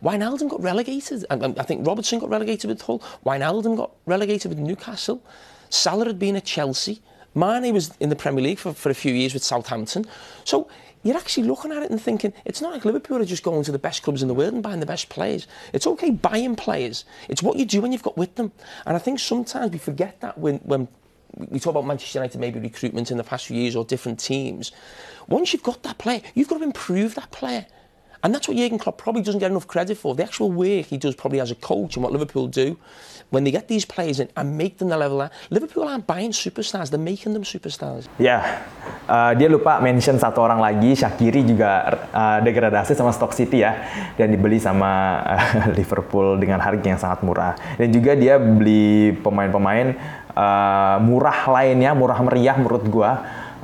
Wijnaldum 0.05 0.51
got 0.51 0.63
relegated. 0.63 1.25
and 1.31 1.59
I 1.59 1.65
think 1.65 1.85
Robertson 1.85 2.21
got 2.21 2.31
relegated 2.31 2.71
with 2.71 2.81
Hull. 2.81 3.03
Wijnaldum 3.27 3.77
got 3.77 3.91
relegated 4.07 4.51
with 4.51 4.59
Newcastle. 4.61 5.21
Salah 5.69 6.07
had 6.07 6.21
been 6.21 6.37
at 6.37 6.45
Chelsea. 6.45 7.03
Mane 7.35 7.73
was 7.73 7.97
in 7.99 8.09
the 8.09 8.17
Premier 8.17 8.45
League 8.45 8.59
for, 8.59 8.73
for 8.73 8.91
a 8.91 8.95
few 8.95 9.13
years 9.13 9.33
with 9.33 9.43
Southampton. 9.43 10.07
So 10.45 10.69
you're 11.03 11.17
actually 11.17 11.47
looking 11.49 11.73
at 11.73 11.83
it 11.83 11.91
and 11.91 12.01
thinking 12.01 12.33
it's 12.45 12.61
not 12.61 12.73
like 12.73 12.85
Liverpool 12.85 13.21
are 13.21 13.25
just 13.25 13.43
going 13.43 13.65
to 13.65 13.73
the 13.73 13.79
best 13.79 14.03
clubs 14.03 14.23
in 14.23 14.29
the 14.29 14.35
world 14.35 14.55
and 14.55 14.63
buying 14.63 14.81
the 14.81 14.87
best 14.87 15.09
players. 15.09 15.47
It's 15.73 15.87
okay 15.87 16.11
buying 16.11 16.57
players. 16.57 17.05
It's 17.29 17.43
what 17.43 17.59
you 17.59 17.65
do 17.65 17.81
when 17.81 17.93
you've 17.93 18.03
got 18.03 18.17
with 18.17 18.35
them. 18.37 18.53
And 18.87 18.97
I 18.97 18.99
think 18.99 19.19
sometimes 19.19 19.73
we 19.73 19.79
forget 19.79 20.21
that 20.21 20.39
when, 20.39 20.59
when 20.59 20.89
we 21.37 21.59
talk 21.59 21.73
about 21.73 21.87
Manchester 21.87 22.19
United 22.19 22.39
maybe 22.39 22.61
recruitment 22.61 23.11
in 23.11 23.17
the 23.17 23.25
past 23.25 23.47
few 23.47 23.57
years 23.57 23.75
or 23.75 23.85
different 23.85 24.21
teams. 24.21 24.73
Once 25.29 25.53
you've 25.53 25.63
got 25.63 25.83
that 25.83 25.99
player, 25.99 26.21
you've 26.35 26.49
got 26.49 26.59
to 26.59 26.65
improve 26.65 27.15
that 27.15 27.31
player. 27.31 27.67
And 28.23 28.33
that's 28.35 28.47
what 28.47 28.57
Jurgen 28.57 28.79
Klopp 28.79 28.99
probably 28.99 29.23
doesn't 29.23 29.41
get 29.41 29.51
enough 29.51 29.67
credit 29.67 29.99
for. 29.99 30.15
The 30.15 30.23
actual 30.23 30.51
work 30.51 30.87
he 30.87 30.97
does 30.97 31.15
probably 31.15 31.41
as 31.41 31.51
a 31.51 31.59
coach 31.59 31.97
and 31.97 32.03
what 32.05 32.13
Liverpool 32.13 32.47
do 32.47 32.79
when 33.33 33.43
they 33.43 33.51
get 33.51 33.67
these 33.67 33.89
players 33.89 34.21
in 34.21 34.29
and 34.37 34.55
make 34.61 34.77
them 34.77 34.93
the 34.93 34.97
level 34.97 35.19
that 35.25 35.33
Liverpool 35.49 35.89
aren't 35.89 36.07
buying 36.07 36.31
superstars, 36.31 36.93
they're 36.93 37.01
making 37.01 37.33
them 37.33 37.43
superstars. 37.43 38.05
Ya, 38.21 38.61
uh, 39.09 39.33
dia 39.33 39.49
lupa 39.49 39.81
mention 39.81 40.21
satu 40.21 40.45
orang 40.45 40.61
lagi, 40.61 40.93
Shakiri 40.93 41.41
juga 41.43 41.97
uh, 42.13 42.39
degradasi 42.45 42.93
sama 42.93 43.11
Stock 43.11 43.33
City 43.33 43.65
ya, 43.65 43.89
dan 44.21 44.29
dibeli 44.31 44.61
sama 44.61 45.25
uh, 45.25 45.73
Liverpool 45.81 46.37
dengan 46.37 46.61
harga 46.61 46.85
yang 46.85 47.01
sangat 47.01 47.25
murah. 47.25 47.57
Dan 47.81 47.89
juga 47.89 48.13
dia 48.13 48.37
beli 48.37 49.17
pemain-pemain 49.25 49.97
uh, 50.37 51.01
murah 51.01 51.49
lainnya, 51.49 51.97
murah 51.97 52.21
meriah 52.21 52.55
menurut 52.61 52.85
gua, 52.85 53.11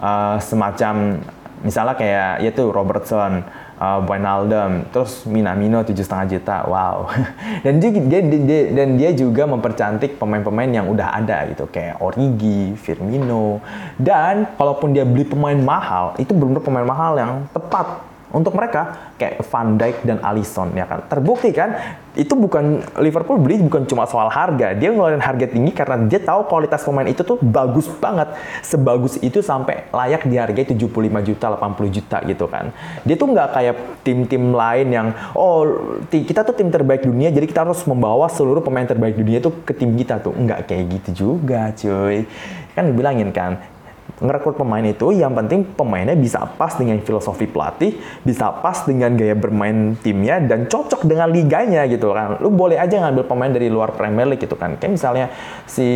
uh, 0.00 0.40
semacam 0.40 1.20
misalnya 1.61 1.92
kayak 1.92 2.32
yaitu 2.40 2.64
Robertson, 2.72 3.44
uh, 3.79 4.05
Wijnaldum, 4.05 4.91
terus 4.91 5.24
Minamino 5.24 5.81
tujuh 5.87 6.05
setengah 6.05 6.26
juta, 6.37 6.57
wow. 6.66 7.09
dan 7.64 7.79
dia, 7.79 7.91
dia, 7.95 8.20
dia 8.22 8.62
dan 8.74 8.89
dia 8.99 9.11
juga 9.14 9.47
mempercantik 9.47 10.18
pemain-pemain 10.18 10.68
yang 10.68 10.87
udah 10.91 11.14
ada 11.14 11.47
gitu, 11.49 11.64
kayak 11.70 12.03
Origi, 12.03 12.74
Firmino, 12.76 13.62
dan 13.97 14.51
kalaupun 14.59 14.93
dia 14.93 15.07
beli 15.07 15.24
pemain 15.24 15.57
mahal, 15.57 16.18
itu 16.18 16.35
benar-benar 16.35 16.62
pemain 16.62 16.87
mahal 16.87 17.12
yang 17.16 17.33
tepat 17.55 18.17
untuk 18.29 18.53
mereka 18.53 19.12
kayak 19.16 19.41
Van 19.41 19.81
Dijk 19.81 19.97
dan 20.05 20.18
Alisson 20.20 20.76
ya 20.76 20.85
kan? 20.85 21.09
Terbukti 21.09 21.49
kan 21.57 21.72
itu 22.12 22.35
bukan 22.37 22.85
Liverpool 23.01 23.41
beli 23.41 23.57
bukan 23.64 23.89
cuma 23.89 24.05
soal 24.05 24.29
harga. 24.29 24.76
Dia 24.76 24.93
ngeluarin 24.93 25.22
harga 25.22 25.49
tinggi 25.49 25.72
karena 25.72 26.05
dia 26.05 26.20
tahu 26.20 26.45
kualitas 26.45 26.85
pemain 26.85 27.09
itu 27.09 27.24
tuh 27.24 27.41
bagus 27.41 27.89
banget. 27.89 28.29
Sebagus 28.61 29.16
itu 29.24 29.41
sampai 29.41 29.89
layak 29.89 30.29
dihargai 30.29 30.76
75 30.76 30.93
juta 31.24 31.47
80 31.57 31.97
juta 31.97 32.16
gitu 32.29 32.45
kan. 32.51 32.68
Dia 33.09 33.16
tuh 33.16 33.29
nggak 33.33 33.49
kayak 33.55 33.76
tim-tim 34.05 34.53
lain 34.53 34.89
yang 34.93 35.09
oh 35.33 35.64
kita 36.12 36.45
tuh 36.45 36.53
tim 36.53 36.68
terbaik 36.68 37.09
dunia 37.09 37.33
jadi 37.33 37.49
kita 37.49 37.64
harus 37.64 37.81
membawa 37.89 38.29
seluruh 38.29 38.61
pemain 38.61 38.85
terbaik 38.85 39.16
dunia 39.16 39.41
tuh 39.41 39.64
ke 39.64 39.72
tim 39.72 39.97
kita 39.97 40.20
tuh. 40.20 40.37
Nggak 40.37 40.68
kayak 40.68 40.85
gitu 41.01 41.11
juga 41.16 41.72
cuy. 41.72 42.29
Kan 42.76 42.93
dibilangin 42.93 43.33
kan 43.33 43.78
ngerekrut 44.18 44.58
pemain 44.58 44.82
itu 44.82 45.14
yang 45.14 45.32
penting 45.34 45.62
pemainnya 45.62 46.18
bisa 46.18 46.42
pas 46.58 46.74
dengan 46.74 46.98
filosofi 47.02 47.46
pelatih, 47.46 47.94
bisa 48.26 48.50
pas 48.58 48.82
dengan 48.82 49.14
gaya 49.14 49.38
bermain 49.38 49.94
timnya 50.02 50.42
dan 50.42 50.66
cocok 50.66 51.06
dengan 51.06 51.30
liganya 51.30 51.86
gitu 51.86 52.10
kan. 52.10 52.38
Lu 52.42 52.50
boleh 52.50 52.78
aja 52.78 52.98
ngambil 53.06 53.24
pemain 53.26 53.50
dari 53.50 53.70
luar 53.70 53.94
Premier 53.94 54.26
League 54.26 54.42
gitu 54.42 54.58
kan. 54.58 54.74
Kayak 54.76 54.92
misalnya 54.98 55.26
si 55.64 55.86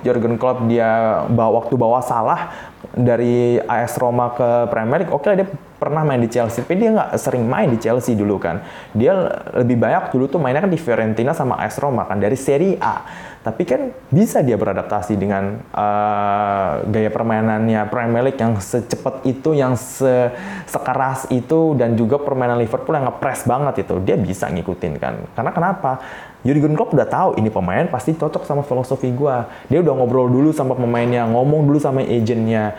Jurgen 0.00 0.40
Klopp 0.40 0.64
dia 0.68 1.22
bawa 1.28 1.64
waktu 1.64 1.74
bawa 1.76 2.00
salah 2.00 2.72
dari 2.96 3.60
AS 3.60 3.98
Roma 4.00 4.32
ke 4.32 4.70
Premier 4.72 5.04
League, 5.04 5.12
oke 5.12 5.28
okay, 5.28 5.36
dia 5.36 5.48
pernah 5.76 6.00
main 6.00 6.22
di 6.22 6.32
Chelsea, 6.32 6.64
tapi 6.64 6.80
dia 6.80 6.88
nggak 6.96 7.20
sering 7.20 7.44
main 7.44 7.68
di 7.68 7.76
Chelsea 7.76 8.16
dulu 8.16 8.40
kan. 8.40 8.64
Dia 8.96 9.12
lebih 9.52 9.76
banyak 9.76 10.08
dulu 10.14 10.24
tuh 10.32 10.40
mainnya 10.40 10.64
kan 10.64 10.72
di 10.72 10.80
Fiorentina 10.80 11.36
sama 11.36 11.60
AS 11.60 11.76
Roma 11.76 12.08
kan 12.08 12.16
dari 12.16 12.38
Serie 12.38 12.80
A 12.80 13.04
tapi 13.46 13.62
kan 13.62 13.94
bisa 14.10 14.42
dia 14.42 14.58
beradaptasi 14.58 15.14
dengan 15.14 15.62
uh, 15.70 16.82
gaya 16.90 17.06
permainannya 17.14 17.86
Premier 17.86 18.26
League 18.26 18.42
yang 18.42 18.58
secepat 18.58 19.22
itu, 19.22 19.54
yang 19.54 19.78
se 19.78 20.34
sekeras 20.66 21.30
itu, 21.30 21.78
dan 21.78 21.94
juga 21.94 22.18
permainan 22.18 22.58
Liverpool 22.58 22.98
yang 22.98 23.06
ngepres 23.06 23.46
banget 23.46 23.86
itu, 23.86 24.02
dia 24.02 24.18
bisa 24.18 24.50
ngikutin 24.50 24.98
kan. 24.98 25.14
Karena 25.38 25.54
kenapa? 25.54 26.02
Jurgen 26.42 26.74
Klopp 26.74 26.98
udah 26.98 27.06
tahu 27.06 27.38
ini 27.38 27.46
pemain 27.46 27.86
pasti 27.86 28.18
cocok 28.18 28.42
sama 28.42 28.66
filosofi 28.66 29.14
gue. 29.14 29.36
Dia 29.70 29.78
udah 29.78 29.94
ngobrol 29.94 30.26
dulu 30.26 30.50
sama 30.50 30.74
pemainnya, 30.74 31.22
ngomong 31.30 31.70
dulu 31.70 31.78
sama 31.78 32.02
agentnya, 32.02 32.74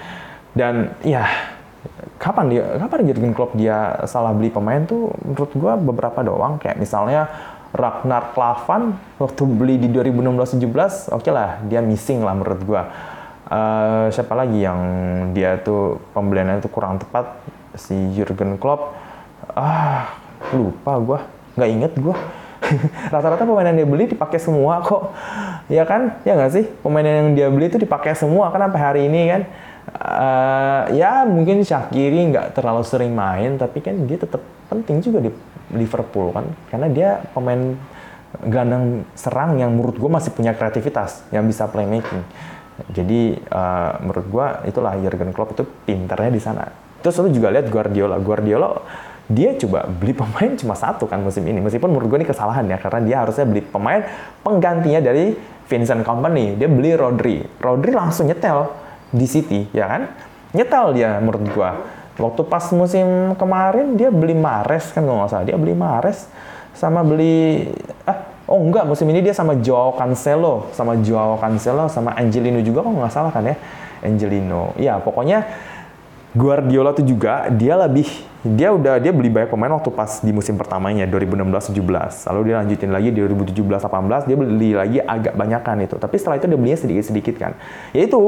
dan 0.51 0.91
ya 0.99 1.23
kapan 2.19 2.51
dia 2.51 2.63
kapan 2.75 3.07
Jurgen 3.07 3.31
Klopp 3.31 3.55
dia 3.55 4.03
salah 4.03 4.35
beli 4.35 4.51
pemain 4.51 4.83
tuh 4.83 5.15
menurut 5.23 5.51
gue 5.55 5.73
beberapa 5.79 6.19
doang 6.25 6.59
kayak 6.59 6.75
misalnya 6.75 7.31
Ragnar 7.75 8.31
Klavan 8.31 8.95
waktu 9.19 9.43
beli 9.43 9.75
di 9.75 9.87
2016-17 9.91 11.11
oke 11.11 11.23
okay 11.23 11.31
lah 11.31 11.59
dia 11.67 11.83
missing 11.83 12.23
lah 12.23 12.33
menurut 12.35 12.61
gua. 12.63 12.83
Uh, 13.47 14.11
siapa 14.11 14.35
lagi 14.35 14.59
yang 14.59 14.79
dia 15.31 15.55
tuh 15.63 16.03
pembeliannya 16.11 16.59
itu 16.59 16.67
kurang 16.67 16.99
tepat? 16.99 17.39
Si 17.75 17.95
Jurgen 18.15 18.59
Klopp. 18.59 18.95
Ah 19.55 20.15
lupa 20.51 20.93
gua. 20.99 21.19
Nggak 21.55 21.69
inget 21.71 21.93
gua. 21.99 22.15
Rata-rata 23.13 23.47
pemain 23.47 23.67
yang 23.71 23.77
dia 23.83 23.87
beli 23.87 24.03
dipakai 24.11 24.39
semua 24.39 24.83
kok. 24.83 25.15
Ya 25.71 25.83
kan? 25.83 26.19
Ya 26.27 26.35
nggak 26.35 26.51
sih? 26.51 26.65
Pemain 26.83 27.03
yang 27.03 27.35
dia 27.35 27.47
beli 27.51 27.71
itu 27.71 27.79
dipakai 27.79 28.15
semua 28.15 28.51
kan 28.51 28.67
sampai 28.67 28.81
hari 28.81 29.01
ini 29.07 29.21
kan? 29.31 29.41
Uh, 29.87 30.83
ya 30.91 31.23
mungkin 31.23 31.63
Shakiri 31.63 32.35
nggak 32.35 32.59
terlalu 32.59 32.83
sering 32.83 33.15
main 33.15 33.55
tapi 33.55 33.79
kan 33.79 33.95
dia 34.03 34.19
tetap 34.19 34.43
penting 34.67 34.99
juga 34.99 35.23
di 35.23 35.31
Liverpool 35.73 36.31
kan? 36.31 36.45
Karena 36.71 36.87
dia 36.87 37.09
pemain 37.35 37.75
gelandang 38.43 39.07
serang 39.17 39.57
yang 39.57 39.73
menurut 39.73 39.97
gue 39.97 40.11
masih 40.11 40.31
punya 40.35 40.53
kreativitas 40.53 41.25
yang 41.31 41.47
bisa 41.47 41.65
playmaking. 41.71 42.21
Jadi 42.93 43.41
uh, 43.49 43.97
menurut 44.05 44.25
gue 44.29 44.47
itulah 44.69 44.93
Jurgen 45.01 45.33
Klopp 45.33 45.57
itu 45.57 45.63
pinternya 45.87 46.29
di 46.29 46.41
sana. 46.41 46.69
Terus 47.01 47.17
lu 47.25 47.33
juga 47.33 47.49
lihat 47.49 47.71
Guardiola. 47.73 48.21
Guardiola 48.21 48.69
dia 49.27 49.59
coba 49.59 49.83
beli 49.89 50.15
pemain 50.15 50.55
cuma 50.55 50.77
satu 50.77 51.09
kan 51.09 51.19
musim 51.19 51.43
ini. 51.49 51.57
Meskipun 51.59 51.89
menurut 51.89 52.07
gue 52.13 52.19
ini 52.21 52.27
kesalahan 52.29 52.63
ya 52.69 52.77
karena 52.77 52.99
dia 53.01 53.15
harusnya 53.25 53.45
beli 53.49 53.61
pemain 53.65 54.05
penggantinya 54.45 55.01
dari 55.01 55.33
Vincent 55.67 56.05
Company 56.05 56.55
dia 56.55 56.69
beli 56.69 56.93
Rodri. 56.93 57.43
Rodri 57.59 57.91
langsung 57.91 58.29
nyetel 58.29 58.69
di 59.09 59.25
City 59.25 59.67
ya 59.73 59.89
kan? 59.89 60.01
Nyetel 60.53 60.85
dia 60.95 61.17
menurut 61.19 61.43
gue 61.49 61.69
Waktu 62.17 62.41
pas 62.49 62.65
musim 62.73 63.37
kemarin 63.37 63.93
dia 63.93 64.09
beli 64.09 64.33
Mares 64.33 64.89
kan 64.89 65.05
kalau 65.05 65.21
nggak 65.21 65.31
salah. 65.31 65.45
Dia 65.45 65.57
beli 65.57 65.77
Mares 65.77 66.25
sama 66.73 67.01
beli 67.01 67.69
ah 68.05 68.25
oh 68.49 68.61
enggak 68.61 68.85
musim 68.85 69.05
ini 69.09 69.21
dia 69.21 69.33
sama 69.33 69.57
Joao 69.61 69.93
Cancelo, 69.93 70.69
sama 70.73 70.97
Joao 71.01 71.37
Cancelo 71.37 71.85
sama 71.89 72.17
Angelino 72.17 72.61
juga 72.65 72.81
kalau 72.81 72.97
nggak 73.01 73.13
salah 73.13 73.31
kan 73.31 73.45
ya. 73.45 73.55
Angelino. 74.01 74.77
Ya, 74.77 75.01
pokoknya 75.01 75.45
Guardiola 76.37 76.93
tuh 76.93 77.01
juga 77.01 77.49
dia 77.49 77.73
lebih 77.73 78.05
dia 78.45 78.69
udah 78.69 79.01
dia 79.01 79.09
beli 79.09 79.33
banyak 79.33 79.49
pemain 79.49 79.73
waktu 79.73 79.89
pas 79.89 80.21
di 80.21 80.29
musim 80.29 80.53
pertamanya 80.53 81.09
2016-17. 81.09 82.29
Lalu 82.29 82.41
dia 82.45 82.55
lanjutin 82.61 82.91
lagi 82.93 83.09
di 83.09 83.19
2017-18 83.25 84.29
dia 84.29 84.37
beli 84.37 84.71
lagi 84.77 84.99
agak 85.01 85.33
banyakan 85.33 85.83
itu. 85.83 85.97
Tapi 85.97 86.15
setelah 86.15 86.37
itu 86.37 86.45
dia 86.45 86.59
belinya 86.61 86.79
sedikit-sedikit 86.79 87.35
kan. 87.41 87.57
Yaitu 87.91 88.21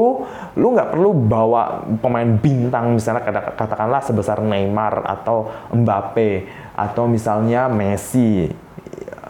lu 0.58 0.68
nggak 0.74 0.90
perlu 0.90 1.14
bawa 1.14 1.86
pemain 2.02 2.26
bintang 2.26 2.98
misalnya 2.98 3.54
katakanlah 3.54 4.02
sebesar 4.02 4.42
Neymar 4.42 5.06
atau 5.06 5.48
Mbappe 5.70 6.50
atau 6.74 7.06
misalnya 7.06 7.70
Messi 7.70 8.50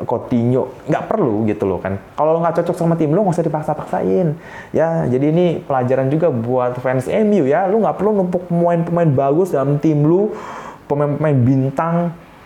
Coutinho 0.05 0.73
nggak 0.89 1.05
perlu 1.09 1.45
gitu 1.49 1.65
loh 1.69 1.81
kan. 1.81 1.97
Kalau 2.17 2.37
lo 2.37 2.39
nggak 2.41 2.63
cocok 2.63 2.77
sama 2.77 2.95
tim 2.97 3.13
lo 3.13 3.25
nggak 3.25 3.37
usah 3.37 3.47
dipaksa-paksain. 3.47 4.29
Ya 4.73 5.05
jadi 5.09 5.33
ini 5.33 5.47
pelajaran 5.65 6.09
juga 6.09 6.29
buat 6.33 6.79
fans 6.81 7.09
MU 7.09 7.45
ya. 7.49 7.69
Lo 7.69 7.81
nggak 7.81 7.97
perlu 7.97 8.11
numpuk 8.17 8.49
pemain-pemain 8.49 9.11
bagus 9.11 9.53
dalam 9.53 9.77
tim 9.81 10.05
lo 10.05 10.33
pemain-pemain 10.89 11.37
bintang. 11.37 11.97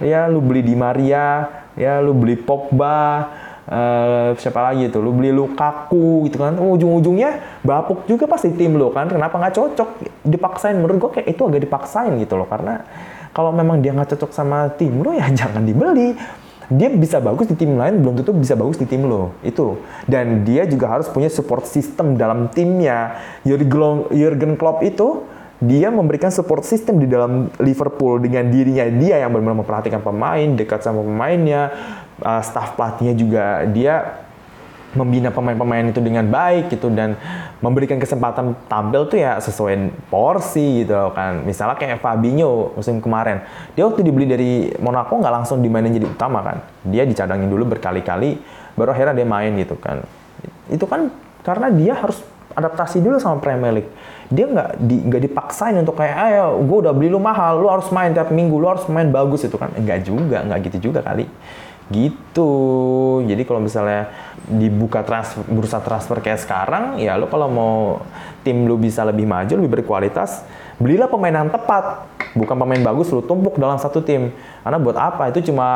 Ya 0.03 0.27
lu 0.27 0.43
beli 0.43 0.67
Di 0.67 0.75
Maria 0.75 1.47
ya 1.79 2.03
lu 2.03 2.15
beli 2.15 2.35
Pogba 2.35 3.31
uh, 3.71 4.35
siapa 4.37 4.61
lagi 4.71 4.91
tuh? 4.91 5.01
Lu 5.01 5.15
beli 5.15 5.31
Lukaku 5.31 6.27
gitu 6.29 6.43
kan. 6.43 6.59
Ujung-ujungnya 6.59 7.63
bapuk 7.63 8.05
juga 8.11 8.27
pasti 8.27 8.53
tim 8.53 8.77
lo 8.77 8.91
kan. 8.91 9.09
Kenapa 9.09 9.39
nggak 9.39 9.55
cocok? 9.55 9.89
Dipaksain. 10.27 10.77
Menurut 10.77 10.97
gue 10.99 11.11
kayak 11.21 11.29
itu 11.31 11.43
agak 11.47 11.63
dipaksain 11.63 12.13
gitu 12.19 12.35
loh. 12.35 12.49
Karena 12.49 12.83
kalau 13.35 13.51
memang 13.51 13.83
dia 13.83 13.91
nggak 13.91 14.15
cocok 14.15 14.31
sama 14.31 14.71
tim 14.79 15.03
lo 15.03 15.11
ya 15.11 15.27
jangan 15.41 15.67
dibeli 15.67 16.15
dia 16.73 16.89
bisa 16.89 17.21
bagus 17.21 17.49
di 17.51 17.57
tim 17.57 17.77
lain 17.77 18.01
belum 18.01 18.21
tentu 18.21 18.33
bisa 18.33 18.57
bagus 18.57 18.81
di 18.81 18.87
tim 18.89 19.05
lo. 19.05 19.37
Itu. 19.45 19.81
Dan 20.09 20.45
dia 20.47 20.65
juga 20.65 20.89
harus 20.93 21.09
punya 21.09 21.29
support 21.29 21.69
system 21.69 22.17
dalam 22.17 22.49
timnya. 22.53 23.21
Jurgen 23.45 24.57
Klopp 24.57 24.81
itu 24.85 25.25
dia 25.65 25.89
memberikan 25.89 26.29
support 26.29 26.67
system 26.67 27.01
di 27.01 27.09
dalam 27.09 27.49
Liverpool 27.62 28.21
dengan 28.21 28.51
dirinya 28.53 28.85
dia 28.91 29.23
yang 29.23 29.33
benar-benar 29.33 29.65
memperhatikan 29.65 30.01
pemain 30.05 30.49
dekat 30.57 30.85
sama 30.85 31.01
pemainnya. 31.01 31.73
Uh, 32.23 32.39
staff 32.45 32.79
pelatihnya 32.79 33.15
juga. 33.19 33.67
Dia 33.71 34.25
membina 34.95 35.28
pemain-pemain 35.34 35.90
itu 35.90 35.99
dengan 35.99 36.24
baik 36.30 36.70
gitu 36.70 36.88
dan 36.90 37.18
memberikan 37.59 37.99
kesempatan 37.99 38.55
tampil 38.70 39.11
tuh 39.11 39.18
ya 39.18 39.38
sesuai 39.42 40.09
porsi 40.09 40.86
gitu 40.86 41.11
kan. 41.12 41.42
Misalnya 41.42 41.74
kayak 41.74 41.99
Fabinho 42.01 42.74
musim 42.78 43.03
kemarin, 43.03 43.42
dia 43.74 43.84
waktu 43.84 44.07
dibeli 44.07 44.26
dari 44.26 44.70
Monaco 44.78 45.18
nggak 45.18 45.34
langsung 45.42 45.61
dimainin 45.61 45.92
jadi 45.92 46.07
utama 46.07 46.40
kan. 46.40 46.62
Dia 46.86 47.03
dicadangin 47.05 47.51
dulu 47.51 47.74
berkali-kali, 47.74 48.38
baru 48.78 48.95
akhirnya 48.95 49.14
dia 49.18 49.26
main 49.26 49.53
gitu 49.59 49.74
kan. 49.76 50.03
Itu 50.70 50.86
kan 50.86 51.11
karena 51.42 51.68
dia 51.74 51.99
harus 51.99 52.22
adaptasi 52.55 53.03
dulu 53.03 53.18
sama 53.18 53.42
Premier 53.42 53.74
League. 53.82 53.90
Dia 54.30 54.47
nggak 54.47 54.70
di, 54.78 54.97
nggak 55.05 55.22
dipaksain 55.30 55.76
untuk 55.76 55.99
kayak, 56.01 56.16
ayo, 56.32 56.57
gue 56.64 56.78
udah 56.86 56.95
beli 56.97 57.12
lu 57.12 57.20
mahal, 57.20 57.61
lu 57.61 57.68
harus 57.68 57.90
main 57.92 58.14
tiap 58.14 58.32
minggu, 58.32 58.57
lu 58.57 58.70
harus 58.70 58.86
main 58.88 59.11
bagus 59.11 59.45
itu 59.45 59.59
kan. 59.59 59.74
Enggak 59.74 60.07
juga, 60.07 60.40
nggak 60.47 60.59
gitu 60.70 60.90
juga 60.90 61.03
kali 61.03 61.26
gitu. 61.93 62.53
Jadi 63.24 63.43
kalau 63.45 63.61
misalnya 63.61 64.09
dibuka 64.45 65.05
transfer, 65.05 65.45
bursa 65.49 65.80
transfer 65.80 66.20
kayak 66.20 66.41
sekarang 66.41 67.01
ya 67.01 67.16
lo 67.16 67.28
kalau 67.28 67.49
mau 67.49 67.74
tim 68.45 68.68
lu 68.68 68.76
bisa 68.76 69.01
lebih 69.05 69.24
maju 69.24 69.53
lebih 69.57 69.80
berkualitas 69.80 70.45
belilah 70.80 71.09
pemain 71.09 71.35
yang 71.35 71.51
tepat. 71.53 72.09
Bukan 72.35 72.57
pemain 72.59 72.82
bagus 72.82 73.14
lu 73.14 73.22
tumpuk 73.22 73.61
dalam 73.61 73.78
satu 73.78 74.03
tim. 74.03 74.35
Karena 74.66 74.78
buat 74.82 74.99
apa? 74.99 75.30
Itu 75.30 75.53
cuma 75.53 75.68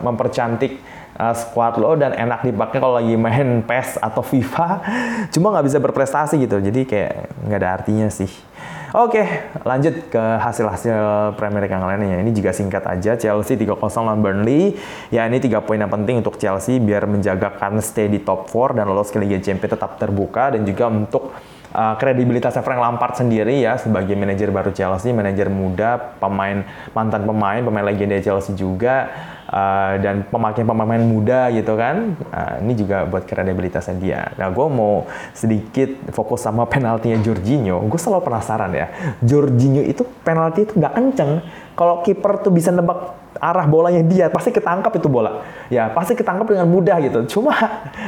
mempercantik 0.00 0.80
uh, 1.20 1.34
squad 1.36 1.76
lo 1.76 1.92
dan 1.92 2.16
enak 2.16 2.40
dipakai 2.46 2.78
kalau 2.80 2.96
lagi 2.96 3.14
main 3.20 3.60
PES 3.60 4.00
atau 4.00 4.24
FIFA 4.24 4.68
cuma 5.34 5.52
nggak 5.52 5.66
bisa 5.66 5.78
berprestasi 5.82 6.40
gitu. 6.40 6.56
Jadi 6.62 6.88
kayak 6.88 7.36
nggak 7.44 7.58
ada 7.60 7.70
artinya 7.76 8.08
sih 8.08 8.45
Oke, 8.94 9.50
lanjut 9.66 10.14
ke 10.14 10.24
hasil-hasil 10.38 11.34
Premier 11.34 11.66
League 11.66 11.74
yang 11.74 11.82
lainnya. 11.82 12.22
Ini 12.22 12.30
juga 12.30 12.54
singkat 12.54 12.86
aja. 12.86 13.18
Chelsea 13.18 13.58
3-0 13.58 13.82
lawan 13.82 14.22
Burnley. 14.22 14.78
Ya, 15.10 15.26
ini 15.26 15.42
tiga 15.42 15.58
poin 15.58 15.82
yang 15.82 15.90
penting 15.90 16.22
untuk 16.22 16.38
Chelsea 16.38 16.78
biar 16.78 17.10
menjaga 17.10 17.50
kan 17.58 17.82
stay 17.82 18.06
di 18.06 18.22
top 18.22 18.46
4 18.46 18.78
dan 18.78 18.86
lolos 18.86 19.10
ke 19.10 19.18
Liga 19.18 19.42
Champions 19.42 19.74
tetap 19.74 19.98
terbuka 19.98 20.54
dan 20.54 20.62
juga 20.62 20.86
untuk 20.86 21.34
uh, 21.74 21.94
kredibilitasnya 21.98 22.62
Frank 22.62 22.78
Lampard 22.78 23.18
sendiri 23.18 23.58
ya 23.58 23.74
sebagai 23.74 24.14
manajer 24.14 24.54
baru 24.54 24.70
Chelsea, 24.70 25.10
manajer 25.10 25.50
muda, 25.50 26.16
pemain 26.22 26.62
mantan 26.94 27.26
pemain, 27.26 27.60
pemain 27.66 27.84
legenda 27.90 28.22
Chelsea 28.22 28.54
juga 28.54 29.10
uh, 29.50 29.94
dan 29.98 30.26
pemakai 30.26 30.62
pemain 30.62 31.02
muda 31.02 31.50
gitu 31.50 31.74
kan. 31.74 32.14
Uh, 32.30 32.54
ini 32.62 32.72
juga 32.78 33.06
buat 33.06 33.26
kredibilitasnya 33.26 33.96
dia. 33.98 34.20
Nah, 34.38 34.50
gue 34.50 34.66
mau 34.70 35.06
sedikit 35.34 35.90
fokus 36.14 36.42
sama 36.46 36.66
penaltinya 36.66 37.18
Jorginho. 37.22 37.82
Gue 37.86 37.98
selalu 37.98 38.22
penasaran 38.26 38.70
ya, 38.74 38.86
Jorginho 39.22 39.82
itu 39.82 40.06
penalti 40.22 40.66
itu 40.66 40.78
nggak 40.78 40.94
kenceng. 40.94 41.32
Kalau 41.76 42.00
kiper 42.00 42.40
tuh 42.40 42.52
bisa 42.54 42.72
nebak 42.72 43.25
arah 43.38 43.66
bolanya 43.68 44.02
dia 44.02 44.26
pasti 44.32 44.52
ketangkap 44.52 44.92
itu 44.96 45.08
bola. 45.08 45.44
Ya 45.72 45.90
pasti 45.90 46.16
ketangkap 46.16 46.46
dengan 46.48 46.66
mudah 46.68 46.96
gitu. 47.02 47.38
Cuma 47.38 47.54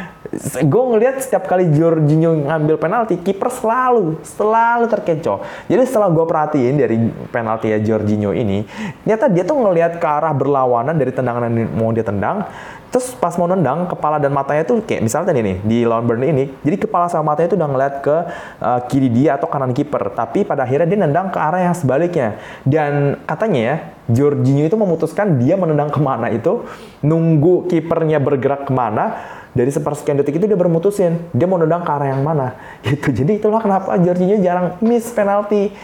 gue 0.73 0.83
ngelihat 0.95 1.21
setiap 1.23 1.49
kali 1.49 1.71
Jorginho 1.73 2.35
ngambil 2.49 2.77
penalti 2.77 3.17
kiper 3.21 3.49
selalu 3.53 4.21
selalu 4.23 4.87
terkecoh. 4.91 5.45
Jadi 5.69 5.83
setelah 5.87 6.09
gue 6.13 6.25
perhatiin 6.25 6.75
dari 6.77 6.97
penalti 7.29 7.73
ya 7.73 7.79
Jorginho 7.81 8.33
ini 8.33 8.65
ternyata 9.05 9.27
dia 9.33 9.45
tuh 9.45 9.57
ngelihat 9.59 9.99
ke 9.99 10.07
arah 10.07 10.33
berlawanan 10.37 10.95
dari 10.95 11.11
tendangan 11.11 11.51
yang 11.51 11.69
mau 11.75 11.91
dia 11.91 12.07
tendang 12.07 12.47
Terus 12.89 13.13
pas 13.21 13.37
mau 13.37 13.45
nendang, 13.45 13.85
kepala 13.85 14.17
dan 14.17 14.33
matanya 14.33 14.65
tuh 14.65 14.81
kayak 14.81 15.05
misalnya 15.05 15.33
tadi 15.33 15.45
nih, 15.45 15.57
di 15.61 15.79
lawan 15.85 16.09
Burnley 16.09 16.33
ini, 16.33 16.45
jadi 16.65 16.77
kepala 16.89 17.13
sama 17.13 17.37
matanya 17.37 17.53
tuh 17.53 17.59
udah 17.61 17.69
ngeliat 17.69 17.95
ke 18.01 18.17
uh, 18.65 18.81
kiri 18.89 19.13
dia 19.13 19.37
atau 19.37 19.45
kanan 19.45 19.77
kiper. 19.77 20.09
Tapi 20.17 20.49
pada 20.49 20.65
akhirnya 20.65 20.89
dia 20.89 20.99
nendang 21.05 21.29
ke 21.29 21.37
arah 21.37 21.61
yang 21.69 21.77
sebaliknya. 21.77 22.41
Dan 22.65 23.21
katanya 23.29 23.61
ya, 23.61 23.77
Jorginho 24.09 24.65
itu 24.65 24.77
memutuskan 24.81 25.37
dia 25.37 25.61
menendang 25.61 25.93
ke 25.93 26.01
mana 26.01 26.33
itu, 26.33 26.65
nunggu 27.05 27.69
kipernya 27.69 28.17
bergerak 28.25 28.65
ke 28.65 28.73
mana, 28.73 29.21
dari 29.53 29.69
sepersekian 29.69 30.17
detik 30.21 30.41
itu 30.41 30.47
dia 30.49 30.57
bermutusin, 30.57 31.19
dia 31.37 31.45
mau 31.45 31.61
nendang 31.61 31.85
ke 31.85 31.91
arah 31.93 32.09
yang 32.15 32.25
mana. 32.25 32.57
Gitu. 32.89 33.13
Jadi 33.13 33.37
itulah 33.37 33.61
kenapa 33.61 34.01
Jorginho 34.01 34.41
jarang 34.41 34.81
miss 34.81 35.13
penalti 35.13 35.75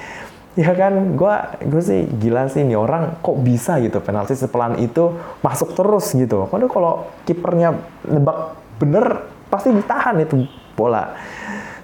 ya 0.55 0.73
kan? 0.75 1.19
Gue 1.19 1.35
gue 1.67 1.83
sih 1.83 2.01
gila 2.19 2.51
sih 2.51 2.63
nih 2.67 2.79
orang 2.79 3.19
kok 3.23 3.37
bisa 3.43 3.79
gitu 3.83 3.99
penalti 4.03 4.35
sepelan 4.35 4.79
itu 4.83 5.15
masuk 5.43 5.75
terus 5.75 6.11
gitu. 6.15 6.47
Padahal 6.49 6.71
kalau 6.71 6.93
kipernya 7.27 7.77
nebak 8.07 8.59
bener 8.79 9.31
pasti 9.51 9.71
ditahan 9.71 10.19
itu 10.19 10.47
bola 10.75 11.15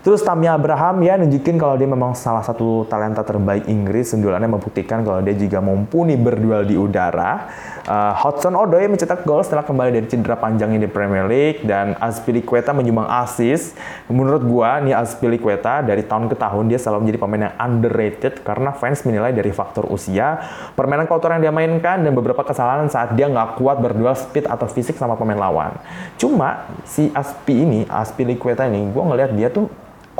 Terus 0.00 0.24
Tammy 0.24 0.48
Abraham 0.48 1.04
ya 1.04 1.20
nunjukin 1.20 1.60
kalau 1.60 1.76
dia 1.76 1.84
memang 1.84 2.16
salah 2.16 2.40
satu 2.40 2.88
talenta 2.88 3.20
terbaik 3.20 3.68
Inggris. 3.68 4.16
Sundulannya 4.16 4.48
membuktikan 4.48 5.04
kalau 5.04 5.20
dia 5.20 5.36
juga 5.36 5.60
mumpuni 5.60 6.16
berduel 6.16 6.64
di 6.64 6.72
udara. 6.72 7.52
Uh, 7.84 8.16
Hudson 8.16 8.56
Odoi 8.56 8.88
mencetak 8.88 9.28
gol 9.28 9.44
setelah 9.44 9.60
kembali 9.60 10.00
dari 10.00 10.06
cedera 10.08 10.40
panjangnya 10.40 10.88
di 10.88 10.88
Premier 10.88 11.28
League 11.28 11.68
dan 11.68 12.00
Azpilicueta 12.00 12.72
menyumbang 12.72 13.12
assist. 13.12 13.76
Menurut 14.08 14.40
gua 14.40 14.80
nih 14.80 14.96
Azpilicueta 14.96 15.84
dari 15.84 16.00
tahun 16.00 16.32
ke 16.32 16.36
tahun 16.40 16.72
dia 16.72 16.80
selalu 16.80 17.04
menjadi 17.04 17.20
pemain 17.20 17.42
yang 17.52 17.54
underrated 17.60 18.40
karena 18.40 18.72
fans 18.72 19.04
menilai 19.04 19.36
dari 19.36 19.52
faktor 19.52 19.84
usia, 19.92 20.40
permainan 20.80 21.12
kotor 21.12 21.36
yang 21.36 21.44
dia 21.44 21.52
mainkan 21.52 22.00
dan 22.00 22.12
beberapa 22.16 22.40
kesalahan 22.40 22.88
saat 22.88 23.12
dia 23.20 23.28
nggak 23.28 23.60
kuat 23.60 23.76
berduel 23.84 24.16
speed 24.16 24.48
atau 24.48 24.64
fisik 24.64 24.96
sama 24.96 25.12
pemain 25.20 25.36
lawan. 25.36 25.76
Cuma 26.16 26.72
si 26.88 27.12
Aspi 27.12 27.68
ini, 27.68 27.80
Azpilicueta 27.84 28.64
ini, 28.64 28.88
gua 28.88 29.12
ngelihat 29.12 29.36
dia 29.36 29.52
tuh 29.52 29.68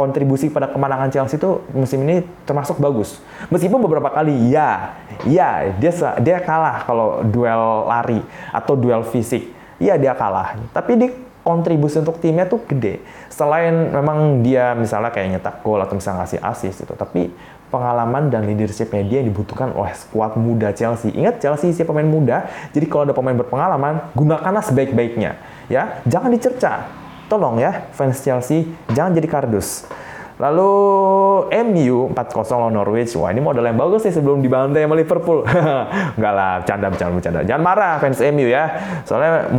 kontribusi 0.01 0.48
pada 0.48 0.72
kemenangan 0.72 1.12
Chelsea 1.12 1.36
itu 1.36 1.61
musim 1.76 2.01
ini 2.09 2.24
termasuk 2.48 2.80
bagus. 2.80 3.20
Meskipun 3.53 3.84
beberapa 3.84 4.09
kali 4.09 4.32
ya, 4.48 4.96
ya 5.28 5.68
dia 5.76 5.92
dia 6.24 6.40
kalah 6.40 6.88
kalau 6.88 7.20
duel 7.20 7.84
lari 7.84 8.24
atau 8.48 8.72
duel 8.80 9.05
fisik. 9.05 9.53
Iya 9.76 10.01
dia 10.01 10.16
kalah. 10.16 10.57
Tapi 10.72 10.92
di 10.96 11.07
kontribusi 11.44 12.01
untuk 12.01 12.16
timnya 12.16 12.48
tuh 12.48 12.64
gede. 12.64 13.05
Selain 13.28 13.72
memang 13.92 14.40
dia 14.40 14.72
misalnya 14.72 15.12
kayak 15.12 15.36
nyetak 15.36 15.55
gol 15.61 15.80
atau 15.80 15.96
misalnya 15.96 16.24
ngasih 16.24 16.40
assist 16.40 16.84
itu, 16.84 16.94
tapi 16.96 17.28
pengalaman 17.72 18.28
dan 18.28 18.44
leadershipnya 18.44 19.05
dia 19.07 19.18
yang 19.22 19.28
dibutuhkan 19.32 19.72
oleh 19.72 19.92
skuad 19.96 20.36
muda 20.36 20.72
Chelsea. 20.72 21.12
Ingat 21.14 21.40
Chelsea 21.40 21.72
isi 21.72 21.84
pemain 21.84 22.05
muda, 22.05 22.48
jadi 22.72 22.84
kalau 22.88 23.09
ada 23.09 23.14
pemain 23.16 23.36
berpengalaman, 23.36 24.12
gunakanlah 24.12 24.64
sebaik-baiknya. 24.64 25.40
Ya, 25.70 26.03
jangan 26.05 26.34
dicerca 26.34 26.99
tolong 27.30 27.62
ya 27.62 27.86
fans 27.94 28.18
Chelsea 28.18 28.66
jangan 28.90 29.14
jadi 29.14 29.28
kardus. 29.30 29.86
Lalu 30.40 30.72
MU 31.68 32.08
4-0 32.16 32.16
lawan 32.56 32.72
Norwich. 32.72 33.12
Wah, 33.20 33.28
ini 33.28 33.44
modal 33.44 33.60
yang 33.60 33.76
bagus 33.76 34.08
sih 34.08 34.12
sebelum 34.16 34.40
dibantai 34.40 34.88
sama 34.88 34.96
Liverpool. 34.96 35.44
Enggak 36.16 36.32
lah, 36.32 36.64
bercanda, 36.64 36.86
bercanda, 36.88 37.12
bercanda. 37.12 37.40
Jangan 37.44 37.60
marah 37.62 37.94
fans 38.00 38.24
MU 38.32 38.48
ya. 38.48 38.64
Soalnya 39.04 39.52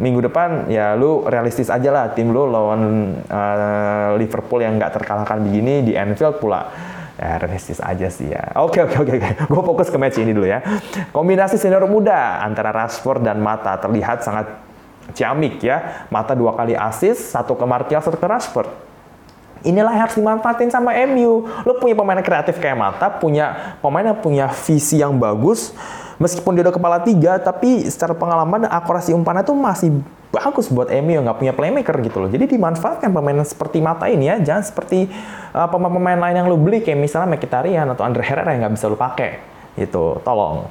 minggu 0.00 0.24
depan 0.24 0.72
ya 0.72 0.96
lu 0.96 1.28
realistis 1.28 1.68
aja 1.68 1.92
lah 1.92 2.16
tim 2.16 2.32
lu 2.32 2.48
lawan 2.48 3.12
uh, 3.28 4.16
Liverpool 4.16 4.64
yang 4.64 4.80
nggak 4.80 4.96
terkalahkan 4.96 5.44
begini 5.44 5.84
di 5.84 5.92
Anfield 5.92 6.40
pula. 6.40 6.72
Ya, 7.14 7.38
realistis 7.38 7.78
aja 7.78 8.08
sih 8.08 8.32
ya. 8.32 8.56
Oke, 8.64 8.80
oke, 8.80 8.96
oke. 9.04 9.16
Gue 9.46 9.62
fokus 9.62 9.92
ke 9.92 10.00
match 10.00 10.18
ini 10.18 10.32
dulu 10.32 10.48
ya. 10.48 10.64
Kombinasi 11.12 11.60
senior 11.60 11.84
muda 11.84 12.40
antara 12.40 12.72
Rashford 12.72 13.22
dan 13.22 13.44
Mata 13.44 13.76
terlihat 13.76 14.24
sangat 14.24 14.63
ciamik 15.14 15.62
ya. 15.62 16.06
Mata 16.10 16.34
dua 16.34 16.52
kali 16.52 16.74
assist, 16.74 17.32
satu 17.32 17.54
ke 17.54 17.64
Martial, 17.64 18.02
satu 18.02 18.18
ke 18.18 18.26
Rashford. 18.26 18.68
Inilah 19.64 19.96
yang 19.96 20.04
harus 20.04 20.16
dimanfaatin 20.20 20.68
sama 20.68 20.92
MU. 21.08 21.48
Lo 21.64 21.80
punya 21.80 21.96
pemain 21.96 22.20
kreatif 22.20 22.60
kayak 22.60 22.76
Mata, 22.76 23.08
punya 23.08 23.78
pemain 23.80 24.04
yang 24.04 24.20
punya 24.20 24.46
visi 24.52 25.00
yang 25.00 25.16
bagus. 25.16 25.72
Meskipun 26.20 26.54
dia 26.54 26.62
udah 26.68 26.76
kepala 26.76 27.00
tiga, 27.00 27.40
tapi 27.40 27.82
secara 27.88 28.12
pengalaman 28.12 28.68
akurasi 28.68 29.16
umpannya 29.16 29.42
tuh 29.42 29.56
masih 29.56 29.90
bagus 30.30 30.66
buat 30.66 30.90
MU 30.90 31.16
yang 31.16 31.24
nggak 31.26 31.38
punya 31.40 31.54
playmaker 31.56 31.96
gitu 32.04 32.22
loh. 32.22 32.30
Jadi 32.30 32.54
dimanfaatkan 32.54 33.08
pemain 33.10 33.40
seperti 33.46 33.78
Mata 33.80 34.10
ini 34.10 34.28
ya, 34.28 34.36
jangan 34.38 34.62
seperti 34.66 35.08
uh, 35.54 35.66
pemain-pemain 35.70 36.18
lain 36.18 36.44
yang 36.44 36.46
lo 36.50 36.58
beli 36.60 36.82
kayak 36.82 37.00
misalnya 37.00 37.32
Mkhitaryan 37.34 37.86
atau 37.94 38.02
Andre 38.02 38.22
Herrera 38.22 38.52
yang 38.52 38.68
nggak 38.68 38.74
bisa 38.76 38.86
lo 38.90 38.98
pakai. 39.00 39.30
Gitu, 39.74 40.22
tolong. 40.22 40.70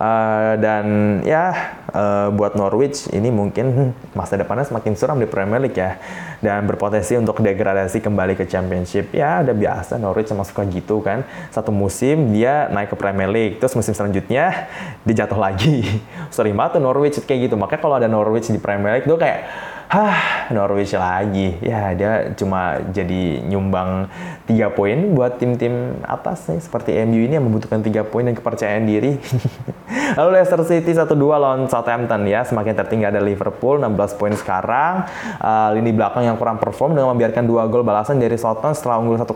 Uh, 0.00 0.56
dan 0.64 0.84
ya 1.28 1.76
uh, 1.92 2.32
buat 2.32 2.56
Norwich 2.56 3.12
ini 3.12 3.28
mungkin 3.28 3.92
masa 4.16 4.40
depannya 4.40 4.64
semakin 4.64 4.96
suram 4.96 5.20
di 5.20 5.28
Premier 5.28 5.60
League 5.60 5.76
ya. 5.76 6.00
Dan 6.40 6.64
berpotensi 6.64 7.20
untuk 7.20 7.44
degradasi 7.44 8.00
kembali 8.00 8.32
ke 8.32 8.48
Championship. 8.48 9.12
Ya 9.12 9.44
udah 9.44 9.52
biasa 9.52 10.00
Norwich 10.00 10.32
sama 10.32 10.48
suka 10.48 10.64
gitu 10.64 11.04
kan. 11.04 11.20
Satu 11.52 11.68
musim 11.68 12.32
dia 12.32 12.72
naik 12.72 12.88
ke 12.88 12.96
Premier 12.96 13.28
League. 13.28 13.60
Terus 13.60 13.76
musim 13.76 13.92
selanjutnya 13.92 14.72
dia 15.04 15.14
jatuh 15.20 15.36
lagi. 15.36 15.84
Sorry 16.34 16.56
banget 16.56 16.80
Norwich 16.80 17.20
kayak 17.20 17.52
gitu. 17.52 17.60
Makanya 17.60 17.80
kalau 17.84 17.96
ada 18.00 18.08
Norwich 18.08 18.48
di 18.48 18.56
Premier 18.56 18.96
League 18.96 19.04
tuh 19.04 19.20
kayak 19.20 19.44
Hah, 19.90 20.46
Norwich 20.54 20.94
lagi. 20.94 21.58
Ya, 21.58 21.90
dia 21.98 22.30
cuma 22.38 22.78
jadi 22.94 23.42
nyumbang 23.42 24.06
tiga 24.46 24.70
poin 24.70 25.18
buat 25.18 25.42
tim-tim 25.42 25.98
atas 26.06 26.46
nih. 26.46 26.62
Seperti 26.62 26.94
MU 27.10 27.18
ini 27.26 27.34
yang 27.34 27.50
membutuhkan 27.50 27.82
tiga 27.82 28.06
poin 28.06 28.22
dan 28.22 28.38
kepercayaan 28.38 28.86
diri. 28.86 29.18
Lalu 30.18 30.38
Leicester 30.38 30.62
City 30.62 30.94
1-2 30.94 31.10
lawan 31.18 31.66
Southampton 31.66 32.22
ya. 32.30 32.46
Semakin 32.46 32.78
tertinggal 32.78 33.10
ada 33.10 33.18
Liverpool 33.18 33.82
16 33.82 34.14
poin 34.14 34.30
sekarang. 34.38 35.10
Uh, 35.42 35.74
lini 35.74 35.90
belakang 35.90 36.22
yang 36.22 36.38
kurang 36.38 36.62
perform 36.62 36.94
dengan 36.94 37.10
membiarkan 37.10 37.42
dua 37.42 37.66
gol 37.66 37.82
balasan 37.82 38.22
dari 38.22 38.38
Southampton 38.38 38.78
setelah 38.78 39.02
unggul 39.02 39.18
1-0. 39.18 39.26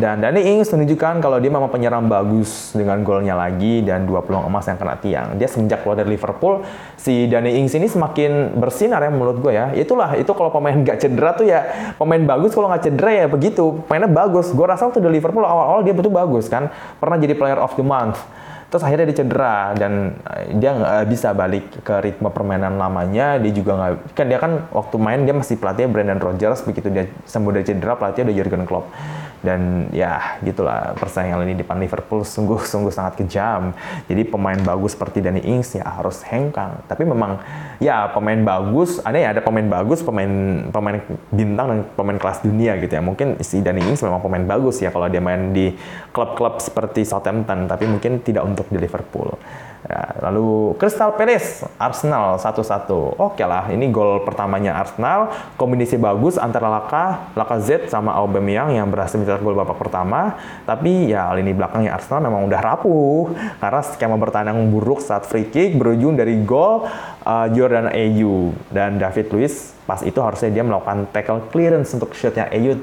Dan 0.00 0.24
Danny 0.24 0.48
Ings 0.48 0.72
menunjukkan 0.72 1.20
kalau 1.20 1.36
dia 1.44 1.52
memang 1.52 1.68
penyerang 1.68 2.08
bagus 2.08 2.72
dengan 2.72 3.04
golnya 3.04 3.36
lagi 3.36 3.84
dan 3.84 4.08
dua 4.08 4.24
peluang 4.24 4.48
emas 4.48 4.64
yang 4.64 4.80
kena 4.80 4.96
tiang. 4.96 5.36
Dia 5.36 5.44
semenjak 5.44 5.84
keluar 5.84 6.00
dari 6.00 6.16
Liverpool, 6.16 6.64
si 6.98 7.30
Danny 7.30 7.62
Ings 7.62 7.72
ini 7.78 7.86
semakin 7.86 8.58
bersinar 8.58 9.00
ya 9.00 9.10
menurut 9.14 9.38
gue 9.38 9.54
ya. 9.54 9.70
Itulah 9.72 10.18
itu 10.18 10.28
kalau 10.34 10.50
pemain 10.50 10.74
nggak 10.74 10.98
cedera 10.98 11.30
tuh 11.32 11.46
ya 11.46 11.94
pemain 11.94 12.20
bagus 12.20 12.52
kalau 12.52 12.68
nggak 12.68 12.84
cedera 12.90 13.10
ya 13.24 13.26
begitu. 13.30 13.80
Pemainnya 13.86 14.10
bagus. 14.10 14.50
Gue 14.50 14.66
rasa 14.66 14.90
waktu 14.90 14.98
di 14.98 15.08
Liverpool 15.08 15.46
awal-awal 15.46 15.86
dia 15.86 15.94
betul 15.94 16.10
bagus 16.10 16.50
kan. 16.50 16.68
Pernah 16.98 17.16
jadi 17.16 17.38
player 17.38 17.62
of 17.62 17.72
the 17.78 17.86
month. 17.86 18.18
Terus 18.68 18.84
akhirnya 18.84 19.08
dia 19.08 19.24
cedera 19.24 19.72
dan 19.72 20.20
eh, 20.28 20.52
dia 20.60 20.76
nggak 20.76 21.08
bisa 21.08 21.32
balik 21.32 21.80
ke 21.80 21.94
ritme 22.04 22.28
permainan 22.28 22.76
lamanya. 22.76 23.40
Dia 23.40 23.52
juga 23.54 23.78
nggak 23.78 24.12
kan 24.12 24.26
dia 24.28 24.38
kan 24.42 24.52
waktu 24.74 24.96
main 25.00 25.24
dia 25.24 25.32
masih 25.32 25.56
pelatih 25.56 25.88
Brandon 25.88 26.20
Rodgers 26.20 26.60
begitu 26.66 26.92
dia 26.92 27.08
sembuh 27.24 27.54
dari 27.54 27.64
cedera 27.64 27.96
pelatih 27.96 28.28
udah 28.28 28.34
Jurgen 28.36 28.68
Klopp. 28.68 28.92
Dan 29.38 29.86
ya 29.94 30.40
gitulah 30.42 30.98
persaingan 30.98 31.46
ini 31.46 31.54
di 31.54 31.62
depan 31.62 31.78
Liverpool 31.78 32.26
sungguh-sungguh 32.26 32.92
sangat 32.98 33.18
kejam. 33.18 33.72
Jadi 34.10 34.22
pemain 34.26 34.58
bagus 34.58 34.98
seperti 34.98 35.22
Danny 35.22 35.42
Ings 35.46 35.78
ya 35.78 35.86
harus 35.86 36.22
hengkang. 36.26 36.82
Tapi 36.90 37.06
memang 37.06 37.38
ya 37.78 38.10
pemain 38.10 38.38
bagus, 38.42 38.98
ada 39.06 39.18
ya 39.18 39.30
ada 39.30 39.42
pemain 39.42 39.66
bagus, 39.66 40.02
pemain 40.02 40.30
pemain 40.70 40.98
bintang 41.30 41.66
dan 41.70 41.78
pemain 41.94 42.18
kelas 42.18 42.42
dunia 42.42 42.74
gitu 42.82 42.92
ya. 42.98 43.02
Mungkin 43.02 43.38
si 43.42 43.62
Danny 43.62 43.82
Ings 43.86 44.02
memang 44.02 44.18
pemain 44.18 44.42
bagus 44.42 44.82
ya 44.82 44.90
kalau 44.90 45.06
dia 45.06 45.22
main 45.22 45.54
di 45.54 45.70
klub-klub 46.10 46.58
seperti 46.58 47.06
Southampton, 47.06 47.70
tapi 47.70 47.86
mungkin 47.86 48.20
tidak 48.22 48.42
untuk 48.42 48.66
di 48.68 48.78
Liverpool. 48.82 49.38
Ya, 49.86 50.10
lalu 50.26 50.74
Crystal 50.74 51.14
Palace, 51.14 51.62
Arsenal 51.78 52.34
1-1. 52.42 52.90
Oke 53.14 53.46
lah, 53.46 53.70
ini 53.70 53.86
gol 53.94 54.26
pertamanya 54.26 54.74
Arsenal. 54.74 55.30
Kombinasi 55.54 55.94
bagus 56.02 56.34
antara 56.34 56.66
Laka, 56.66 57.30
Lacazette 57.38 57.86
sama 57.86 58.10
Aubameyang 58.18 58.74
yang 58.74 58.90
berhasil 58.90 59.14
mencetak 59.14 59.38
gol 59.38 59.54
babak 59.54 59.78
pertama. 59.78 60.34
Tapi 60.66 61.14
ya 61.14 61.30
lini 61.30 61.54
belakangnya 61.54 61.94
Arsenal 61.94 62.26
memang 62.26 62.50
udah 62.50 62.60
rapuh 62.60 63.30
karena 63.62 63.80
skema 63.86 64.18
bertahan 64.18 64.50
yang 64.50 64.66
buruk 64.66 64.98
saat 64.98 65.22
free 65.30 65.46
kick 65.46 65.78
berujung 65.78 66.18
dari 66.18 66.42
gol 66.42 66.90
uh, 67.22 67.46
Jordan 67.54 67.94
Ayew 67.94 68.50
dan 68.74 68.98
David 68.98 69.30
Luiz. 69.30 69.77
Pas 69.88 70.04
itu 70.04 70.20
harusnya 70.20 70.52
dia 70.52 70.60
melakukan 70.60 71.08
tackle 71.08 71.48
clearance 71.48 71.96
untuk 71.96 72.12
shotnya 72.12 72.44
Ayew 72.52 72.76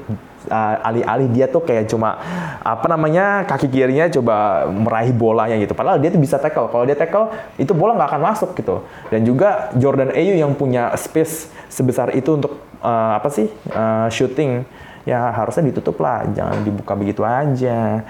uh, 0.50 0.74
alih-alih 0.82 1.30
dia 1.30 1.46
tuh 1.46 1.62
kayak 1.62 1.86
cuma 1.86 2.18
apa 2.66 2.86
namanya 2.90 3.46
kaki 3.46 3.70
kirinya 3.70 4.10
coba 4.10 4.66
meraih 4.66 5.14
bolanya 5.14 5.54
gitu. 5.54 5.70
Padahal 5.70 6.02
dia 6.02 6.10
tuh 6.10 6.18
bisa 6.18 6.34
tackle. 6.42 6.66
Kalau 6.66 6.82
dia 6.82 6.98
tackle 6.98 7.30
itu 7.62 7.70
bola 7.78 7.94
nggak 7.94 8.10
akan 8.10 8.22
masuk 8.26 8.50
gitu. 8.58 8.82
Dan 9.06 9.22
juga 9.22 9.70
Jordan 9.78 10.10
Ayew 10.10 10.34
yang 10.34 10.50
punya 10.58 10.90
space 10.98 11.46
sebesar 11.70 12.10
itu 12.18 12.34
untuk 12.34 12.58
uh, 12.82 13.22
apa 13.22 13.30
sih 13.30 13.46
uh, 13.70 14.10
shooting 14.10 14.66
ya 15.06 15.30
harusnya 15.30 15.70
ditutup 15.70 16.02
lah, 16.02 16.26
jangan 16.34 16.66
dibuka 16.66 16.98
begitu 16.98 17.22
aja 17.22 18.02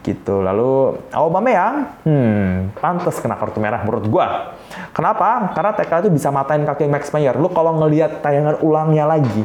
gitu. 0.00 0.40
Lalu 0.40 0.96
Aubameyang, 1.12 2.00
hmm, 2.08 2.80
pantas 2.80 3.20
kena 3.20 3.36
kartu 3.36 3.60
merah 3.60 3.84
menurut 3.84 4.08
gua. 4.08 4.56
Kenapa? 4.92 5.52
Karena 5.52 5.72
tackle 5.74 6.08
itu 6.08 6.10
bisa 6.14 6.28
matain 6.28 6.64
kaki 6.64 6.88
Max 6.88 7.10
Meyer. 7.14 7.34
Lu 7.36 7.48
kalau 7.52 7.76
ngelihat 7.80 8.20
tayangan 8.20 8.60
ulangnya 8.60 9.04
lagi, 9.08 9.44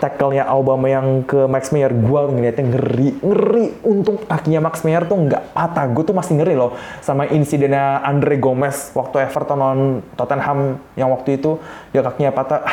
tackle-nya 0.00 0.48
Aubameyang 0.48 1.28
ke 1.28 1.44
Max 1.44 1.70
Meyer, 1.70 1.92
gue 1.92 2.20
ngeliatnya 2.32 2.64
ngeri, 2.70 3.10
ngeri. 3.20 3.66
Untung 3.84 4.16
kakinya 4.24 4.70
Max 4.70 4.82
Meyer 4.82 5.04
tuh 5.04 5.18
nggak 5.18 5.52
patah. 5.52 5.86
Gue 5.92 6.02
tuh 6.08 6.16
masih 6.16 6.40
ngeri 6.40 6.56
loh 6.56 6.74
sama 7.04 7.28
insidennya 7.28 8.00
Andre 8.00 8.40
Gomez 8.40 8.94
waktu 8.96 9.28
Everton 9.28 9.58
lawan 9.60 9.80
Tottenham 10.16 10.80
yang 10.96 11.12
waktu 11.12 11.36
itu 11.38 11.60
dia 11.92 12.00
kakinya 12.00 12.32
patah. 12.32 12.64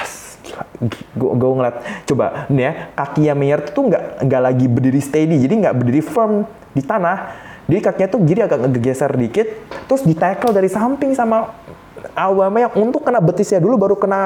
gue 0.80 1.32
gue 1.36 1.50
ngeliat 1.60 2.08
coba 2.08 2.48
nih 2.48 2.64
ya 2.64 2.72
kakinya 2.96 3.34
Meyer 3.36 3.60
tuh 3.68 3.92
nggak 3.92 4.04
nggak 4.24 4.42
lagi 4.48 4.66
berdiri 4.72 5.02
steady 5.04 5.36
jadi 5.44 5.54
nggak 5.60 5.76
berdiri 5.76 6.00
firm 6.00 6.48
di 6.72 6.80
tanah 6.80 7.36
jadi 7.68 7.80
kakinya 7.84 8.10
tuh 8.16 8.22
jadi 8.24 8.40
agak 8.48 8.60
ngegeser 8.64 9.12
dikit 9.20 9.48
terus 9.92 10.08
di 10.08 10.16
tackle 10.16 10.56
dari 10.56 10.72
samping 10.72 11.12
sama 11.12 11.52
Aubameyang 12.14 12.74
untuk 12.78 13.06
kena 13.06 13.22
betisnya 13.22 13.62
dulu 13.62 13.78
baru 13.78 13.96
kena 13.98 14.22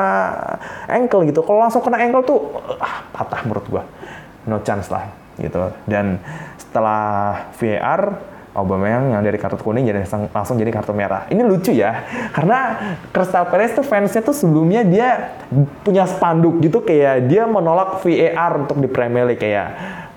ankle 0.87 1.27
gitu. 1.27 1.43
Kalau 1.43 1.59
langsung 1.59 1.83
kena 1.83 1.99
ankle 1.99 2.23
tuh 2.23 2.39
ah, 2.79 3.07
patah 3.11 3.41
menurut 3.47 3.65
gua. 3.67 3.83
No 4.47 4.59
chance 4.65 4.89
lah 4.89 5.11
gitu. 5.37 5.59
Dan 5.85 6.19
setelah 6.57 7.47
VAR 7.55 8.31
Aubameyang 8.51 9.15
yang 9.15 9.23
dari 9.23 9.39
kartu 9.39 9.63
kuning 9.63 9.87
jadi 9.87 10.03
langsung 10.35 10.59
jadi 10.59 10.75
kartu 10.75 10.91
merah. 10.91 11.23
Ini 11.31 11.39
lucu 11.39 11.71
ya, 11.71 12.03
karena 12.35 12.59
Crystal 13.15 13.47
Palace 13.47 13.79
tuh 13.79 13.85
fansnya 13.87 14.19
tuh 14.19 14.35
sebelumnya 14.35 14.83
dia 14.83 15.39
punya 15.87 16.03
spanduk 16.03 16.59
gitu 16.59 16.83
kayak 16.83 17.31
dia 17.31 17.47
menolak 17.47 18.03
VAR 18.03 18.67
untuk 18.67 18.83
di 18.83 18.91
Premier 18.91 19.23
League 19.23 19.39
kayak 19.39 19.67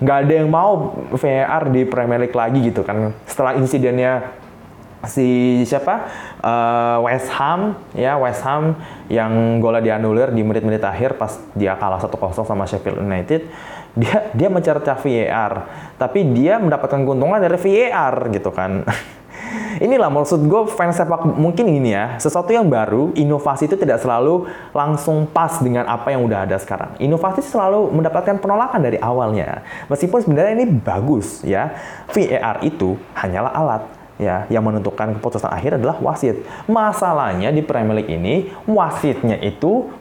nggak 0.03 0.17
ada 0.27 0.33
yang 0.35 0.51
mau 0.51 0.99
VAR 1.15 1.71
di 1.71 1.87
Premier 1.87 2.27
League 2.27 2.35
lagi 2.35 2.59
gitu 2.59 2.83
kan. 2.83 3.15
Setelah 3.23 3.55
insidennya 3.55 4.35
si 5.07 5.61
siapa? 5.65 6.07
Uh, 6.41 7.05
West 7.05 7.29
Ham 7.37 7.79
ya 7.97 8.17
West 8.19 8.45
Ham 8.45 8.77
yang 9.09 9.61
golnya 9.61 9.81
dianulir 9.81 10.29
di 10.33 10.41
menit-menit 10.41 10.81
akhir 10.81 11.17
pas 11.17 11.37
dia 11.57 11.73
kalah 11.77 12.01
1-0 12.01 12.15
sama 12.45 12.65
Sheffield 12.65 13.01
United. 13.01 13.47
Dia 13.95 14.27
dia 14.35 14.51
mencerca 14.51 14.99
VAR 14.99 15.53
tapi 15.95 16.27
dia 16.35 16.59
mendapatkan 16.59 16.99
keuntungan 16.99 17.39
dari 17.39 17.55
VAR 17.55 18.27
gitu 18.33 18.51
kan. 18.51 18.83
Inilah 19.75 20.07
maksud 20.07 20.47
gue 20.47 20.61
fans 20.71 20.95
sepak 20.95 21.35
mungkin 21.35 21.67
ini 21.67 21.91
ya 21.91 22.15
sesuatu 22.15 22.47
yang 22.51 22.67
baru 22.71 23.11
inovasi 23.11 23.67
itu 23.67 23.75
tidak 23.75 23.99
selalu 23.99 24.47
langsung 24.71 25.27
pas 25.27 25.59
dengan 25.59 25.83
apa 25.87 26.15
yang 26.15 26.23
udah 26.23 26.47
ada 26.47 26.55
sekarang. 26.59 26.95
Inovasi 26.99 27.43
selalu 27.43 27.91
mendapatkan 27.91 28.39
penolakan 28.39 28.79
dari 28.83 28.99
awalnya. 28.99 29.63
Meskipun 29.91 30.23
sebenarnya 30.23 30.53
ini 30.55 30.65
bagus 30.79 31.43
ya 31.43 31.75
VAR 32.11 32.63
itu 32.63 32.95
hanyalah 33.15 33.51
alat 33.51 33.83
ya 34.15 34.47
yang 34.47 34.63
menentukan 34.63 35.15
keputusan 35.19 35.51
akhir 35.51 35.79
adalah 35.79 35.99
wasit. 35.99 36.43
Masalahnya 36.67 37.51
di 37.51 37.61
Premier 37.63 38.03
League 38.03 38.11
ini 38.11 38.51
wasitnya 38.67 39.39
itu 39.43 39.91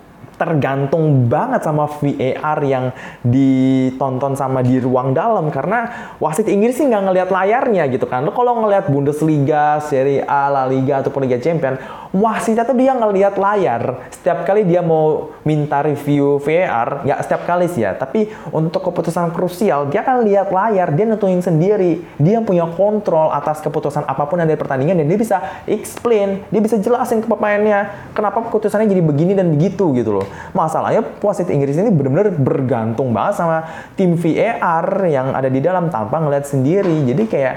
tergantung 0.44 1.24
banget 1.24 1.64
sama 1.64 1.88
VAR 1.88 2.58
yang 2.60 2.92
ditonton 3.24 4.36
sama 4.36 4.60
di 4.60 4.76
ruang 4.76 5.16
dalam 5.16 5.48
karena 5.48 6.12
wasit 6.20 6.44
Inggris 6.52 6.76
sih 6.76 6.84
nggak 6.84 7.02
ngelihat 7.08 7.30
layarnya 7.32 7.88
gitu 7.88 8.04
kan. 8.04 8.20
Lo 8.20 8.36
kalau 8.36 8.60
ngelihat 8.60 8.92
Bundesliga, 8.92 9.80
Serie 9.80 10.20
A, 10.28 10.52
La 10.52 10.68
Liga 10.68 11.00
ataupun 11.00 11.24
Liga 11.24 11.40
Champion, 11.40 11.80
wasitnya 12.12 12.68
tuh 12.68 12.76
dia 12.76 12.92
ngelihat 12.92 13.40
layar. 13.40 14.12
Setiap 14.12 14.44
kali 14.44 14.68
dia 14.68 14.84
mau 14.84 15.32
minta 15.48 15.80
review 15.80 16.36
VAR, 16.44 17.08
nggak 17.08 17.20
setiap 17.24 17.42
kali 17.48 17.66
sih 17.72 17.88
ya, 17.88 17.96
tapi 17.96 18.28
untuk 18.52 18.84
keputusan 18.84 19.32
krusial 19.32 19.88
dia 19.88 20.04
akan 20.04 20.28
lihat 20.28 20.52
layar, 20.52 20.92
dia 20.92 21.08
nentuin 21.08 21.40
sendiri. 21.40 22.04
Dia 22.20 22.44
punya 22.44 22.68
kontrol 22.68 23.32
atas 23.32 23.64
keputusan 23.64 24.04
apa 24.04 24.28
pun 24.28 24.44
yang 24.44 24.48
dari 24.50 24.60
pertandingan 24.60 25.00
dan 25.00 25.06
dia 25.08 25.18
bisa 25.18 25.36
explain, 25.64 26.44
dia 26.52 26.60
bisa 26.60 26.76
jelasin 26.76 27.24
ke 27.24 27.28
pemainnya 27.32 28.12
kenapa 28.12 28.44
keputusannya 28.44 28.86
jadi 28.90 29.02
begini 29.02 29.32
dan 29.32 29.48
begitu 29.48 29.94
gitu 29.96 30.20
loh. 30.20 30.26
Masalahnya 30.54 31.02
wasit 31.22 31.50
Inggris 31.50 31.76
ini 31.76 31.90
benar-benar 31.90 32.34
bergantung 32.38 33.10
banget 33.10 33.34
sama 33.42 33.64
tim 33.98 34.14
VAR 34.14 34.86
yang 35.06 35.34
ada 35.34 35.50
di 35.50 35.58
dalam 35.58 35.90
tanpa 35.90 36.22
ngeliat 36.22 36.46
sendiri. 36.46 37.06
Jadi 37.08 37.24
kayak 37.26 37.54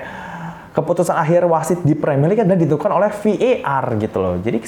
keputusan 0.78 1.18
akhir 1.18 1.42
wasit 1.50 1.82
di 1.82 1.98
Premier 1.98 2.30
League 2.30 2.46
adalah 2.46 2.54
ditentukan 2.54 2.92
oleh 2.94 3.10
VAR 3.10 3.86
gitu 3.98 4.18
loh. 4.22 4.38
Jadi 4.38 4.62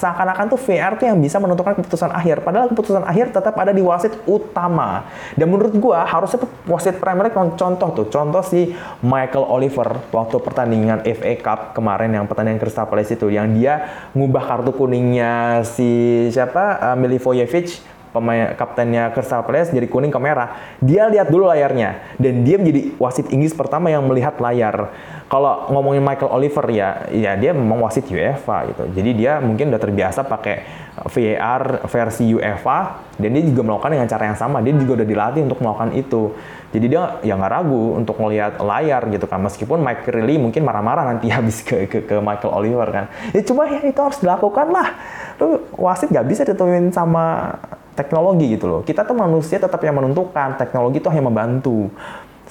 seakan-akan 0.00 0.48
tuh 0.48 0.56
VAR 0.56 0.96
tuh 0.96 1.12
yang 1.12 1.20
bisa 1.20 1.36
menentukan 1.36 1.76
keputusan 1.76 2.08
akhir. 2.08 2.40
Padahal 2.40 2.72
keputusan 2.72 3.04
akhir 3.04 3.36
tetap 3.36 3.52
ada 3.60 3.68
di 3.68 3.84
wasit 3.84 4.16
utama. 4.24 5.04
Dan 5.36 5.52
menurut 5.52 5.76
gua 5.76 6.08
harusnya 6.08 6.40
wasit 6.64 6.96
Premier 6.96 7.28
League 7.28 7.36
contoh 7.36 7.88
tuh, 7.92 8.08
contoh 8.08 8.40
si 8.40 8.72
Michael 9.04 9.44
Oliver 9.44 10.00
waktu 10.08 10.40
pertandingan 10.40 11.04
FA 11.04 11.32
Cup 11.44 11.60
kemarin 11.76 12.16
yang 12.16 12.24
pertandingan 12.24 12.56
Crystal 12.56 12.88
Palace 12.88 13.12
itu 13.12 13.28
yang 13.28 13.52
dia 13.52 14.08
ngubah 14.16 14.48
kartu 14.48 14.72
kuningnya 14.72 15.60
si 15.68 16.24
siapa 16.32 16.80
uh, 16.80 16.96
Milivojevic 16.96 17.92
pemain 18.12 18.52
kaptennya 18.52 19.08
Crystal 19.10 19.40
Palace 19.42 19.72
jadi 19.72 19.88
kuning 19.88 20.12
ke 20.12 20.20
merah. 20.20 20.76
Dia 20.78 21.08
lihat 21.08 21.32
dulu 21.32 21.48
layarnya 21.48 22.16
dan 22.20 22.44
dia 22.44 22.60
menjadi 22.60 22.92
wasit 23.00 23.26
Inggris 23.32 23.56
pertama 23.56 23.88
yang 23.88 24.04
melihat 24.04 24.36
layar. 24.38 24.92
Kalau 25.32 25.72
ngomongin 25.72 26.04
Michael 26.04 26.28
Oliver 26.28 26.68
ya, 26.68 27.08
ya 27.08 27.32
dia 27.40 27.56
memang 27.56 27.80
wasit 27.80 28.04
UEFA 28.04 28.68
gitu. 28.68 28.84
Jadi 28.92 29.16
dia 29.16 29.40
mungkin 29.40 29.72
udah 29.72 29.80
terbiasa 29.80 30.28
pakai 30.28 30.60
VAR 31.08 31.88
versi 31.88 32.36
UEFA 32.36 33.00
dan 33.16 33.32
dia 33.32 33.40
juga 33.40 33.64
melakukan 33.64 33.96
dengan 33.96 34.04
cara 34.12 34.28
yang 34.28 34.36
sama. 34.36 34.60
Dia 34.60 34.76
juga 34.76 35.00
udah 35.00 35.08
dilatih 35.08 35.40
untuk 35.48 35.64
melakukan 35.64 35.96
itu. 35.96 36.36
Jadi 36.76 36.84
dia 36.84 37.16
ya 37.24 37.32
nggak 37.40 37.48
ragu 37.48 37.96
untuk 37.96 38.20
melihat 38.20 38.60
layar 38.60 39.08
gitu 39.08 39.24
kan. 39.24 39.40
Meskipun 39.40 39.80
Mike 39.80 40.04
Riley 40.04 40.36
mungkin 40.36 40.68
marah-marah 40.68 41.08
nanti 41.16 41.32
habis 41.36 41.64
ke, 41.64 41.88
ke, 41.88 42.04
ke 42.04 42.20
Michael 42.20 42.52
Oliver 42.52 42.88
kan. 42.92 43.04
Ya 43.32 43.40
cuma 43.40 43.64
ya 43.64 43.80
itu 43.80 44.00
harus 44.04 44.20
dilakukan 44.20 44.68
lah. 44.68 45.00
Lu 45.40 45.64
wasit 45.80 46.12
nggak 46.12 46.28
bisa 46.28 46.44
ditemuin 46.44 46.92
sama 46.92 47.56
teknologi 47.92 48.56
gitu 48.56 48.68
loh. 48.68 48.80
Kita 48.84 49.04
tuh 49.04 49.16
manusia 49.16 49.60
tetap 49.60 49.80
yang 49.84 49.96
menentukan, 49.96 50.56
teknologi 50.56 51.00
itu 51.00 51.08
hanya 51.12 51.24
membantu. 51.28 51.92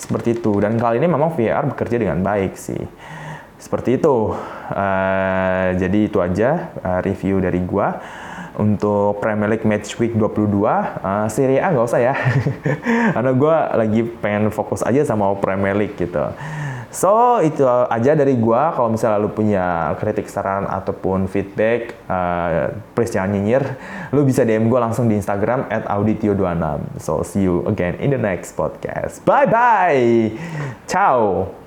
Seperti 0.01 0.41
itu. 0.41 0.57
Dan 0.57 0.81
kali 0.81 0.97
ini 0.97 1.05
memang 1.05 1.37
VR 1.37 1.69
bekerja 1.69 2.01
dengan 2.01 2.25
baik 2.25 2.57
sih. 2.57 2.81
Seperti 3.61 4.01
itu. 4.01 4.33
Uh, 4.73 5.77
jadi 5.77 5.99
itu 6.09 6.17
aja 6.17 6.73
uh, 6.81 6.99
review 7.05 7.37
dari 7.37 7.61
gua 7.61 8.01
untuk 8.57 9.21
Premier 9.23 9.47
League 9.47 9.67
Match 9.67 9.95
Week 10.01 10.11
22 10.11 10.51
uh, 10.67 11.27
Serie 11.31 11.63
A 11.63 11.71
nggak 11.71 11.87
usah 11.87 12.01
ya 12.03 12.15
karena 13.15 13.31
gue 13.31 13.55
lagi 13.79 14.01
pengen 14.19 14.51
fokus 14.51 14.83
aja 14.83 15.07
sama 15.07 15.31
Premier 15.39 15.71
League 15.71 15.95
gitu 15.95 16.19
So, 16.91 17.39
itu 17.39 17.63
aja 17.67 18.11
dari 18.11 18.35
gua. 18.35 18.75
Kalau 18.75 18.91
misalnya 18.91 19.23
lu 19.23 19.31
punya 19.31 19.95
kritik, 19.97 20.27
saran, 20.27 20.67
ataupun 20.67 21.31
feedback, 21.31 21.95
uh, 22.11 22.75
please 22.91 23.15
jangan 23.15 23.39
nyinyir. 23.39 23.63
Lu 24.11 24.27
bisa 24.27 24.43
DM 24.43 24.67
gua 24.67 24.83
langsung 24.83 25.07
di 25.07 25.15
Instagram 25.15 25.71
at 25.71 25.87
auditio26. 25.87 26.99
So, 26.99 27.23
see 27.23 27.47
you 27.47 27.63
again 27.65 27.95
in 28.03 28.11
the 28.11 28.19
next 28.19 28.59
podcast. 28.59 29.23
Bye-bye! 29.23 30.35
Ciao! 30.85 31.60